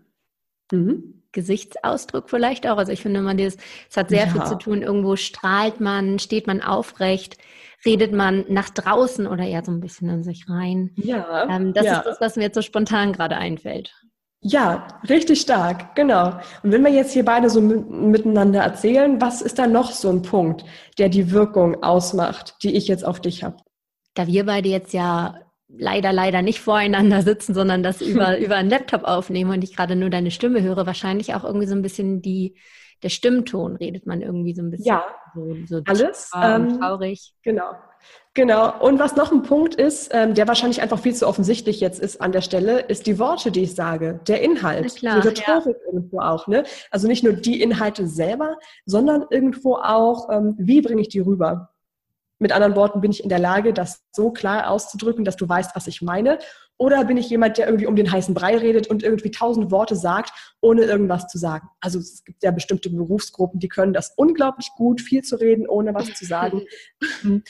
mhm. 0.73 0.77
Mhm. 0.77 1.23
Gesichtsausdruck 1.31 2.31
vielleicht 2.31 2.66
auch. 2.66 2.79
Also 2.79 2.91
ich 2.91 3.03
finde 3.03 3.21
immer, 3.21 3.37
das, 3.37 3.57
es 3.89 3.97
hat 3.97 4.09
sehr 4.09 4.27
ja. 4.27 4.33
viel 4.33 4.45
zu 4.45 4.59
tun. 4.59 4.83
Irgendwo 4.83 5.14
strahlt 5.14 5.81
man, 5.81 6.18
steht 6.18 6.49
man 6.49 6.61
aufrecht, 6.61 7.39
redet 7.85 8.12
man 8.12 8.45
nach 8.49 8.70
draußen 8.70 9.26
oder 9.26 9.45
eher 9.45 9.64
so 9.64 9.72
ein 9.72 9.81
bisschen 9.81 10.09
in 10.09 10.22
sich 10.22 10.47
rein. 10.49 10.91
Ja. 10.97 11.49
Ähm, 11.49 11.72
das 11.72 11.87
ja. 11.87 11.99
ist 11.99 12.05
das, 12.05 12.20
was 12.20 12.37
mir 12.37 12.45
jetzt 12.45 12.55
so 12.55 12.62
spontan 12.62 13.12
gerade 13.12 13.37
einfällt. 13.37 13.93
Ja, 14.43 14.89
richtig 15.09 15.43
stark, 15.43 15.95
genau. 15.95 16.41
Und 16.62 16.72
wenn 16.72 16.83
wir 16.83 16.91
jetzt 16.91 17.12
hier 17.12 17.26
beide 17.26 17.51
so 17.51 17.61
miteinander 17.61 18.62
erzählen, 18.62 19.20
was 19.20 19.43
ist 19.43 19.59
da 19.59 19.66
noch 19.66 19.93
so 19.93 20.09
ein 20.09 20.22
Punkt, 20.22 20.64
der 20.99 21.11
die 21.11 21.31
Wirkung 21.31 21.83
ausmacht, 21.83 22.57
die 22.62 22.74
ich 22.74 22.89
jetzt 22.89 23.05
auf 23.05 23.20
dich 23.20 23.45
habe? 23.45 23.57
Da 24.14 24.26
wir 24.26 24.47
beide 24.47 24.70
jetzt 24.70 24.95
ja 24.95 25.35
leider, 25.68 26.12
leider 26.12 26.41
nicht 26.41 26.61
voreinander 26.61 27.20
sitzen, 27.22 27.53
sondern 27.53 27.83
das 27.83 28.01
über, 28.01 28.39
über 28.39 28.57
einen 28.57 28.70
Laptop 28.70 29.05
aufnehmen 29.05 29.51
und 29.51 29.62
ich 29.62 29.76
gerade 29.76 29.95
nur 29.95 30.09
deine 30.09 30.31
Stimme 30.31 30.62
höre, 30.62 30.87
wahrscheinlich 30.87 31.35
auch 31.35 31.45
irgendwie 31.45 31.66
so 31.66 31.74
ein 31.74 31.83
bisschen 31.83 32.22
die, 32.22 32.57
der 33.03 33.09
Stimmton 33.09 33.76
redet 33.76 34.07
man 34.07 34.20
irgendwie 34.20 34.55
so 34.55 34.62
ein 34.62 34.70
bisschen. 34.70 34.86
Ja, 34.86 35.05
so, 35.34 35.57
so 35.66 35.80
alles. 35.86 36.30
Ähm, 36.34 36.78
traurig. 36.78 37.34
Genau. 37.42 37.72
Genau. 38.34 38.78
Und 38.80 39.01
was 39.01 39.16
noch 39.16 39.32
ein 39.32 39.42
Punkt 39.42 39.74
ist, 39.74 40.11
ähm, 40.12 40.34
der 40.34 40.46
wahrscheinlich 40.46 40.80
einfach 40.80 41.01
viel 41.01 41.14
zu 41.14 41.26
offensichtlich 41.26 41.80
jetzt 41.80 41.98
ist 41.98 42.20
an 42.20 42.30
der 42.30 42.42
Stelle, 42.42 42.80
ist 42.80 43.07
die 43.07 43.18
Worte, 43.18 43.51
die 43.51 43.62
ich 43.62 43.74
sage, 43.74 44.20
der 44.28 44.40
Inhalt, 44.40 44.96
klar, 44.96 45.20
die 45.20 45.28
Rhetorik 45.28 45.76
ja. 45.76 45.86
irgendwo 45.86 46.20
auch. 46.20 46.46
Ne? 46.46 46.62
Also 46.90 47.09
nicht 47.09 47.24
nur 47.24 47.32
die 47.32 47.61
Inhalte 47.61 48.07
selber, 48.07 48.57
sondern 48.86 49.24
irgendwo 49.30 49.74
auch, 49.74 50.28
ähm, 50.30 50.55
wie 50.59 50.80
bringe 50.80 51.01
ich 51.01 51.09
die 51.09 51.20
rüber? 51.20 51.70
Mit 52.41 52.53
anderen 52.53 52.74
Worten, 52.74 53.01
bin 53.01 53.11
ich 53.11 53.22
in 53.22 53.28
der 53.28 53.38
Lage, 53.38 53.72
das 53.72 54.03
so 54.12 54.32
klar 54.32 54.70
auszudrücken, 54.70 55.24
dass 55.24 55.36
du 55.36 55.49
weißt, 55.49 55.76
was 55.76 55.86
ich 55.86 56.03
meine? 56.03 56.38
Oder 56.78 57.05
bin 57.05 57.18
ich 57.18 57.28
jemand, 57.28 57.59
der 57.59 57.66
irgendwie 57.66 57.86
um 57.86 57.95
den 57.95 58.11
heißen 58.11 58.34
Brei 58.34 58.57
redet 58.57 58.86
und 58.86 59.03
irgendwie 59.03 59.30
tausend 59.30 59.70
Worte 59.70 59.95
sagt, 59.95 60.32
ohne 60.62 60.82
irgendwas 60.84 61.28
zu 61.28 61.36
sagen? 61.36 61.68
Also 61.80 61.99
es 61.99 62.24
gibt 62.24 62.43
ja 62.43 62.51
bestimmte 62.51 62.88
Berufsgruppen, 62.88 63.61
die 63.61 63.68
können 63.68 63.93
das 63.93 64.14
unglaublich 64.16 64.70
gut, 64.76 65.03
viel 65.03 65.22
zu 65.22 65.36
reden, 65.36 65.68
ohne 65.68 65.95
was 65.95 66.14
zu 66.14 66.24
sagen. 66.24 66.62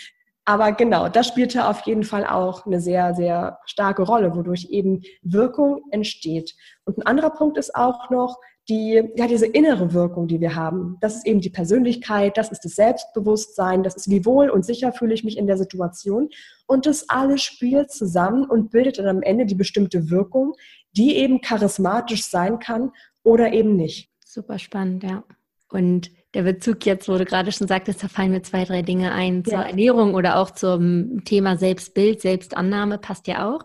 Aber 0.45 0.73
genau, 0.73 1.09
das 1.09 1.29
spielte 1.29 1.69
auf 1.69 1.83
jeden 1.83 2.03
Fall 2.03 2.27
auch 2.27 2.67
eine 2.67 2.81
sehr, 2.81 3.15
sehr 3.15 3.61
starke 3.67 4.03
Rolle, 4.03 4.35
wodurch 4.35 4.67
eben 4.71 5.03
Wirkung 5.23 5.85
entsteht. 5.93 6.57
Und 6.85 6.99
ein 6.99 7.07
anderer 7.07 7.31
Punkt 7.31 7.57
ist 7.57 7.77
auch 7.77 8.11
noch, 8.11 8.37
die, 8.71 9.03
ja, 9.17 9.27
diese 9.27 9.47
innere 9.47 9.93
Wirkung, 9.93 10.29
die 10.29 10.41
wir 10.41 10.55
haben. 10.55 10.97
Das 11.01 11.17
ist 11.17 11.27
eben 11.27 11.41
die 11.41 11.51
Persönlichkeit, 11.51 12.37
das 12.37 12.51
ist 12.51 12.65
das 12.65 12.77
Selbstbewusstsein, 12.77 13.83
das 13.83 13.97
ist, 13.97 14.09
wie 14.09 14.25
wohl 14.25 14.49
und 14.49 14.65
sicher 14.65 14.93
fühle 14.93 15.13
ich 15.13 15.25
mich 15.25 15.37
in 15.37 15.47
der 15.47 15.59
Situation. 15.59 16.31
Und 16.67 16.87
das 16.87 17.09
alles 17.11 17.43
spielt 17.43 17.91
zusammen 17.91 18.45
und 18.45 18.71
bildet 18.71 18.99
dann 18.99 19.09
am 19.09 19.23
Ende 19.23 19.45
die 19.45 19.57
bestimmte 19.57 20.09
Wirkung, 20.09 20.55
die 20.97 21.17
eben 21.17 21.41
charismatisch 21.41 22.25
sein 22.25 22.61
kann 22.61 22.93
oder 23.25 23.53
eben 23.53 23.77
nicht. 23.77 24.09
Super 24.25 24.59
spannend, 24.59 25.03
ja. 25.03 25.25
Und 25.69 26.11
der 26.35 26.43
Bezug 26.43 26.87
jetzt, 26.87 27.09
wo 27.09 27.19
du 27.19 27.25
gerade 27.25 27.51
schon 27.51 27.67
sagtest, 27.67 28.03
da 28.03 28.09
fallen 28.09 28.31
mir 28.31 28.43
zwei, 28.43 28.65
drei 28.65 28.83
Dinge 28.83 29.13
ein 29.13 29.45
zur 29.45 29.55
ja. 29.55 29.63
Ernährung 29.63 30.15
oder 30.15 30.37
auch 30.37 30.51
zum 30.51 31.25
Thema 31.25 31.57
Selbstbild, 31.57 32.21
Selbstannahme, 32.21 32.99
passt 32.99 33.27
ja 33.27 33.53
auch. 33.53 33.65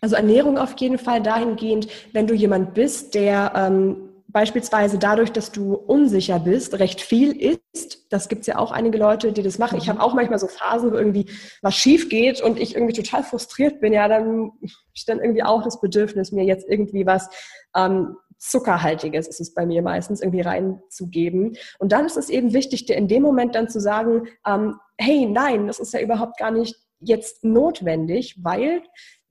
Also 0.00 0.16
Ernährung 0.16 0.58
auf 0.58 0.74
jeden 0.78 0.98
Fall 0.98 1.22
dahingehend, 1.22 1.88
wenn 2.12 2.26
du 2.26 2.34
jemand 2.34 2.74
bist, 2.74 3.14
der 3.14 3.52
ähm, 3.54 4.08
beispielsweise 4.28 4.98
dadurch, 4.98 5.30
dass 5.30 5.52
du 5.52 5.74
unsicher 5.74 6.38
bist, 6.38 6.78
recht 6.78 7.00
viel 7.00 7.32
isst. 7.32 8.06
Das 8.10 8.28
gibt's 8.28 8.46
ja 8.46 8.58
auch 8.58 8.72
einige 8.72 8.98
Leute, 8.98 9.32
die 9.32 9.42
das 9.42 9.58
machen. 9.58 9.78
Ich 9.78 9.88
habe 9.88 10.00
auch 10.00 10.14
manchmal 10.14 10.38
so 10.38 10.48
Phasen, 10.48 10.90
wo 10.90 10.96
irgendwie 10.96 11.26
was 11.60 11.74
schief 11.76 12.08
geht 12.08 12.40
und 12.40 12.58
ich 12.58 12.74
irgendwie 12.74 12.94
total 12.94 13.22
frustriert 13.22 13.80
bin. 13.80 13.92
Ja, 13.92 14.08
dann 14.08 14.52
ich 14.94 15.04
dann 15.04 15.20
irgendwie 15.20 15.42
auch 15.42 15.62
das 15.62 15.80
Bedürfnis, 15.80 16.32
mir 16.32 16.44
jetzt 16.44 16.66
irgendwie 16.68 17.06
was 17.06 17.28
ähm, 17.76 18.16
Zuckerhaltiges 18.42 19.28
ist 19.28 19.40
es 19.40 19.54
bei 19.54 19.64
mir 19.64 19.82
meistens 19.82 20.20
irgendwie 20.20 20.40
reinzugeben. 20.40 21.56
Und 21.78 21.92
dann 21.92 22.06
ist 22.06 22.16
es 22.16 22.28
eben 22.28 22.52
wichtig, 22.52 22.86
dir 22.86 22.96
in 22.96 23.06
dem 23.06 23.22
Moment 23.22 23.54
dann 23.54 23.68
zu 23.68 23.80
sagen, 23.80 24.26
ähm, 24.44 24.80
hey, 24.98 25.26
nein, 25.26 25.68
das 25.68 25.78
ist 25.78 25.94
ja 25.94 26.00
überhaupt 26.00 26.38
gar 26.38 26.50
nicht 26.50 26.74
jetzt 26.98 27.44
notwendig, 27.44 28.42
weil 28.42 28.82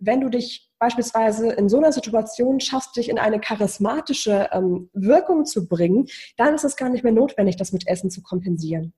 wenn 0.01 0.19
du 0.19 0.29
dich 0.29 0.69
beispielsweise 0.79 1.51
in 1.51 1.69
so 1.69 1.77
einer 1.77 1.91
Situation 1.91 2.59
schaffst, 2.59 2.97
dich 2.97 3.07
in 3.07 3.19
eine 3.19 3.39
charismatische 3.39 4.49
ähm, 4.51 4.89
Wirkung 4.93 5.45
zu 5.45 5.67
bringen, 5.67 6.07
dann 6.37 6.55
ist 6.55 6.65
es 6.65 6.75
gar 6.75 6.89
nicht 6.89 7.03
mehr 7.03 7.13
notwendig, 7.13 7.55
das 7.55 7.71
mit 7.71 7.87
Essen 7.87 8.09
zu 8.09 8.21
kompensieren. 8.21 8.93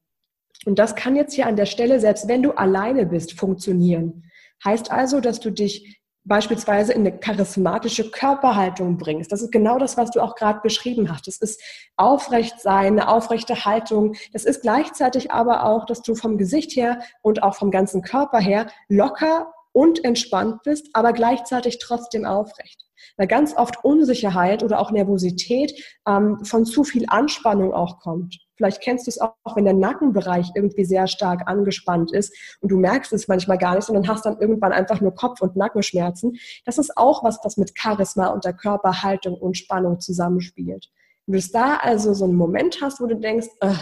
Und 0.66 0.80
das 0.80 0.95
kann 0.95 1.16
jetzt 1.16 1.34
hier 1.34 1.45
an 1.45 1.58
der 1.58 1.66
Stelle, 1.66 1.99
selbst 1.99 2.28
wenn 2.30 2.41
du 2.41 2.51
alleine 2.51 3.06
bist, 3.06 3.38
funktionieren. 3.38 4.24
Heißt 4.64 4.91
also, 4.91 5.20
dass 5.20 5.41
du 5.41 5.51
dich 5.51 5.99
beispielsweise 6.26 6.93
in 6.93 7.01
eine 7.01 7.20
charismatische 7.20 8.10
Körperhaltung 8.10 8.97
bringst. 8.97 9.34
Das 9.34 9.41
ist 9.41 9.51
genau 9.51 9.78
das, 9.78 9.97
was 9.97 10.12
du 10.12 10.22
auch 10.22 10.36
gerade 10.36 10.62
beschrieben 10.62 11.12
hast. 11.12 11.28
Das 11.28 11.38
ist 11.38 11.62
aufrecht 11.97 12.62
sein, 12.62 12.93
eine 12.93 13.10
aufrechte 13.10 13.66
Haltung. 13.66 14.16
Das 14.32 14.45
ist 14.45 14.62
gleichzeitig 14.62 15.32
aber 15.32 15.66
auch, 15.66 15.86
dass 15.86 16.01
du 16.01 16.16
vom 16.16 16.38
Gesicht 16.38 16.78
her 16.78 16.99
und 17.22 17.43
auch 17.43 17.56
vom 17.56 17.72
ganzen 17.72 18.01
Körper 18.01 18.39
her 18.39 18.68
locker 18.88 19.54
und 19.74 20.05
entspannt 20.05 20.63
bist, 20.63 20.89
aber 20.93 21.11
gleichzeitig 21.11 21.80
trotzdem 21.80 22.26
aufrecht. 22.26 22.86
Weil 23.17 23.28
ganz 23.28 23.55
oft 23.57 23.84
Unsicherheit 23.84 24.63
oder 24.63 24.80
auch 24.80 24.91
Nervosität 24.91 25.74
ähm, 26.07 26.39
von 26.45 26.65
zu 26.65 26.84
viel 26.84 27.05
Anspannung 27.09 27.74
auch 27.74 27.99
kommt. 27.99 28.38
Vielleicht 28.55 28.82
kennst 28.82 29.07
du 29.07 29.09
es 29.09 29.19
auch, 29.19 29.34
wenn 29.55 29.65
der 29.65 29.74
Nackenbereich 29.74 30.51
irgendwie 30.55 30.86
sehr 30.86 31.07
stark 31.07 31.47
angespannt 31.47 32.13
ist 32.13 32.34
und 32.61 32.71
du 32.71 32.78
merkst 32.78 33.11
es 33.11 33.28
manchmal 33.28 33.57
gar 33.57 33.76
nicht, 33.76 33.86
sondern 33.86 34.07
hast 34.07 34.26
dann 34.26 34.39
irgendwann 34.39 34.71
einfach 34.71 35.01
nur 35.01 35.15
Kopf- 35.15 35.41
und 35.41 35.55
Nackenschmerzen. 35.55 36.38
Das 36.65 36.78
ist 36.78 36.95
auch 36.95 37.24
was, 37.24 37.39
was 37.43 37.57
mit 37.57 37.74
Charisma 37.78 38.28
und 38.28 38.45
der 38.45 38.53
Körperhaltung 38.53 39.36
und 39.36 39.57
Spannung 39.57 39.99
zusammenspielt. 39.99 40.89
Wenn 41.26 41.39
du 41.39 41.47
da 41.51 41.78
also 41.78 42.13
so 42.13 42.26
einen 42.26 42.36
Moment 42.36 42.80
hast, 42.82 43.01
wo 43.01 43.07
du 43.07 43.15
denkst, 43.15 43.47
äh, 43.61 43.74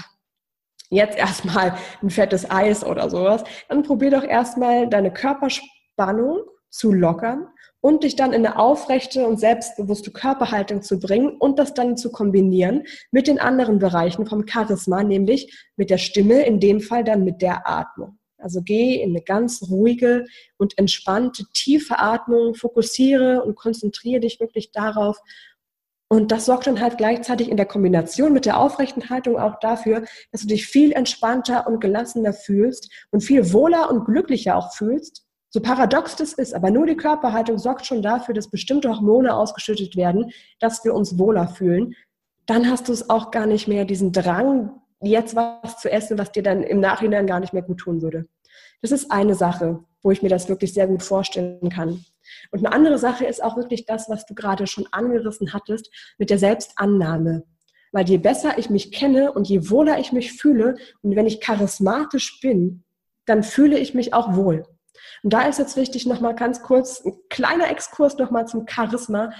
jetzt 0.89 1.17
erstmal 1.17 1.75
ein 2.01 2.09
fettes 2.09 2.49
Eis 2.49 2.83
oder 2.83 3.09
sowas, 3.09 3.43
dann 3.69 3.83
probier 3.83 4.11
doch 4.11 4.23
erstmal 4.23 4.87
deine 4.87 5.11
Körperspannung 5.11 5.80
Spannung 6.01 6.41
zu 6.71 6.91
lockern 6.91 7.47
und 7.79 8.03
dich 8.03 8.15
dann 8.15 8.33
in 8.33 8.43
eine 8.43 8.57
aufrechte 8.57 9.27
und 9.27 9.39
selbstbewusste 9.39 10.09
Körperhaltung 10.09 10.81
zu 10.81 10.99
bringen 10.99 11.37
und 11.37 11.59
das 11.59 11.75
dann 11.75 11.95
zu 11.95 12.11
kombinieren 12.11 12.85
mit 13.11 13.27
den 13.27 13.39
anderen 13.39 13.77
Bereichen 13.77 14.25
vom 14.25 14.47
Charisma, 14.47 15.03
nämlich 15.03 15.69
mit 15.75 15.91
der 15.91 15.99
Stimme, 15.99 16.43
in 16.43 16.59
dem 16.59 16.81
Fall 16.81 17.03
dann 17.03 17.23
mit 17.23 17.43
der 17.43 17.69
Atmung. 17.69 18.17
Also 18.39 18.61
geh 18.63 18.95
in 18.95 19.11
eine 19.11 19.21
ganz 19.21 19.61
ruhige 19.69 20.25
und 20.57 20.75
entspannte, 20.79 21.43
tiefe 21.53 21.99
Atmung, 21.99 22.55
fokussiere 22.55 23.43
und 23.43 23.55
konzentriere 23.55 24.21
dich 24.21 24.39
wirklich 24.39 24.71
darauf. 24.71 25.19
Und 26.07 26.31
das 26.31 26.45
sorgt 26.45 26.65
dann 26.65 26.81
halt 26.81 26.97
gleichzeitig 26.97 27.47
in 27.47 27.57
der 27.57 27.67
Kombination 27.67 28.33
mit 28.33 28.47
der 28.47 28.57
aufrechten 28.59 29.11
Haltung 29.11 29.37
auch 29.37 29.59
dafür, 29.59 30.03
dass 30.31 30.41
du 30.41 30.47
dich 30.47 30.65
viel 30.65 30.93
entspannter 30.93 31.67
und 31.67 31.79
gelassener 31.79 32.33
fühlst 32.33 32.91
und 33.11 33.21
viel 33.21 33.53
wohler 33.53 33.91
und 33.91 34.05
glücklicher 34.05 34.55
auch 34.55 34.73
fühlst 34.73 35.27
so 35.53 35.59
paradox 35.59 36.15
das 36.15 36.31
ist, 36.31 36.55
aber 36.55 36.71
nur 36.71 36.85
die 36.85 36.95
Körperhaltung 36.95 37.57
sorgt 37.57 37.85
schon 37.85 38.01
dafür, 38.01 38.33
dass 38.33 38.49
bestimmte 38.49 38.89
Hormone 38.89 39.35
ausgeschüttet 39.35 39.97
werden, 39.97 40.31
dass 40.59 40.83
wir 40.85 40.93
uns 40.93 41.19
wohler 41.19 41.49
fühlen. 41.49 41.93
Dann 42.45 42.71
hast 42.71 42.87
du 42.87 42.93
es 42.93 43.09
auch 43.09 43.31
gar 43.31 43.45
nicht 43.45 43.67
mehr 43.67 43.83
diesen 43.83 44.13
Drang, 44.13 44.71
jetzt 45.01 45.35
was 45.35 45.77
zu 45.77 45.91
essen, 45.91 46.17
was 46.17 46.31
dir 46.31 46.41
dann 46.41 46.63
im 46.63 46.79
Nachhinein 46.79 47.27
gar 47.27 47.41
nicht 47.41 47.51
mehr 47.51 47.63
gut 47.63 47.79
tun 47.79 48.01
würde. 48.01 48.27
Das 48.81 48.91
ist 48.91 49.11
eine 49.11 49.35
Sache, 49.35 49.83
wo 50.01 50.11
ich 50.11 50.21
mir 50.21 50.29
das 50.29 50.47
wirklich 50.47 50.73
sehr 50.73 50.87
gut 50.87 51.03
vorstellen 51.03 51.69
kann. 51.69 52.05
Und 52.51 52.65
eine 52.65 52.73
andere 52.73 52.97
Sache 52.97 53.25
ist 53.25 53.43
auch 53.43 53.57
wirklich 53.57 53.85
das, 53.85 54.09
was 54.09 54.25
du 54.25 54.33
gerade 54.33 54.67
schon 54.67 54.87
angerissen 54.91 55.51
hattest, 55.53 55.91
mit 56.17 56.29
der 56.29 56.39
Selbstannahme. 56.39 57.43
Weil 57.91 58.07
je 58.07 58.17
besser 58.17 58.57
ich 58.57 58.69
mich 58.69 58.93
kenne 58.93 59.33
und 59.33 59.49
je 59.49 59.69
wohler 59.69 59.99
ich 59.99 60.13
mich 60.13 60.31
fühle 60.31 60.75
und 61.01 61.17
wenn 61.17 61.27
ich 61.27 61.41
charismatisch 61.41 62.39
bin, 62.39 62.85
dann 63.25 63.43
fühle 63.43 63.77
ich 63.77 63.93
mich 63.93 64.13
auch 64.13 64.33
wohl. 64.35 64.65
Und 65.23 65.33
da 65.33 65.43
ist 65.43 65.59
jetzt 65.59 65.77
wichtig, 65.77 66.05
nochmal 66.05 66.35
ganz 66.35 66.61
kurz, 66.61 67.03
ein 67.05 67.13
kleiner 67.29 67.69
Exkurs 67.69 68.17
nochmal 68.17 68.47
zum 68.47 68.67
Charisma. 68.67 69.31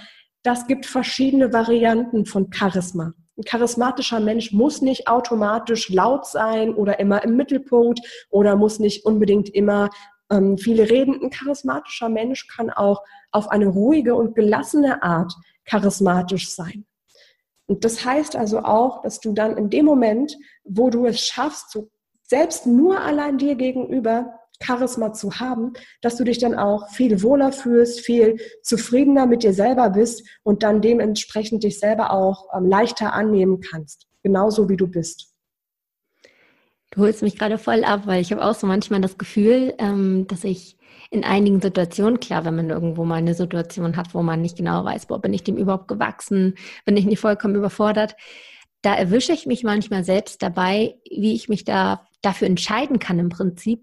Das 0.42 0.66
gibt 0.66 0.86
verschiedene 0.86 1.52
Varianten 1.52 2.26
von 2.26 2.52
Charisma. 2.52 3.12
Ein 3.36 3.44
charismatischer 3.44 4.20
Mensch 4.20 4.52
muss 4.52 4.82
nicht 4.82 5.08
automatisch 5.08 5.88
laut 5.88 6.26
sein 6.26 6.74
oder 6.74 7.00
immer 7.00 7.24
im 7.24 7.36
Mittelpunkt 7.36 8.00
oder 8.30 8.56
muss 8.56 8.78
nicht 8.78 9.06
unbedingt 9.06 9.48
immer 9.48 9.88
ähm, 10.30 10.58
viele 10.58 10.90
reden. 10.90 11.18
Ein 11.22 11.30
charismatischer 11.30 12.08
Mensch 12.08 12.46
kann 12.48 12.70
auch 12.70 13.02
auf 13.30 13.48
eine 13.50 13.68
ruhige 13.68 14.14
und 14.14 14.34
gelassene 14.34 15.02
Art 15.02 15.32
charismatisch 15.64 16.54
sein. 16.54 16.84
Und 17.66 17.84
das 17.84 18.04
heißt 18.04 18.36
also 18.36 18.60
auch, 18.60 19.02
dass 19.02 19.20
du 19.20 19.32
dann 19.32 19.56
in 19.56 19.70
dem 19.70 19.86
Moment, 19.86 20.36
wo 20.64 20.90
du 20.90 21.06
es 21.06 21.26
schaffst, 21.26 21.70
so 21.70 21.90
selbst 22.22 22.66
nur 22.66 23.00
allein 23.00 23.38
dir 23.38 23.54
gegenüber 23.54 24.38
Charisma 24.62 25.12
zu 25.12 25.40
haben, 25.40 25.72
dass 26.00 26.16
du 26.16 26.24
dich 26.24 26.38
dann 26.38 26.54
auch 26.54 26.88
viel 26.90 27.22
wohler 27.22 27.52
fühlst, 27.52 28.00
viel 28.00 28.38
zufriedener 28.62 29.26
mit 29.26 29.42
dir 29.42 29.52
selber 29.52 29.90
bist 29.90 30.26
und 30.42 30.62
dann 30.62 30.80
dementsprechend 30.80 31.64
dich 31.64 31.78
selber 31.78 32.12
auch 32.12 32.48
ähm, 32.56 32.66
leichter 32.66 33.12
annehmen 33.12 33.60
kannst, 33.60 34.06
genauso 34.22 34.68
wie 34.68 34.76
du 34.76 34.86
bist. 34.86 35.32
Du 36.90 37.00
holst 37.00 37.22
mich 37.22 37.38
gerade 37.38 37.56
voll 37.56 37.84
ab, 37.84 38.02
weil 38.04 38.20
ich 38.20 38.32
habe 38.32 38.44
auch 38.44 38.54
so 38.54 38.66
manchmal 38.66 39.00
das 39.00 39.16
Gefühl, 39.16 39.74
ähm, 39.78 40.26
dass 40.28 40.44
ich 40.44 40.76
in 41.10 41.24
einigen 41.24 41.60
Situationen, 41.60 42.20
klar, 42.20 42.44
wenn 42.44 42.56
man 42.56 42.70
irgendwo 42.70 43.04
mal 43.04 43.16
eine 43.16 43.34
Situation 43.34 43.96
hat, 43.96 44.14
wo 44.14 44.22
man 44.22 44.40
nicht 44.40 44.56
genau 44.56 44.84
weiß, 44.84 45.06
boah, 45.06 45.20
bin 45.20 45.34
ich 45.34 45.42
dem 45.42 45.56
überhaupt 45.56 45.88
gewachsen, 45.88 46.54
bin 46.84 46.96
ich 46.96 47.06
nicht 47.06 47.20
vollkommen 47.20 47.54
überfordert, 47.54 48.14
da 48.82 48.94
erwische 48.94 49.32
ich 49.32 49.46
mich 49.46 49.62
manchmal 49.62 50.04
selbst 50.04 50.42
dabei, 50.42 50.96
wie 51.08 51.34
ich 51.34 51.48
mich 51.48 51.64
da 51.64 52.06
dafür 52.20 52.48
entscheiden 52.48 52.98
kann 52.98 53.18
im 53.18 53.28
Prinzip, 53.28 53.82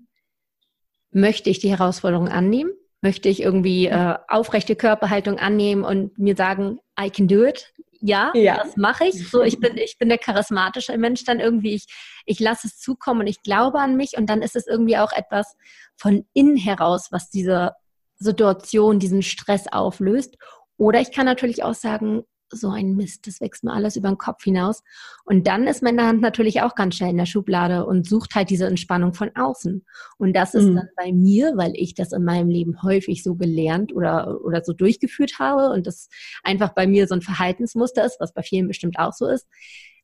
möchte 1.12 1.49
ich 1.49 1.60
die 1.60 1.70
Herausforderung 1.70 2.28
annehmen? 2.28 2.72
Möchte 3.01 3.30
ich 3.30 3.41
irgendwie 3.41 3.88
äh, 3.88 4.16
aufrechte 4.28 4.76
Körperhaltung 4.76 5.39
annehmen 5.39 5.84
und 5.84 6.18
mir 6.18 6.36
sagen, 6.36 6.80
I 6.99 7.10
can 7.10 7.28
do 7.28 7.45
it? 7.45 7.74
Ja, 8.01 8.32
ja. 8.34 8.57
das 8.57 8.78
mache 8.78 9.05
ich. 9.05 9.30
So, 9.30 9.41
ich 9.43 9.60
bin, 9.60 9.78
ich 9.78 9.97
bin 9.97 10.10
der 10.10 10.18
charismatische 10.18 10.97
Mensch 10.97 11.24
dann 11.26 11.39
irgendwie. 11.39 11.76
Ich, 11.76 11.86
ich 12.26 12.39
lasse 12.39 12.68
es 12.68 12.78
zukommen 12.80 13.22
und 13.22 13.28
ich 13.28 13.41
glaube 13.41 13.80
an 13.80 13.95
mich 13.95 14.18
und 14.18 14.30
dann 14.30 14.41
ist 14.41 14.55
es 14.55 14.68
irgendwie 14.68 14.97
auch 14.97 15.12
etwas 15.12 15.55
von 15.97 16.26
innen 16.34 16.57
heraus, 16.57 17.07
was 17.12 17.30
diese 17.30 17.74
Situation, 18.16 18.99
diesen 18.99 19.22
Stress 19.22 19.68
auflöst. 19.68 20.38
Oder 20.78 21.01
ich 21.01 21.12
kann 21.12 21.26
natürlich 21.26 21.64
auch 21.64 21.74
sagen, 21.74 22.24
so 22.52 22.70
ein 22.70 22.95
Mist, 22.95 23.28
das 23.28 23.41
wächst 23.41 23.64
mir 23.64 23.74
alles 23.74 23.95
über 23.95 24.10
den 24.10 24.18
Kopf 24.18 24.43
hinaus. 24.43 24.84
Und 25.26 25.47
dann 25.47 25.68
ist 25.68 25.84
meine 25.84 26.06
Hand 26.06 26.22
natürlich 26.22 26.62
auch 26.62 26.76
ganz 26.76 26.95
schnell 26.95 27.12
in 27.12 27.18
der 27.18 27.26
Schublade 27.26 27.86
und 27.86 28.08
sucht 28.08 28.36
halt 28.36 28.50
diese 28.50 28.68
Entspannung 28.68 29.14
von 29.14 29.36
außen. 29.36 29.86
Und 30.18 30.34
das 30.34 30.54
ist 30.54 30.66
mhm. 30.66 30.76
dann 30.76 30.89
bei 30.95 31.12
mir, 31.12 31.54
weil 31.56 31.74
ich 31.76 31.93
das 31.93 32.12
in 32.12 32.24
meinem 32.24 32.50
Leben 32.50 32.82
häufig 32.84 33.24
so 33.24 33.36
gelernt 33.36 33.93
oder, 33.93 34.39
oder 34.43 34.64
so 34.64 34.74
durchgeführt 34.74 35.39
habe 35.39 35.70
und 35.70 35.88
das 35.88 36.10
einfach 36.43 36.74
bei 36.74 36.88
mir 36.88 37.08
so 37.08 37.16
ein 37.16 37.22
Verhaltensmuster 37.22 38.06
ist, 38.06 38.20
was 38.20 38.34
bei 38.34 38.43
vielen 38.43 38.68
bestimmt 38.68 39.00
auch 39.00 39.14
so 39.14 39.28
ist, 39.28 39.47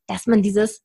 dass 0.06 0.26
man 0.26 0.42
dieses 0.42 0.82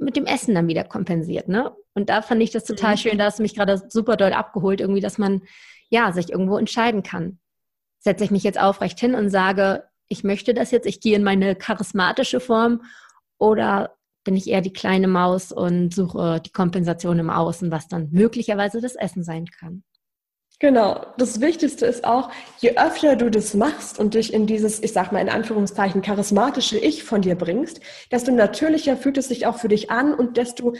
mit 0.00 0.16
dem 0.16 0.26
Essen 0.26 0.54
dann 0.54 0.68
wieder 0.68 0.84
kompensiert, 0.84 1.48
ne? 1.48 1.72
Und 1.94 2.08
da 2.08 2.22
fand 2.22 2.40
ich 2.42 2.50
das 2.50 2.64
total 2.64 2.92
mhm. 2.92 2.98
schön, 2.98 3.18
da 3.18 3.24
hast 3.24 3.38
du 3.38 3.42
mich 3.42 3.54
gerade 3.54 3.82
super 3.88 4.16
doll 4.16 4.32
abgeholt, 4.32 4.80
irgendwie, 4.80 5.00
dass 5.00 5.18
man, 5.18 5.42
ja, 5.90 6.12
sich 6.12 6.30
irgendwo 6.30 6.56
entscheiden 6.56 7.02
kann. 7.02 7.40
Setze 7.98 8.24
ich 8.24 8.30
mich 8.30 8.44
jetzt 8.44 8.60
aufrecht 8.60 9.00
hin 9.00 9.14
und 9.14 9.30
sage, 9.30 9.84
ich 10.08 10.24
möchte 10.24 10.54
das 10.54 10.70
jetzt, 10.70 10.86
ich 10.86 11.00
gehe 11.00 11.16
in 11.16 11.24
meine 11.24 11.54
charismatische 11.54 12.40
Form 12.40 12.82
oder 13.38 13.96
bin 14.24 14.36
ich 14.36 14.48
eher 14.48 14.60
die 14.60 14.72
kleine 14.72 15.08
Maus 15.08 15.52
und 15.52 15.94
suche 15.94 16.40
die 16.44 16.52
Kompensation 16.52 17.18
im 17.18 17.30
Außen, 17.30 17.70
was 17.70 17.88
dann 17.88 18.08
möglicherweise 18.10 18.80
das 18.80 18.94
Essen 18.94 19.22
sein 19.22 19.46
kann. 19.46 19.84
Genau. 20.60 21.06
Das 21.18 21.40
Wichtigste 21.40 21.86
ist 21.86 22.04
auch, 22.04 22.30
je 22.58 22.76
öfter 22.76 23.14
du 23.14 23.30
das 23.30 23.54
machst 23.54 24.00
und 24.00 24.14
dich 24.14 24.34
in 24.34 24.46
dieses, 24.46 24.82
ich 24.82 24.92
sag 24.92 25.12
mal 25.12 25.20
in 25.20 25.28
Anführungszeichen, 25.28 26.02
charismatische 26.02 26.78
Ich 26.78 27.04
von 27.04 27.22
dir 27.22 27.36
bringst, 27.36 27.80
desto 28.10 28.32
natürlicher 28.32 28.96
fühlt 28.96 29.18
es 29.18 29.28
sich 29.28 29.46
auch 29.46 29.58
für 29.58 29.68
dich 29.68 29.90
an 29.90 30.12
und 30.12 30.36
desto 30.36 30.74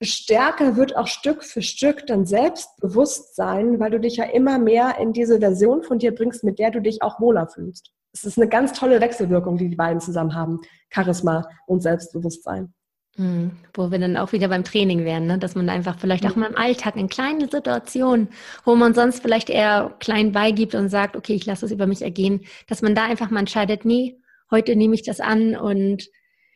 stärker 0.00 0.76
wird 0.76 0.96
auch 0.96 1.08
Stück 1.08 1.42
für 1.42 1.62
Stück 1.62 2.06
dein 2.06 2.26
Selbstbewusstsein, 2.26 3.80
weil 3.80 3.90
du 3.90 3.98
dich 3.98 4.16
ja 4.16 4.24
immer 4.24 4.60
mehr 4.60 4.98
in 5.00 5.12
diese 5.12 5.40
Version 5.40 5.82
von 5.82 5.98
dir 5.98 6.14
bringst, 6.14 6.44
mit 6.44 6.60
der 6.60 6.70
du 6.70 6.80
dich 6.80 7.02
auch 7.02 7.20
wohler 7.20 7.48
fühlst 7.48 7.92
es 8.18 8.24
ist 8.24 8.38
eine 8.38 8.48
ganz 8.48 8.72
tolle 8.72 9.00
Wechselwirkung, 9.00 9.56
die 9.56 9.68
die 9.68 9.76
beiden 9.76 10.00
zusammen 10.00 10.34
haben. 10.34 10.60
Charisma 10.90 11.48
und 11.66 11.82
Selbstbewusstsein. 11.82 12.72
Mhm. 13.16 13.50
Wo 13.74 13.90
wir 13.90 13.98
dann 13.98 14.16
auch 14.16 14.32
wieder 14.32 14.48
beim 14.48 14.64
Training 14.64 15.04
wären, 15.04 15.26
ne? 15.26 15.38
dass 15.38 15.54
man 15.54 15.68
einfach 15.68 15.98
vielleicht 15.98 16.24
auch 16.24 16.36
mhm. 16.36 16.42
mal 16.42 16.50
im 16.50 16.56
Alltag 16.56 16.96
in 16.96 17.08
kleinen 17.08 17.48
Situationen, 17.48 18.28
wo 18.64 18.76
man 18.76 18.94
sonst 18.94 19.20
vielleicht 19.22 19.50
eher 19.50 19.94
klein 19.98 20.32
beigibt 20.32 20.74
und 20.74 20.88
sagt, 20.88 21.16
okay, 21.16 21.34
ich 21.34 21.44
lasse 21.44 21.66
es 21.66 21.72
über 21.72 21.86
mich 21.86 22.02
ergehen, 22.02 22.42
dass 22.68 22.80
man 22.80 22.94
da 22.94 23.04
einfach 23.04 23.30
mal 23.30 23.40
entscheidet, 23.40 23.84
nee, 23.84 24.20
heute 24.50 24.76
nehme 24.76 24.94
ich 24.94 25.02
das 25.02 25.20
an 25.20 25.56
und 25.56 26.08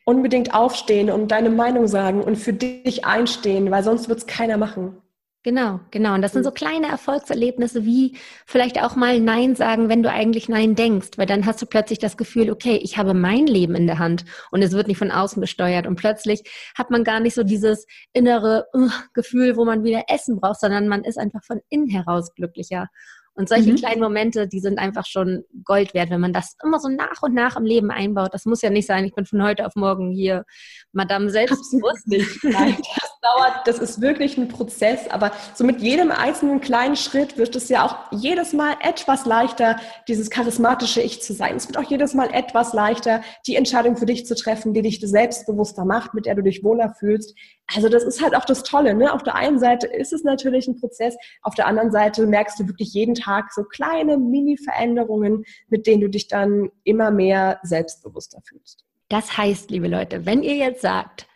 unbedingt 0.05 0.53
aufstehen 0.53 1.09
und 1.09 1.31
deine 1.31 1.49
Meinung 1.49 1.87
sagen 1.87 2.21
und 2.21 2.37
für 2.37 2.53
dich 2.53 3.05
einstehen, 3.05 3.69
weil 3.71 3.83
sonst 3.83 4.09
wird 4.09 4.19
es 4.19 4.27
keiner 4.27 4.57
machen. 4.57 4.97
Genau, 5.43 5.81
genau. 5.91 6.13
Und 6.13 6.21
das 6.21 6.31
sind 6.31 6.45
so 6.45 6.51
kleine 6.51 6.87
Erfolgserlebnisse 6.87 7.83
wie 7.83 8.15
vielleicht 8.45 8.81
auch 8.81 8.95
mal 8.95 9.19
Nein 9.19 9.55
sagen, 9.57 9.89
wenn 9.89 10.01
du 10.01 10.09
eigentlich 10.09 10.47
Nein 10.47 10.73
denkst, 10.73 11.17
weil 11.17 11.25
dann 11.25 11.45
hast 11.45 11.61
du 11.61 11.65
plötzlich 11.65 11.99
das 11.99 12.15
Gefühl, 12.15 12.49
okay, 12.49 12.79
ich 12.81 12.97
habe 12.97 13.13
mein 13.13 13.45
Leben 13.45 13.75
in 13.75 13.85
der 13.85 13.99
Hand 13.99 14.23
und 14.51 14.61
es 14.61 14.71
wird 14.71 14.87
nicht 14.87 14.99
von 14.99 15.11
außen 15.11 15.41
gesteuert 15.41 15.85
und 15.85 15.97
plötzlich 15.97 16.43
hat 16.77 16.91
man 16.91 17.03
gar 17.03 17.19
nicht 17.19 17.35
so 17.35 17.43
dieses 17.43 17.85
innere 18.13 18.67
uh, 18.73 18.89
Gefühl, 19.13 19.57
wo 19.57 19.65
man 19.65 19.83
wieder 19.83 20.03
Essen 20.07 20.39
braucht, 20.39 20.61
sondern 20.61 20.87
man 20.87 21.03
ist 21.03 21.17
einfach 21.17 21.43
von 21.43 21.59
innen 21.67 21.89
heraus 21.89 22.33
glücklicher. 22.35 22.87
Und 23.35 23.49
solche 23.49 23.71
mhm. 23.71 23.77
kleinen 23.77 24.01
Momente, 24.01 24.47
die 24.47 24.59
sind 24.59 24.77
einfach 24.77 25.05
schon 25.05 25.43
Gold 25.63 25.93
wert, 25.95 26.11
wenn 26.11 26.21
man 26.21 26.33
das 26.33 26.55
immer 26.63 26.79
so 26.79 26.87
nach 26.87 27.23
und 27.23 27.33
nach 27.33 27.55
im 27.55 27.65
Leben 27.65 27.89
einbaut. 27.89 28.33
Das 28.33 28.45
muss 28.45 28.61
ja 28.61 28.69
nicht 28.69 28.85
sein, 28.85 29.05
ich 29.05 29.15
bin 29.15 29.25
von 29.25 29.41
heute 29.43 29.65
auf 29.65 29.75
morgen 29.75 30.11
hier 30.11 30.45
Madame 30.91 31.29
selbstbewusst. 31.31 32.07
nicht. 32.07 32.43
Nein, 32.43 32.77
das 32.77 33.11
dauert, 33.21 33.67
das 33.67 33.79
ist 33.79 34.01
wirklich 34.01 34.37
ein 34.37 34.49
Prozess, 34.49 35.09
aber 35.09 35.31
so 35.55 35.63
mit 35.63 35.81
jedem 35.81 36.11
einzelnen 36.11 36.61
kleinen 36.61 36.95
Schritt 36.95 37.37
wird 37.37 37.55
es 37.55 37.69
ja 37.69 37.85
auch 37.85 37.95
jedes 38.11 38.53
Mal 38.53 38.75
etwas 38.81 39.25
leichter, 39.25 39.77
dieses 40.07 40.29
charismatische 40.29 41.01
Ich 41.01 41.23
zu 41.23 41.33
sein. 41.33 41.55
Es 41.55 41.67
wird 41.67 41.77
auch 41.77 41.89
jedes 41.89 42.13
Mal 42.13 42.29
etwas 42.31 42.73
leichter, 42.73 43.21
die 43.47 43.55
Entscheidung 43.55 43.97
für 43.97 44.05
dich 44.05 44.27
zu 44.27 44.35
treffen, 44.35 44.73
die 44.73 44.83
dich 44.83 44.99
selbstbewusster 45.01 45.85
macht, 45.85 46.13
mit 46.13 46.27
der 46.27 46.35
du 46.35 46.43
dich 46.43 46.63
wohler 46.63 46.93
fühlst. 46.99 47.35
Also 47.67 47.89
das 47.89 48.03
ist 48.03 48.21
halt 48.21 48.35
auch 48.35 48.45
das 48.45 48.63
Tolle. 48.63 48.93
Ne? 48.93 49.13
Auf 49.13 49.23
der 49.23 49.35
einen 49.35 49.57
Seite 49.57 49.87
ist 49.87 50.13
es 50.13 50.23
natürlich 50.23 50.67
ein 50.67 50.79
Prozess, 50.79 51.15
auf 51.41 51.55
der 51.55 51.67
anderen 51.67 51.91
Seite 51.91 52.27
merkst 52.27 52.59
du 52.59 52.67
wirklich 52.67 52.93
jeden 52.93 53.15
Tag 53.15 53.53
so 53.53 53.63
kleine 53.63 54.17
Mini-Veränderungen, 54.17 55.45
mit 55.69 55.87
denen 55.87 56.01
du 56.01 56.09
dich 56.09 56.27
dann 56.27 56.69
immer 56.83 57.11
mehr 57.11 57.59
selbstbewusster 57.63 58.41
fühlst. 58.45 58.85
Das 59.09 59.37
heißt, 59.37 59.71
liebe 59.71 59.87
Leute, 59.87 60.25
wenn 60.25 60.43
ihr 60.43 60.55
jetzt 60.55 60.81
sagt, 60.81 61.27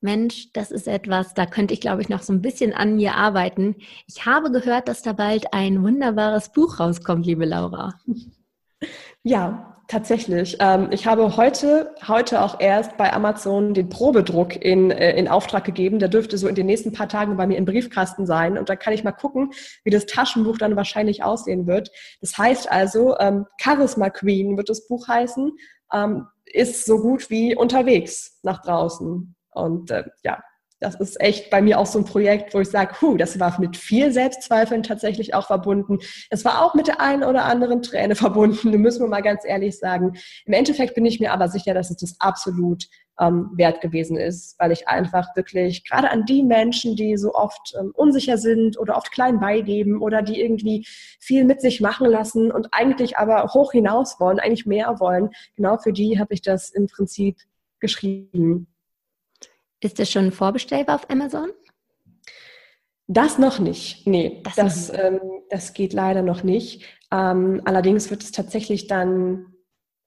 Mensch, 0.00 0.52
das 0.52 0.70
ist 0.70 0.88
etwas, 0.88 1.34
da 1.34 1.46
könnte 1.46 1.74
ich, 1.74 1.80
glaube 1.80 2.02
ich, 2.02 2.08
noch 2.08 2.22
so 2.22 2.32
ein 2.32 2.42
bisschen 2.42 2.72
an 2.72 2.96
mir 2.96 3.14
arbeiten. 3.14 3.76
Ich 4.06 4.26
habe 4.26 4.50
gehört, 4.50 4.88
dass 4.88 5.02
da 5.02 5.12
bald 5.12 5.52
ein 5.52 5.82
wunderbares 5.82 6.50
Buch 6.50 6.78
rauskommt, 6.80 7.26
liebe 7.26 7.44
Laura. 7.44 7.94
Ja, 9.22 9.75
Tatsächlich. 9.88 10.56
Ähm, 10.58 10.88
ich 10.90 11.06
habe 11.06 11.36
heute, 11.36 11.94
heute 12.08 12.42
auch 12.42 12.58
erst 12.58 12.96
bei 12.96 13.12
Amazon 13.12 13.72
den 13.72 13.88
Probedruck 13.88 14.56
in, 14.56 14.90
äh, 14.90 15.16
in 15.16 15.28
Auftrag 15.28 15.62
gegeben. 15.62 16.00
Der 16.00 16.08
dürfte 16.08 16.38
so 16.38 16.48
in 16.48 16.56
den 16.56 16.66
nächsten 16.66 16.90
paar 16.92 17.08
Tagen 17.08 17.36
bei 17.36 17.46
mir 17.46 17.56
im 17.56 17.66
Briefkasten 17.66 18.26
sein. 18.26 18.58
Und 18.58 18.68
da 18.68 18.74
kann 18.74 18.94
ich 18.94 19.04
mal 19.04 19.12
gucken, 19.12 19.52
wie 19.84 19.90
das 19.90 20.06
Taschenbuch 20.06 20.58
dann 20.58 20.74
wahrscheinlich 20.74 21.22
aussehen 21.22 21.68
wird. 21.68 21.92
Das 22.20 22.36
heißt 22.36 22.70
also, 22.70 23.16
ähm, 23.20 23.46
Charisma 23.60 24.10
Queen 24.10 24.56
wird 24.56 24.70
das 24.70 24.88
Buch 24.88 25.06
heißen, 25.06 25.52
ähm, 25.92 26.26
ist 26.46 26.84
so 26.84 26.98
gut 26.98 27.30
wie 27.30 27.54
unterwegs 27.54 28.40
nach 28.42 28.62
draußen. 28.62 29.36
Und 29.52 29.90
äh, 29.92 30.02
ja, 30.24 30.42
das 30.80 30.94
ist 31.00 31.20
echt 31.20 31.50
bei 31.50 31.62
mir 31.62 31.78
auch 31.78 31.86
so 31.86 31.98
ein 31.98 32.04
Projekt, 32.04 32.52
wo 32.52 32.60
ich 32.60 32.68
sage, 32.68 33.00
huh, 33.00 33.16
das 33.16 33.40
war 33.40 33.58
mit 33.60 33.76
viel 33.76 34.12
Selbstzweifeln 34.12 34.82
tatsächlich 34.82 35.34
auch 35.34 35.46
verbunden. 35.46 35.98
Es 36.28 36.44
war 36.44 36.62
auch 36.62 36.74
mit 36.74 36.86
der 36.86 37.00
einen 37.00 37.24
oder 37.24 37.44
anderen 37.44 37.82
Träne 37.82 38.14
verbunden, 38.16 38.70
müssen 38.80 39.00
wir 39.00 39.08
mal 39.08 39.22
ganz 39.22 39.42
ehrlich 39.44 39.78
sagen. 39.78 40.18
Im 40.44 40.52
Endeffekt 40.52 40.94
bin 40.94 41.06
ich 41.06 41.18
mir 41.18 41.32
aber 41.32 41.48
sicher, 41.48 41.72
dass 41.72 41.90
es 41.90 41.96
das 41.96 42.16
absolut 42.18 42.84
ähm, 43.18 43.50
wert 43.54 43.80
gewesen 43.80 44.18
ist, 44.18 44.58
weil 44.58 44.72
ich 44.72 44.88
einfach 44.88 45.34
wirklich 45.34 45.88
gerade 45.88 46.10
an 46.10 46.26
die 46.26 46.42
Menschen, 46.42 46.96
die 46.96 47.16
so 47.16 47.32
oft 47.32 47.74
ähm, 47.80 47.92
unsicher 47.94 48.36
sind 48.36 48.78
oder 48.78 48.98
oft 48.98 49.10
klein 49.10 49.40
beigeben 49.40 50.02
oder 50.02 50.20
die 50.20 50.38
irgendwie 50.38 50.86
viel 51.18 51.44
mit 51.44 51.62
sich 51.62 51.80
machen 51.80 52.10
lassen 52.10 52.52
und 52.52 52.68
eigentlich 52.72 53.16
aber 53.16 53.44
hoch 53.54 53.72
hinaus 53.72 54.20
wollen, 54.20 54.38
eigentlich 54.38 54.66
mehr 54.66 55.00
wollen, 55.00 55.30
genau 55.54 55.78
für 55.78 55.94
die 55.94 56.18
habe 56.18 56.34
ich 56.34 56.42
das 56.42 56.68
im 56.68 56.88
Prinzip 56.88 57.38
geschrieben 57.80 58.66
Ist 59.86 60.00
es 60.00 60.10
schon 60.10 60.32
vorbestellbar 60.32 60.96
auf 60.96 61.08
Amazon? 61.08 61.52
Das 63.06 63.38
noch 63.38 63.60
nicht. 63.60 64.04
Nee, 64.04 64.42
das, 64.42 64.56
das, 64.56 64.92
ähm, 64.92 65.20
das 65.48 65.74
geht 65.74 65.92
leider 65.92 66.22
noch 66.22 66.42
nicht. 66.42 66.84
Ähm, 67.12 67.62
allerdings 67.66 68.10
wird 68.10 68.24
es 68.24 68.32
tatsächlich 68.32 68.88
dann, 68.88 69.54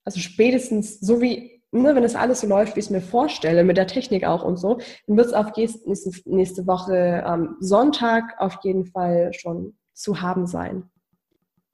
also 0.03 0.19
spätestens 0.19 0.99
so 0.99 1.21
wie, 1.21 1.63
ne, 1.71 1.95
wenn 1.95 2.03
es 2.03 2.15
alles 2.15 2.41
so 2.41 2.47
läuft, 2.47 2.75
wie 2.75 2.81
ich 2.81 2.87
es 2.87 2.91
mir 2.91 2.99
vorstelle, 2.99 3.63
mit 3.63 3.77
der 3.77 3.87
Technik 3.87 4.25
auch 4.25 4.43
und 4.43 4.57
so, 4.57 4.79
dann 5.07 5.15
wird 5.15 5.27
es 5.27 5.33
auf 5.33 5.55
nächste, 5.55 6.11
nächste 6.25 6.67
Woche 6.67 7.23
ähm, 7.25 7.55
Sonntag 7.61 8.35
auf 8.37 8.57
jeden 8.63 8.85
Fall 8.85 9.31
schon 9.31 9.77
zu 9.93 10.21
haben 10.21 10.45
sein. 10.45 10.89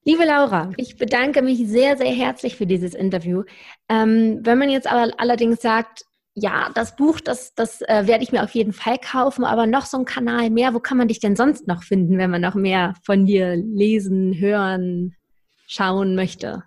Liebe 0.03 0.25
Laura, 0.25 0.69
ich 0.77 0.97
bedanke 0.97 1.41
mich 1.41 1.67
sehr, 1.67 1.97
sehr 1.97 2.13
herzlich 2.13 2.55
für 2.55 2.67
dieses 2.67 2.93
Interview. 2.93 3.45
Ähm, 3.89 4.41
wenn 4.43 4.59
man 4.59 4.69
jetzt 4.69 4.85
aber 4.85 5.11
allerdings 5.17 5.59
sagt, 5.59 6.05
ja, 6.35 6.69
das 6.75 6.97
Buch, 6.97 7.21
das, 7.21 7.55
das 7.55 7.81
äh, 7.81 8.07
werde 8.07 8.23
ich 8.23 8.33
mir 8.33 8.43
auf 8.43 8.51
jeden 8.51 8.73
Fall 8.73 8.97
kaufen, 8.97 9.45
aber 9.45 9.67
noch 9.67 9.85
so 9.85 9.97
ein 9.97 10.03
Kanal 10.03 10.49
mehr, 10.49 10.73
wo 10.73 10.79
kann 10.79 10.97
man 10.97 11.07
dich 11.07 11.21
denn 11.21 11.37
sonst 11.37 11.65
noch 11.65 11.83
finden, 11.83 12.17
wenn 12.17 12.29
man 12.29 12.41
noch 12.41 12.55
mehr 12.55 12.93
von 13.03 13.25
dir 13.25 13.55
lesen, 13.55 14.37
hören, 14.37 15.15
schauen 15.65 16.15
möchte? 16.15 16.63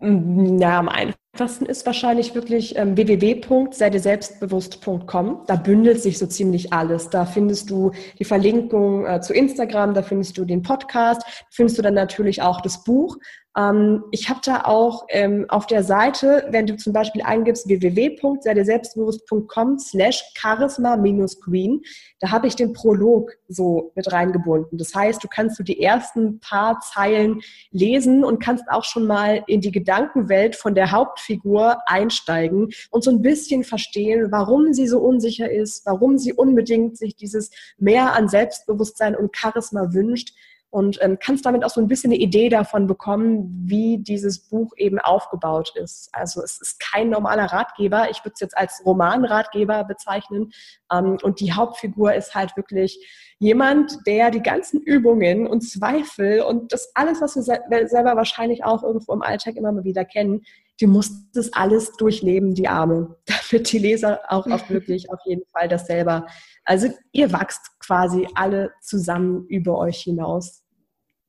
Ja, 0.00 0.80
am 0.80 0.88
einfachsten 0.88 1.66
ist 1.66 1.86
wahrscheinlich 1.86 2.34
wirklich 2.34 2.76
ähm, 2.76 2.96
www.seideselbstbewusst.com. 2.96 5.44
Da 5.46 5.54
bündelt 5.56 6.02
sich 6.02 6.18
so 6.18 6.26
ziemlich 6.26 6.72
alles. 6.72 7.08
Da 7.08 7.24
findest 7.24 7.70
du 7.70 7.92
die 8.18 8.24
Verlinkung 8.24 9.06
äh, 9.06 9.20
zu 9.20 9.32
Instagram, 9.32 9.94
da 9.94 10.02
findest 10.02 10.36
du 10.36 10.44
den 10.44 10.62
Podcast, 10.62 11.22
findest 11.50 11.78
du 11.78 11.82
dann 11.82 11.94
natürlich 11.94 12.42
auch 12.42 12.60
das 12.60 12.82
Buch. 12.84 13.16
Ähm, 13.56 14.04
ich 14.12 14.28
habe 14.28 14.40
da 14.44 14.62
auch 14.64 15.06
ähm, 15.08 15.46
auf 15.48 15.66
der 15.66 15.82
Seite, 15.82 16.46
wenn 16.50 16.66
du 16.66 16.76
zum 16.76 16.92
Beispiel 16.92 17.22
eingibst 17.22 17.66
www.seideselbstbewusst.com 17.68 19.78
slash 19.78 20.22
charisma-green, 20.34 21.80
da 22.20 22.30
habe 22.30 22.46
ich 22.46 22.54
den 22.54 22.72
Prolog 22.72 23.32
so 23.48 23.90
mit 23.96 24.12
reingebunden. 24.12 24.78
Das 24.78 24.94
heißt, 24.94 25.24
du 25.24 25.28
kannst 25.28 25.58
du 25.58 25.64
die 25.64 25.82
ersten 25.82 26.38
paar 26.40 26.80
Zeilen 26.80 27.40
lesen 27.70 28.24
und 28.24 28.40
kannst 28.40 28.64
auch 28.68 28.84
schon 28.84 29.06
mal 29.06 29.42
in 29.46 29.60
die 29.60 29.72
Gedankenwelt 29.72 30.54
von 30.54 30.74
der 30.74 30.92
Hauptfigur 30.92 31.78
einsteigen 31.86 32.68
und 32.90 33.02
so 33.02 33.10
ein 33.10 33.22
bisschen 33.22 33.64
verstehen, 33.64 34.30
warum 34.30 34.72
sie 34.72 34.86
so 34.86 35.00
unsicher 35.00 35.50
ist, 35.50 35.84
warum 35.86 36.18
sie 36.18 36.32
unbedingt 36.32 36.96
sich 36.96 37.16
dieses 37.16 37.50
mehr 37.78 38.14
an 38.14 38.28
Selbstbewusstsein 38.28 39.16
und 39.16 39.36
Charisma 39.36 39.92
wünscht 39.92 40.34
und 40.70 40.98
ähm, 41.02 41.18
kannst 41.20 41.44
damit 41.44 41.64
auch 41.64 41.70
so 41.70 41.80
ein 41.80 41.88
bisschen 41.88 42.12
eine 42.12 42.20
Idee 42.20 42.48
davon 42.48 42.86
bekommen, 42.86 43.64
wie 43.66 43.98
dieses 43.98 44.38
Buch 44.38 44.72
eben 44.76 44.98
aufgebaut 45.00 45.72
ist. 45.74 46.08
Also 46.12 46.42
es 46.42 46.60
ist 46.60 46.78
kein 46.78 47.10
normaler 47.10 47.46
Ratgeber. 47.46 48.08
Ich 48.10 48.24
würde 48.24 48.34
es 48.34 48.40
jetzt 48.40 48.56
als 48.56 48.80
Romanratgeber 48.86 49.84
bezeichnen. 49.84 50.52
Ähm, 50.92 51.18
und 51.22 51.40
die 51.40 51.52
Hauptfigur 51.52 52.14
ist 52.14 52.34
halt 52.34 52.56
wirklich 52.56 53.04
jemand, 53.40 53.98
der 54.06 54.30
die 54.30 54.42
ganzen 54.42 54.80
Übungen 54.80 55.46
und 55.46 55.62
Zweifel 55.62 56.42
und 56.42 56.72
das 56.72 56.92
alles, 56.94 57.20
was 57.20 57.34
wir 57.36 57.88
selber 57.88 58.14
wahrscheinlich 58.14 58.64
auch 58.64 58.84
irgendwo 58.84 59.12
im 59.12 59.22
Alltag 59.22 59.56
immer 59.56 59.72
mal 59.72 59.84
wieder 59.84 60.04
kennen, 60.04 60.42
die 60.80 60.86
muss 60.86 61.30
das 61.32 61.52
alles 61.52 61.92
durchleben, 61.92 62.54
die 62.54 62.68
Arme, 62.68 63.16
damit 63.50 63.72
die 63.72 63.78
Leser 63.78 64.20
auch, 64.28 64.46
auch 64.46 64.68
wirklich 64.70 65.10
auf 65.10 65.20
jeden 65.24 65.46
Fall 65.52 65.68
das 65.68 65.86
selber. 65.86 66.26
Also 66.64 66.88
ihr 67.12 67.32
wachst 67.32 67.78
quasi 67.80 68.28
alle 68.34 68.72
zusammen 68.80 69.46
über 69.46 69.78
euch 69.78 70.02
hinaus. 70.02 70.59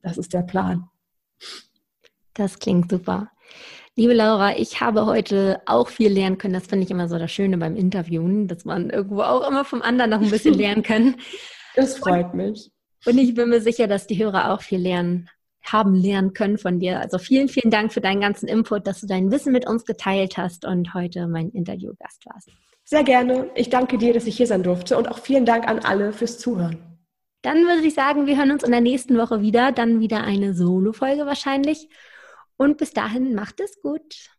Das 0.01 0.17
ist 0.17 0.33
der 0.33 0.41
Plan. 0.41 0.89
Das 2.33 2.59
klingt 2.59 2.91
super. 2.91 3.31
Liebe 3.95 4.13
Laura, 4.13 4.57
ich 4.57 4.79
habe 4.79 5.05
heute 5.05 5.61
auch 5.65 5.89
viel 5.89 6.11
lernen 6.11 6.37
können. 6.37 6.53
Das 6.53 6.67
finde 6.67 6.85
ich 6.85 6.91
immer 6.91 7.09
so 7.09 7.17
das 7.19 7.31
Schöne 7.31 7.57
beim 7.57 7.75
Interviewen, 7.75 8.47
dass 8.47 8.63
man 8.63 8.89
irgendwo 8.89 9.21
auch 9.21 9.47
immer 9.47 9.65
vom 9.65 9.81
anderen 9.81 10.11
noch 10.11 10.21
ein 10.21 10.31
bisschen 10.31 10.53
lernen 10.57 10.83
kann. 10.83 11.15
Das 11.75 11.97
freut 11.97 12.33
mich. 12.33 12.71
Und 13.05 13.17
ich 13.17 13.33
bin 13.33 13.49
mir 13.49 13.61
sicher, 13.61 13.87
dass 13.87 14.07
die 14.07 14.23
Hörer 14.23 14.53
auch 14.53 14.61
viel 14.61 14.79
lernen 14.79 15.29
haben 15.63 15.93
lernen 15.93 16.33
können 16.33 16.57
von 16.57 16.79
dir. 16.79 16.99
Also 16.99 17.17
vielen, 17.17 17.47
vielen 17.47 17.71
Dank 17.71 17.93
für 17.93 18.01
deinen 18.01 18.21
ganzen 18.21 18.47
Input, 18.47 18.87
dass 18.87 19.01
du 19.01 19.07
dein 19.07 19.31
Wissen 19.31 19.51
mit 19.51 19.67
uns 19.67 19.85
geteilt 19.85 20.37
hast 20.37 20.65
und 20.65 20.93
heute 20.93 21.27
mein 21.27 21.49
Interviewgast 21.49 22.25
warst. 22.25 22.49
Sehr 22.83 23.03
gerne. 23.03 23.49
Ich 23.55 23.69
danke 23.69 23.97
dir, 23.97 24.13
dass 24.13 24.25
ich 24.25 24.37
hier 24.37 24.47
sein 24.47 24.63
durfte 24.63 24.97
und 24.97 25.07
auch 25.09 25.19
vielen 25.19 25.45
Dank 25.45 25.67
an 25.67 25.79
alle 25.79 26.13
fürs 26.13 26.39
Zuhören. 26.39 26.90
Dann 27.41 27.63
würde 27.65 27.85
ich 27.85 27.93
sagen, 27.93 28.27
wir 28.27 28.37
hören 28.37 28.51
uns 28.51 28.63
in 28.63 28.71
der 28.71 28.81
nächsten 28.81 29.17
Woche 29.17 29.41
wieder. 29.41 29.71
Dann 29.71 29.99
wieder 29.99 30.23
eine 30.23 30.53
Solo-Folge 30.53 31.25
wahrscheinlich. 31.25 31.89
Und 32.57 32.77
bis 32.77 32.91
dahin 32.91 33.33
macht 33.33 33.59
es 33.59 33.81
gut. 33.81 34.31